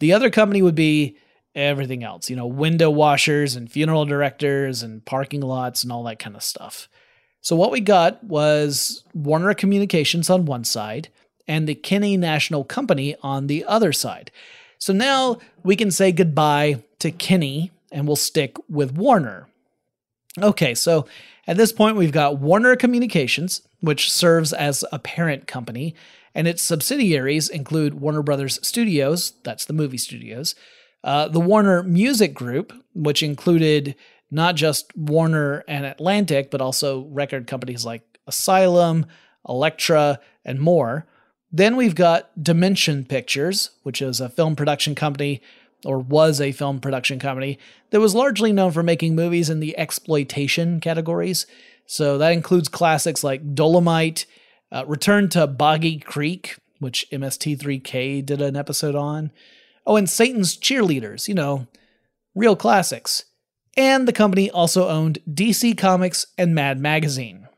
The 0.00 0.12
other 0.12 0.30
company 0.30 0.62
would 0.62 0.74
be 0.74 1.16
everything 1.54 2.02
else, 2.02 2.28
you 2.28 2.36
know, 2.36 2.46
window 2.46 2.90
washers 2.90 3.56
and 3.56 3.70
funeral 3.70 4.04
directors 4.04 4.82
and 4.82 5.04
parking 5.04 5.40
lots 5.40 5.82
and 5.82 5.92
all 5.92 6.02
that 6.04 6.18
kind 6.18 6.36
of 6.36 6.42
stuff. 6.42 6.88
So 7.40 7.56
what 7.56 7.70
we 7.70 7.80
got 7.80 8.22
was 8.24 9.04
Warner 9.14 9.54
Communications 9.54 10.30
on 10.30 10.46
one 10.46 10.64
side 10.64 11.08
and 11.46 11.68
the 11.68 11.74
Kinney 11.74 12.16
National 12.16 12.64
Company 12.64 13.16
on 13.22 13.46
the 13.46 13.64
other 13.64 13.92
side. 13.92 14.30
So 14.78 14.92
now 14.92 15.38
we 15.62 15.76
can 15.76 15.90
say 15.90 16.10
goodbye 16.10 16.82
to 16.98 17.10
Kinney 17.10 17.70
and 17.92 18.06
we'll 18.06 18.16
stick 18.16 18.56
with 18.68 18.96
Warner. 18.96 19.46
Okay, 20.42 20.74
so 20.74 21.06
at 21.46 21.56
this 21.56 21.72
point 21.72 21.96
we've 21.96 22.12
got 22.12 22.38
Warner 22.38 22.76
Communications, 22.76 23.62
which 23.80 24.10
serves 24.10 24.52
as 24.52 24.84
a 24.92 24.98
parent 24.98 25.46
company, 25.46 25.94
and 26.34 26.48
its 26.48 26.62
subsidiaries 26.62 27.48
include 27.48 27.94
Warner 28.00 28.22
Brothers 28.22 28.58
Studios, 28.66 29.34
that's 29.44 29.66
the 29.66 29.72
movie 29.72 29.98
studios, 29.98 30.54
uh, 31.04 31.28
the 31.28 31.40
Warner 31.40 31.82
Music 31.82 32.34
Group, 32.34 32.72
which 32.94 33.22
included 33.22 33.94
not 34.30 34.56
just 34.56 34.96
Warner 34.96 35.62
and 35.68 35.84
Atlantic, 35.84 36.50
but 36.50 36.60
also 36.60 37.04
record 37.04 37.46
companies 37.46 37.84
like 37.84 38.02
Asylum, 38.26 39.06
Elektra, 39.48 40.18
and 40.44 40.58
more. 40.58 41.06
Then 41.52 41.76
we've 41.76 41.94
got 41.94 42.42
Dimension 42.42 43.04
Pictures, 43.04 43.70
which 43.84 44.02
is 44.02 44.20
a 44.20 44.28
film 44.28 44.56
production 44.56 44.94
company, 44.94 45.40
or 45.84 45.98
was 45.98 46.40
a 46.40 46.52
film 46.52 46.80
production 46.80 47.18
company, 47.18 47.58
that 47.90 48.00
was 48.00 48.14
largely 48.14 48.52
known 48.52 48.72
for 48.72 48.82
making 48.82 49.14
movies 49.14 49.50
in 49.50 49.60
the 49.60 49.76
exploitation 49.78 50.80
categories. 50.80 51.46
So 51.86 52.18
that 52.18 52.32
includes 52.32 52.68
classics 52.68 53.22
like 53.22 53.54
Dolomite, 53.54 54.26
uh, 54.72 54.84
Return 54.86 55.28
to 55.30 55.46
Boggy 55.46 55.98
Creek, 55.98 56.56
which 56.78 57.06
MST3K 57.12 58.24
did 58.24 58.40
an 58.40 58.56
episode 58.56 58.94
on, 58.94 59.30
Oh, 59.86 59.96
and 59.96 60.08
Satan's 60.08 60.56
Cheerleaders, 60.56 61.28
you 61.28 61.34
know, 61.34 61.66
real 62.34 62.56
classics. 62.56 63.24
And 63.76 64.08
the 64.08 64.12
company 64.12 64.50
also 64.50 64.88
owned 64.88 65.18
DC 65.28 65.76
Comics 65.76 66.26
and 66.38 66.54
Mad 66.54 66.80
Magazine. 66.80 67.48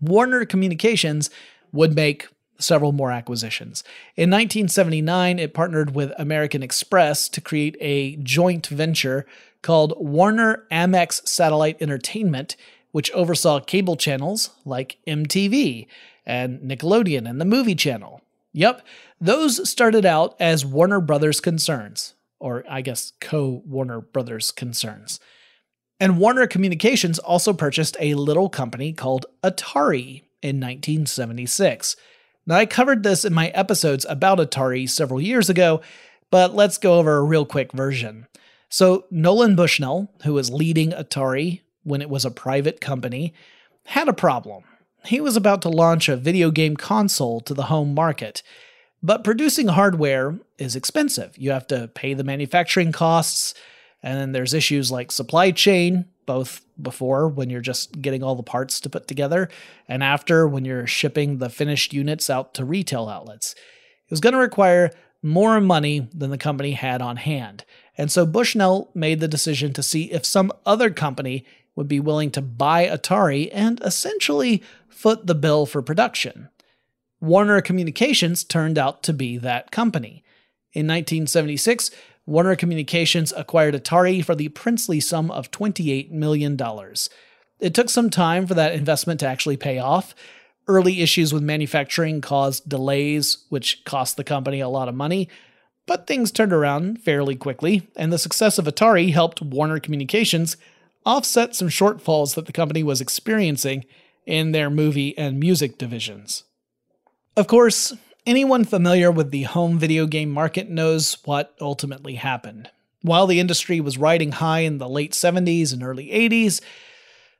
Warner 0.00 0.44
Communications 0.44 1.30
would 1.72 1.94
make 1.94 2.28
several 2.60 2.92
more 2.92 3.10
acquisitions. 3.10 3.82
In 4.16 4.30
1979, 4.30 5.38
it 5.38 5.54
partnered 5.54 5.94
with 5.94 6.12
American 6.18 6.62
Express 6.62 7.28
to 7.30 7.40
create 7.40 7.76
a 7.80 8.16
joint 8.16 8.66
venture 8.66 9.26
called 9.62 9.94
Warner 9.98 10.66
Amex 10.70 11.26
Satellite 11.26 11.80
Entertainment, 11.80 12.56
which 12.92 13.10
oversaw 13.12 13.60
cable 13.60 13.96
channels 13.96 14.50
like 14.64 14.98
MTV 15.06 15.86
and 16.26 16.60
Nickelodeon 16.60 17.28
and 17.28 17.40
the 17.40 17.44
Movie 17.44 17.74
Channel. 17.74 18.20
Yep, 18.52 18.82
those 19.20 19.68
started 19.68 20.04
out 20.04 20.34
as 20.40 20.64
Warner 20.64 21.00
Brothers 21.00 21.40
concerns, 21.40 22.14
or 22.38 22.64
I 22.68 22.80
guess 22.80 23.12
co 23.20 23.62
Warner 23.66 24.00
Brothers 24.00 24.50
concerns. 24.50 25.20
And 26.00 26.18
Warner 26.18 26.46
Communications 26.46 27.18
also 27.18 27.52
purchased 27.52 27.96
a 28.00 28.14
little 28.14 28.48
company 28.48 28.92
called 28.92 29.26
Atari 29.44 30.22
in 30.42 30.58
1976. 30.58 31.94
Now, 32.46 32.56
I 32.56 32.66
covered 32.66 33.02
this 33.02 33.24
in 33.24 33.32
my 33.32 33.48
episodes 33.48 34.06
about 34.08 34.38
Atari 34.38 34.88
several 34.88 35.20
years 35.20 35.50
ago, 35.50 35.80
but 36.30 36.54
let's 36.54 36.78
go 36.78 36.94
over 36.98 37.16
a 37.16 37.22
real 37.22 37.44
quick 37.44 37.72
version. 37.72 38.26
So, 38.68 39.04
Nolan 39.10 39.56
Bushnell, 39.56 40.12
who 40.24 40.34
was 40.34 40.50
leading 40.50 40.92
Atari 40.92 41.60
when 41.82 42.02
it 42.02 42.10
was 42.10 42.24
a 42.24 42.30
private 42.30 42.80
company, 42.80 43.34
had 43.86 44.08
a 44.08 44.12
problem. 44.12 44.64
He 45.04 45.20
was 45.20 45.36
about 45.36 45.62
to 45.62 45.68
launch 45.68 46.08
a 46.08 46.16
video 46.16 46.50
game 46.50 46.76
console 46.76 47.40
to 47.42 47.54
the 47.54 47.64
home 47.64 47.94
market, 47.94 48.42
but 49.02 49.24
producing 49.24 49.68
hardware 49.68 50.38
is 50.58 50.76
expensive. 50.76 51.36
You 51.38 51.50
have 51.52 51.66
to 51.68 51.88
pay 51.88 52.14
the 52.14 52.24
manufacturing 52.24 52.92
costs, 52.92 53.54
and 54.02 54.18
then 54.18 54.32
there's 54.32 54.54
issues 54.54 54.90
like 54.90 55.10
supply 55.10 55.50
chain, 55.50 56.06
both 56.30 56.64
before 56.80 57.26
when 57.26 57.50
you're 57.50 57.60
just 57.60 58.00
getting 58.00 58.22
all 58.22 58.36
the 58.36 58.42
parts 58.44 58.78
to 58.78 58.88
put 58.88 59.08
together, 59.08 59.48
and 59.88 60.00
after 60.00 60.46
when 60.46 60.64
you're 60.64 60.86
shipping 60.86 61.38
the 61.38 61.50
finished 61.50 61.92
units 61.92 62.30
out 62.30 62.54
to 62.54 62.64
retail 62.64 63.08
outlets. 63.08 63.54
It 63.54 64.12
was 64.12 64.20
going 64.20 64.34
to 64.34 64.38
require 64.38 64.92
more 65.24 65.60
money 65.60 66.08
than 66.14 66.30
the 66.30 66.38
company 66.38 66.70
had 66.70 67.02
on 67.02 67.16
hand. 67.16 67.64
And 67.98 68.12
so 68.12 68.24
Bushnell 68.26 68.92
made 68.94 69.18
the 69.18 69.26
decision 69.26 69.72
to 69.72 69.82
see 69.82 70.12
if 70.12 70.24
some 70.24 70.52
other 70.64 70.90
company 70.90 71.44
would 71.74 71.88
be 71.88 71.98
willing 71.98 72.30
to 72.30 72.40
buy 72.40 72.86
Atari 72.86 73.50
and 73.52 73.80
essentially 73.80 74.62
foot 74.88 75.26
the 75.26 75.34
bill 75.34 75.66
for 75.66 75.82
production. 75.82 76.48
Warner 77.20 77.60
Communications 77.60 78.44
turned 78.44 78.78
out 78.78 79.02
to 79.02 79.12
be 79.12 79.36
that 79.38 79.72
company. 79.72 80.22
In 80.74 80.86
1976, 80.86 81.90
Warner 82.30 82.54
Communications 82.54 83.32
acquired 83.36 83.74
Atari 83.74 84.24
for 84.24 84.36
the 84.36 84.50
princely 84.50 85.00
sum 85.00 85.32
of 85.32 85.50
$28 85.50 86.12
million. 86.12 86.56
It 87.58 87.74
took 87.74 87.90
some 87.90 88.08
time 88.08 88.46
for 88.46 88.54
that 88.54 88.72
investment 88.72 89.18
to 89.18 89.26
actually 89.26 89.56
pay 89.56 89.80
off. 89.80 90.14
Early 90.68 91.00
issues 91.00 91.34
with 91.34 91.42
manufacturing 91.42 92.20
caused 92.20 92.68
delays, 92.68 93.46
which 93.48 93.84
cost 93.84 94.16
the 94.16 94.22
company 94.22 94.60
a 94.60 94.68
lot 94.68 94.88
of 94.88 94.94
money, 94.94 95.28
but 95.88 96.06
things 96.06 96.30
turned 96.30 96.52
around 96.52 97.02
fairly 97.02 97.34
quickly, 97.34 97.90
and 97.96 98.12
the 98.12 98.18
success 98.18 98.58
of 98.58 98.66
Atari 98.66 99.12
helped 99.12 99.42
Warner 99.42 99.80
Communications 99.80 100.56
offset 101.04 101.56
some 101.56 101.68
shortfalls 101.68 102.36
that 102.36 102.46
the 102.46 102.52
company 102.52 102.84
was 102.84 103.00
experiencing 103.00 103.84
in 104.24 104.52
their 104.52 104.70
movie 104.70 105.18
and 105.18 105.40
music 105.40 105.78
divisions. 105.78 106.44
Of 107.36 107.48
course, 107.48 107.92
anyone 108.30 108.64
familiar 108.64 109.10
with 109.10 109.32
the 109.32 109.42
home 109.42 109.76
video 109.76 110.06
game 110.06 110.30
market 110.30 110.70
knows 110.70 111.18
what 111.24 111.52
ultimately 111.60 112.14
happened. 112.14 112.70
While 113.02 113.26
the 113.26 113.40
industry 113.40 113.80
was 113.80 113.98
riding 113.98 114.30
high 114.30 114.60
in 114.60 114.78
the 114.78 114.88
late 114.88 115.14
70s 115.14 115.72
and 115.72 115.82
early 115.82 116.06
80s, 116.10 116.60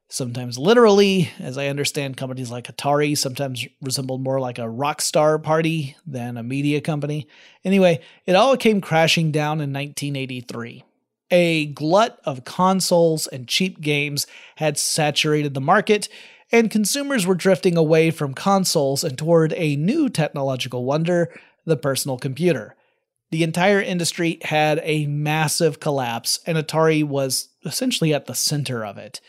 sometimes 0.08 0.58
literally, 0.58 1.30
as 1.38 1.56
I 1.56 1.68
understand, 1.68 2.16
companies 2.16 2.50
like 2.50 2.66
Atari 2.66 3.16
sometimes 3.16 3.68
resembled 3.80 4.24
more 4.24 4.40
like 4.40 4.58
a 4.58 4.68
rock 4.68 5.00
star 5.00 5.38
party 5.38 5.94
than 6.04 6.36
a 6.36 6.42
media 6.42 6.80
company. 6.80 7.28
Anyway, 7.64 8.00
it 8.26 8.34
all 8.34 8.56
came 8.56 8.80
crashing 8.80 9.30
down 9.30 9.60
in 9.60 9.72
1983. 9.72 10.82
A 11.30 11.66
glut 11.66 12.18
of 12.24 12.44
consoles 12.44 13.28
and 13.28 13.46
cheap 13.46 13.80
games 13.80 14.26
had 14.56 14.76
saturated 14.76 15.54
the 15.54 15.60
market, 15.60 16.08
and 16.52 16.70
consumers 16.70 17.26
were 17.26 17.34
drifting 17.34 17.76
away 17.76 18.10
from 18.10 18.34
consoles 18.34 19.04
and 19.04 19.16
toward 19.16 19.52
a 19.54 19.76
new 19.76 20.08
technological 20.08 20.84
wonder, 20.84 21.32
the 21.64 21.76
personal 21.76 22.18
computer. 22.18 22.74
The 23.30 23.44
entire 23.44 23.80
industry 23.80 24.38
had 24.42 24.80
a 24.82 25.06
massive 25.06 25.78
collapse, 25.78 26.40
and 26.46 26.58
Atari 26.58 27.04
was 27.04 27.48
essentially 27.64 28.12
at 28.12 28.26
the 28.26 28.34
center 28.34 28.84
of 28.84 28.98
it. 28.98 29.20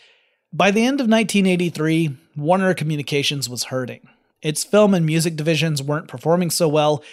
By 0.52 0.72
the 0.72 0.82
end 0.82 1.00
of 1.00 1.08
1983, 1.08 2.18
Warner 2.36 2.74
Communications 2.74 3.48
was 3.48 3.66
hurting. 3.66 4.08
Its 4.42 4.64
film 4.64 4.94
and 4.94 5.06
music 5.06 5.36
divisions 5.36 5.84
weren't 5.84 6.08
performing 6.08 6.50
so 6.50 6.68
well, 6.68 7.04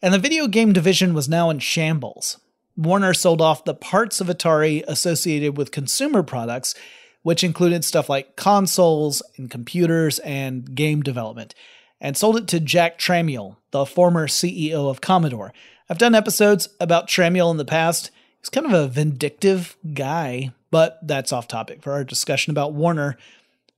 and 0.00 0.14
the 0.14 0.18
video 0.18 0.46
game 0.46 0.72
division 0.72 1.12
was 1.12 1.28
now 1.28 1.50
in 1.50 1.58
shambles. 1.58 2.38
Warner 2.76 3.12
sold 3.12 3.42
off 3.42 3.64
the 3.64 3.74
parts 3.74 4.20
of 4.20 4.28
Atari 4.28 4.84
associated 4.88 5.56
with 5.56 5.72
consumer 5.72 6.22
products 6.22 6.74
which 7.22 7.44
included 7.44 7.84
stuff 7.84 8.08
like 8.08 8.36
consoles 8.36 9.22
and 9.36 9.50
computers 9.50 10.18
and 10.20 10.74
game 10.74 11.02
development, 11.02 11.54
and 12.00 12.16
sold 12.16 12.36
it 12.36 12.48
to 12.48 12.60
Jack 12.60 12.98
Tramiel, 12.98 13.56
the 13.70 13.84
former 13.84 14.26
CEO 14.26 14.88
of 14.88 15.00
Commodore. 15.00 15.52
I've 15.90 15.98
done 15.98 16.14
episodes 16.14 16.68
about 16.80 17.08
Tramiel 17.08 17.50
in 17.50 17.56
the 17.56 17.64
past. 17.64 18.10
He's 18.40 18.50
kind 18.50 18.66
of 18.66 18.72
a 18.72 18.88
vindictive 18.88 19.76
guy, 19.94 20.52
but 20.70 20.98
that's 21.02 21.32
off 21.32 21.48
topic 21.48 21.82
for 21.82 21.92
our 21.92 22.04
discussion 22.04 22.50
about 22.50 22.74
Warner. 22.74 23.16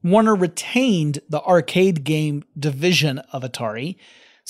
Warner 0.02 0.34
retained 0.34 1.20
the 1.28 1.42
arcade 1.42 2.04
game 2.04 2.44
division 2.58 3.18
of 3.32 3.42
Atari. 3.42 3.96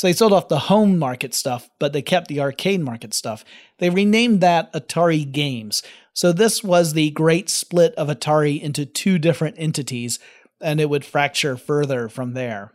So 0.01 0.07
they 0.07 0.14
sold 0.14 0.32
off 0.32 0.48
the 0.48 0.61
home 0.61 0.98
market 0.98 1.34
stuff, 1.34 1.68
but 1.78 1.92
they 1.92 2.01
kept 2.01 2.28
the 2.28 2.40
arcade 2.40 2.80
market 2.80 3.12
stuff. 3.12 3.44
They 3.76 3.90
renamed 3.90 4.40
that 4.40 4.72
Atari 4.72 5.30
Games. 5.30 5.82
So 6.14 6.32
this 6.32 6.64
was 6.64 6.94
the 6.94 7.11
great 7.11 7.51
split 7.51 7.94
of 7.96 8.09
Atari 8.09 8.59
into 8.59 8.86
two 8.86 9.18
different 9.18 9.57
entities, 9.59 10.18
and 10.59 10.80
it 10.80 10.88
would 10.88 11.05
fracture 11.05 11.59
further 11.59 12.09
from 12.09 12.32
there. 12.32 12.72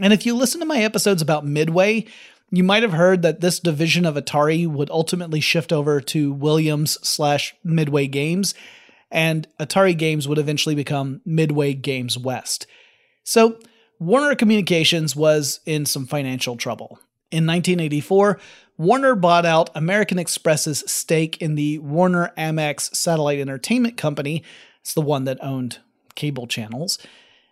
And 0.00 0.14
if 0.14 0.24
you 0.24 0.34
listen 0.34 0.60
to 0.60 0.64
my 0.66 0.78
episodes 0.78 1.20
about 1.20 1.44
Midway, 1.44 2.06
you 2.50 2.64
might 2.64 2.84
have 2.84 2.94
heard 2.94 3.20
that 3.20 3.42
this 3.42 3.60
division 3.60 4.06
of 4.06 4.14
Atari 4.14 4.66
would 4.66 4.88
ultimately 4.88 5.40
shift 5.40 5.74
over 5.74 6.00
to 6.00 6.32
Williams 6.32 6.96
slash 7.06 7.54
Midway 7.62 8.06
Games, 8.06 8.54
and 9.10 9.46
Atari 9.60 9.94
Games 9.94 10.26
would 10.26 10.38
eventually 10.38 10.74
become 10.74 11.20
Midway 11.26 11.74
Games 11.74 12.16
West. 12.16 12.66
So 13.24 13.58
Warner 14.00 14.34
Communications 14.34 15.14
was 15.14 15.60
in 15.66 15.84
some 15.84 16.06
financial 16.06 16.56
trouble. 16.56 16.98
In 17.30 17.46
1984, 17.46 18.40
Warner 18.78 19.14
bought 19.14 19.44
out 19.44 19.68
American 19.74 20.18
Express's 20.18 20.82
stake 20.86 21.36
in 21.42 21.54
the 21.54 21.78
Warner 21.80 22.32
Amex 22.38 22.96
Satellite 22.96 23.38
Entertainment 23.38 23.98
Company. 23.98 24.42
It's 24.80 24.94
the 24.94 25.02
one 25.02 25.24
that 25.24 25.36
owned 25.44 25.80
cable 26.14 26.46
channels. 26.46 26.98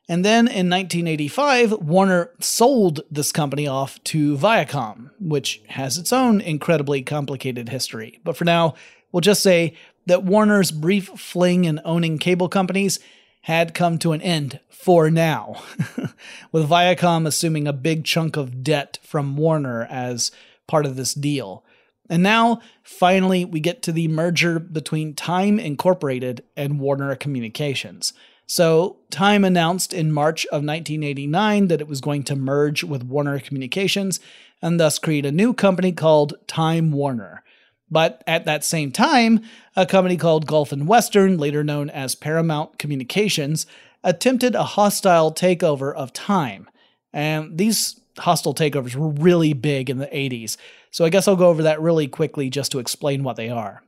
And 0.09 0.25
then 0.25 0.49
in 0.49 0.71
1985, 0.71 1.83
Warner 1.83 2.31
sold 2.41 3.03
this 3.11 3.31
company 3.31 3.67
off 3.67 4.03
to 4.05 4.39
Viacom, 4.39 5.11
which 5.21 5.61
has 5.69 5.99
its 5.99 6.15
own 6.15 6.41
incredibly 6.41 7.03
complicated 7.03 7.69
history. 7.69 8.21
But 8.25 8.39
for 8.39 8.47
now, 8.47 8.73
we'll 9.13 9.21
just 9.21 9.43
say 9.43 9.75
that 10.07 10.25
Warner's 10.25 10.71
brief 10.71 11.09
fling 11.09 11.67
in 11.67 11.79
owning 11.85 12.17
cable 12.17 12.49
companies 12.49 13.01
had 13.49 13.73
come 13.73 13.97
to 13.97 14.13
an 14.13 14.21
end 14.21 14.61
for 14.69 15.11
now, 15.11 15.57
with 16.53 16.69
Viacom 16.69 17.27
assuming 17.27 17.67
a 17.67 17.73
big 17.73 18.05
chunk 18.05 18.37
of 18.37 18.63
debt 18.63 18.99
from 19.03 19.39
Warner 19.39 19.87
as 19.89 20.31
part 20.67 20.85
of 20.85 20.97
this 20.97 21.15
deal. 21.15 21.65
And 22.11 22.23
now, 22.23 22.61
finally, 22.83 23.47
we 23.47 23.61
get 23.61 23.81
to 23.85 23.93
the 23.93 24.07
merger 24.07 24.59
between 24.59 25.15
Time 25.15 25.59
Incorporated 25.59 26.45
and 26.59 26.79
Warner 26.79 27.17
Communications. 27.17 28.13
So, 28.45 28.99
Time 29.09 29.47
announced 29.47 29.95
in 29.95 30.13
March 30.13 30.45
of 30.47 30.63
1989 30.63 31.69
that 31.69 31.81
it 31.81 31.89
was 31.89 32.03
going 32.03 32.25
to 32.25 32.37
merge 32.37 32.85
with 32.85 33.05
Warner 33.05 33.41
Communications 33.41 34.21
and 34.61 34.79
thus 34.79 34.99
create 34.99 35.25
a 35.25 35.33
new 35.33 35.55
company 35.55 35.93
called 35.93 36.35
Time 36.47 36.93
Warner. 36.93 37.43
But 37.91 38.23
at 38.27 38.45
that 38.45 38.65
same 38.65 38.93
time, 38.93 39.41
a 39.75 39.87
company 39.87 40.17
called 40.17 40.47
Gulf 40.47 40.73
and 40.73 40.87
Western, 40.87 41.39
later 41.39 41.65
known 41.65 41.89
as 41.91 42.15
Paramount 42.15 42.79
Communications, 42.79 43.67
attempted 44.05 44.55
a 44.55 44.65
hostile 44.65 45.33
takeover 45.33 45.95
of 45.95 46.13
Time. 46.13 46.69
And 47.13 47.57
these 47.57 48.01
hostile 48.19 48.55
takeovers 48.55 48.95
were 48.95 49.09
really 49.09 49.53
big 49.53 49.89
in 49.89 49.99
the 49.99 50.07
80s. 50.07 50.57
So 50.91 51.05
I 51.05 51.09
guess 51.09 51.29
I'll 51.29 51.37
go 51.37 51.49
over 51.49 51.63
that 51.63 51.81
really 51.81 52.09
quickly 52.09 52.51
just 52.51 52.73
to 52.73 52.79
explain 52.79 53.23
what 53.23 53.37
they 53.37 53.49
are. 53.49 53.83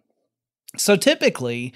So 0.77 0.97
typically, 0.97 1.75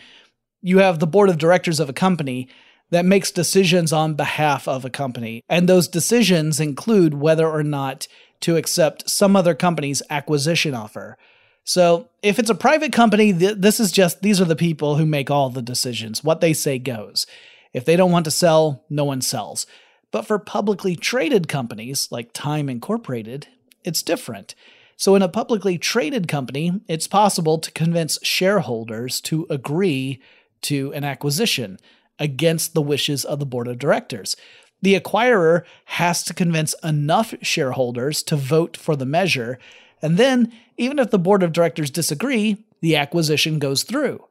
you 0.63 0.79
have 0.79 0.99
the 0.99 1.07
board 1.07 1.29
of 1.29 1.39
directors 1.39 1.81
of 1.81 1.89
a 1.89 1.95
company 1.95 2.49
that 2.91 3.05
makes 3.05 3.31
decisions 3.31 3.93
on 3.93 4.15
behalf 4.15 4.69
of 4.69 4.85
a 4.85 4.91
company. 4.91 5.43
And 5.49 5.69
those 5.69 5.89
decisions 5.89 6.61
include 6.61 7.15
whether 7.15 7.49
or 7.49 7.63
not 7.63 8.07
to 8.41 8.57
accept 8.57 9.09
some 9.09 9.37
other 9.37 9.55
company's 9.55 10.03
acquisition 10.11 10.75
offer. 10.75 11.17
So, 11.65 12.11
if 12.23 12.39
it's 12.39 12.51
a 12.51 12.55
private 12.55 12.93
company, 12.93 13.33
th- 13.33 13.57
this 13.57 13.81
is 13.81 13.91
just 13.91 14.21
these 14.21 14.41
are 14.41 14.47
the 14.47 14.55
people 14.55 14.97
who 14.97 15.07
make 15.07 15.31
all 15.31 15.49
the 15.49 15.63
decisions. 15.63 16.23
What 16.23 16.41
they 16.41 16.53
say 16.53 16.79
goes. 16.79 17.27
If 17.73 17.85
they 17.85 17.97
don't 17.97 18.13
want 18.13 18.27
to 18.27 18.31
sell, 18.31 18.85
no 18.91 19.05
one 19.05 19.23
sells. 19.23 19.67
But 20.11 20.27
for 20.27 20.39
publicly 20.39 20.95
traded 20.95 21.49
companies 21.49 22.09
like 22.13 22.33
Time 22.33 22.69
Incorporated, 22.69 23.49
it's 23.83 24.03
different. 24.03 24.55
So, 24.97 25.15
in 25.15 25.23
a 25.23 25.29
publicly 25.29 25.79
traded 25.79 26.29
company, 26.29 26.81
it's 26.87 27.09
possible 27.09 27.59
to 27.59 27.73
convince 27.73 28.19
shareholders 28.23 29.21
to 29.23 29.47
agree 29.51 30.21
to 30.63 30.93
an 30.93 31.03
acquisition 31.03 31.79
against 32.19 32.75
the 32.75 32.83
wishes 32.83 33.25
of 33.25 33.39
the 33.39 33.47
board 33.47 33.69
of 33.69 33.79
directors. 33.79 34.37
The 34.83 35.01
acquirer 35.01 35.65
has 35.87 36.23
to 36.25 36.35
convince 36.35 36.75
enough 36.85 37.35
shareholders 37.43 38.23
to 38.25 38.37
vote 38.37 38.77
for 38.77 38.97
the 38.97 39.07
measure, 39.07 39.59
and 40.03 40.17
then, 40.19 40.53
even 40.77 40.99
if 40.99 41.11
the 41.11 41.19
board 41.19 41.43
of 41.43 41.53
directors 41.53 41.91
disagree, 41.91 42.65
the 42.81 42.97
acquisition 42.97 43.59
goes 43.59 43.83
through. 43.83 44.25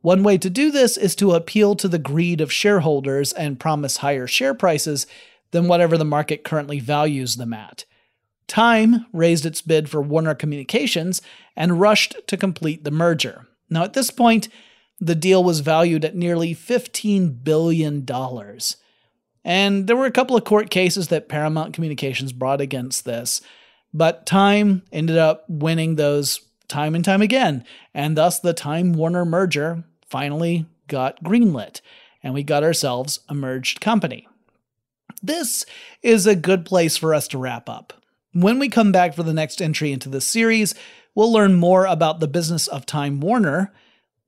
One 0.00 0.22
way 0.22 0.38
to 0.38 0.48
do 0.48 0.70
this 0.70 0.96
is 0.96 1.16
to 1.16 1.32
appeal 1.32 1.74
to 1.76 1.88
the 1.88 1.98
greed 1.98 2.40
of 2.40 2.52
shareholders 2.52 3.32
and 3.32 3.58
promise 3.58 3.98
higher 3.98 4.26
share 4.26 4.54
prices 4.54 5.06
than 5.50 5.66
whatever 5.66 5.98
the 5.98 6.04
market 6.04 6.44
currently 6.44 6.78
values 6.78 7.36
them 7.36 7.52
at. 7.52 7.84
Time 8.46 9.06
raised 9.12 9.44
its 9.44 9.60
bid 9.60 9.90
for 9.90 10.00
Warner 10.00 10.34
Communications 10.34 11.20
and 11.56 11.80
rushed 11.80 12.16
to 12.26 12.36
complete 12.36 12.84
the 12.84 12.90
merger. 12.90 13.46
Now, 13.68 13.84
at 13.84 13.92
this 13.92 14.10
point, 14.10 14.48
the 15.00 15.14
deal 15.14 15.44
was 15.44 15.60
valued 15.60 16.04
at 16.04 16.16
nearly 16.16 16.54
$15 16.54 17.44
billion. 17.44 18.06
And 19.44 19.86
there 19.86 19.96
were 19.96 20.06
a 20.06 20.10
couple 20.10 20.36
of 20.36 20.44
court 20.44 20.70
cases 20.70 21.08
that 21.08 21.28
Paramount 21.28 21.74
Communications 21.74 22.32
brought 22.32 22.60
against 22.60 23.04
this, 23.04 23.40
but 23.92 24.26
Time 24.26 24.82
ended 24.92 25.16
up 25.16 25.44
winning 25.48 25.96
those 25.96 26.40
time 26.68 26.94
and 26.94 27.04
time 27.04 27.22
again, 27.22 27.64
and 27.94 28.16
thus 28.16 28.40
the 28.40 28.52
Time 28.52 28.92
Warner 28.92 29.24
merger 29.24 29.84
finally 30.06 30.66
got 30.86 31.22
greenlit, 31.22 31.80
and 32.22 32.34
we 32.34 32.42
got 32.42 32.64
ourselves 32.64 33.20
a 33.28 33.34
merged 33.34 33.80
company. 33.80 34.28
This 35.22 35.64
is 36.02 36.26
a 36.26 36.36
good 36.36 36.64
place 36.64 36.96
for 36.96 37.14
us 37.14 37.26
to 37.28 37.38
wrap 37.38 37.68
up. 37.68 37.92
When 38.32 38.58
we 38.58 38.68
come 38.68 38.92
back 38.92 39.14
for 39.14 39.22
the 39.22 39.32
next 39.32 39.60
entry 39.60 39.90
into 39.90 40.08
the 40.08 40.20
series, 40.20 40.74
we'll 41.14 41.32
learn 41.32 41.54
more 41.54 41.86
about 41.86 42.20
the 42.20 42.28
business 42.28 42.68
of 42.68 42.86
Time 42.86 43.20
Warner 43.20 43.72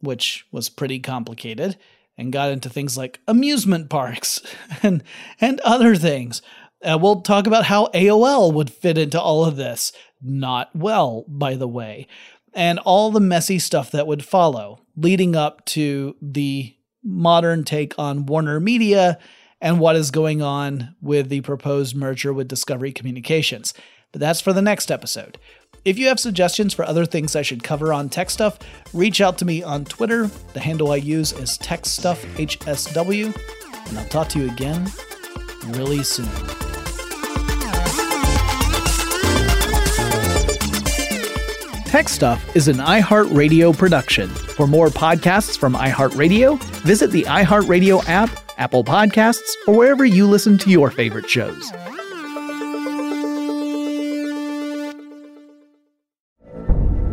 which 0.00 0.46
was 0.50 0.68
pretty 0.68 0.98
complicated, 0.98 1.76
and 2.18 2.32
got 2.32 2.50
into 2.50 2.68
things 2.68 2.98
like 2.98 3.20
amusement 3.28 3.88
parks 3.88 4.42
and 4.82 5.02
and 5.40 5.60
other 5.60 5.94
things. 5.94 6.42
Uh, 6.82 6.98
we'll 7.00 7.20
talk 7.20 7.46
about 7.46 7.66
how 7.66 7.86
AOL 7.88 8.52
would 8.52 8.70
fit 8.70 8.96
into 8.96 9.20
all 9.20 9.44
of 9.44 9.56
this. 9.56 9.92
Not 10.22 10.74
well, 10.74 11.24
by 11.28 11.54
the 11.54 11.68
way. 11.68 12.06
And 12.54 12.78
all 12.80 13.10
the 13.10 13.20
messy 13.20 13.58
stuff 13.58 13.90
that 13.90 14.06
would 14.06 14.24
follow, 14.24 14.80
leading 14.96 15.36
up 15.36 15.64
to 15.66 16.16
the 16.20 16.74
modern 17.04 17.64
take 17.64 17.98
on 17.98 18.26
Warner 18.26 18.60
Media 18.60 19.18
and 19.60 19.78
what 19.78 19.96
is 19.96 20.10
going 20.10 20.42
on 20.42 20.96
with 21.00 21.28
the 21.28 21.42
proposed 21.42 21.94
merger 21.94 22.32
with 22.32 22.48
Discovery 22.48 22.92
Communications. 22.92 23.74
But 24.12 24.20
that's 24.20 24.40
for 24.40 24.52
the 24.52 24.62
next 24.62 24.90
episode. 24.90 25.38
If 25.84 25.98
you 25.98 26.08
have 26.08 26.20
suggestions 26.20 26.74
for 26.74 26.84
other 26.84 27.06
things 27.06 27.36
I 27.36 27.42
should 27.42 27.62
cover 27.62 27.92
on 27.92 28.08
Tech 28.08 28.30
Stuff, 28.30 28.58
reach 28.92 29.20
out 29.20 29.38
to 29.38 29.44
me 29.44 29.62
on 29.62 29.84
Twitter. 29.84 30.30
The 30.52 30.60
handle 30.60 30.92
I 30.92 30.96
use 30.96 31.32
is 31.32 31.56
TechStuffHSW, 31.58 33.88
and 33.88 33.98
I'll 33.98 34.08
talk 34.08 34.28
to 34.30 34.40
you 34.40 34.50
again 34.50 34.90
really 35.68 36.02
soon. 36.02 36.28
Tech 41.90 42.08
Stuff 42.08 42.54
is 42.54 42.68
an 42.68 42.76
iHeartRadio 42.76 43.76
production. 43.76 44.28
For 44.28 44.68
more 44.68 44.90
podcasts 44.90 45.58
from 45.58 45.74
iHeartRadio, 45.74 46.62
visit 46.84 47.10
the 47.10 47.24
iHeartRadio 47.24 48.08
app, 48.08 48.30
Apple 48.58 48.84
Podcasts, 48.84 49.56
or 49.66 49.74
wherever 49.74 50.04
you 50.04 50.28
listen 50.28 50.56
to 50.58 50.70
your 50.70 50.92
favorite 50.92 51.28
shows. 51.28 51.70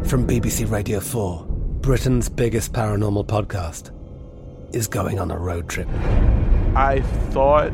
From 0.08 0.28
BBC 0.28 0.70
Radio 0.70 1.00
4, 1.00 1.46
Britain's 1.82 2.30
biggest 2.30 2.72
paranormal 2.72 3.26
podcast 3.26 3.92
is 4.76 4.88
going 4.88 5.20
on 5.20 5.32
a 5.32 5.38
road 5.38 5.68
trip. 5.68 5.88
I 6.76 7.02
thought 7.32 7.74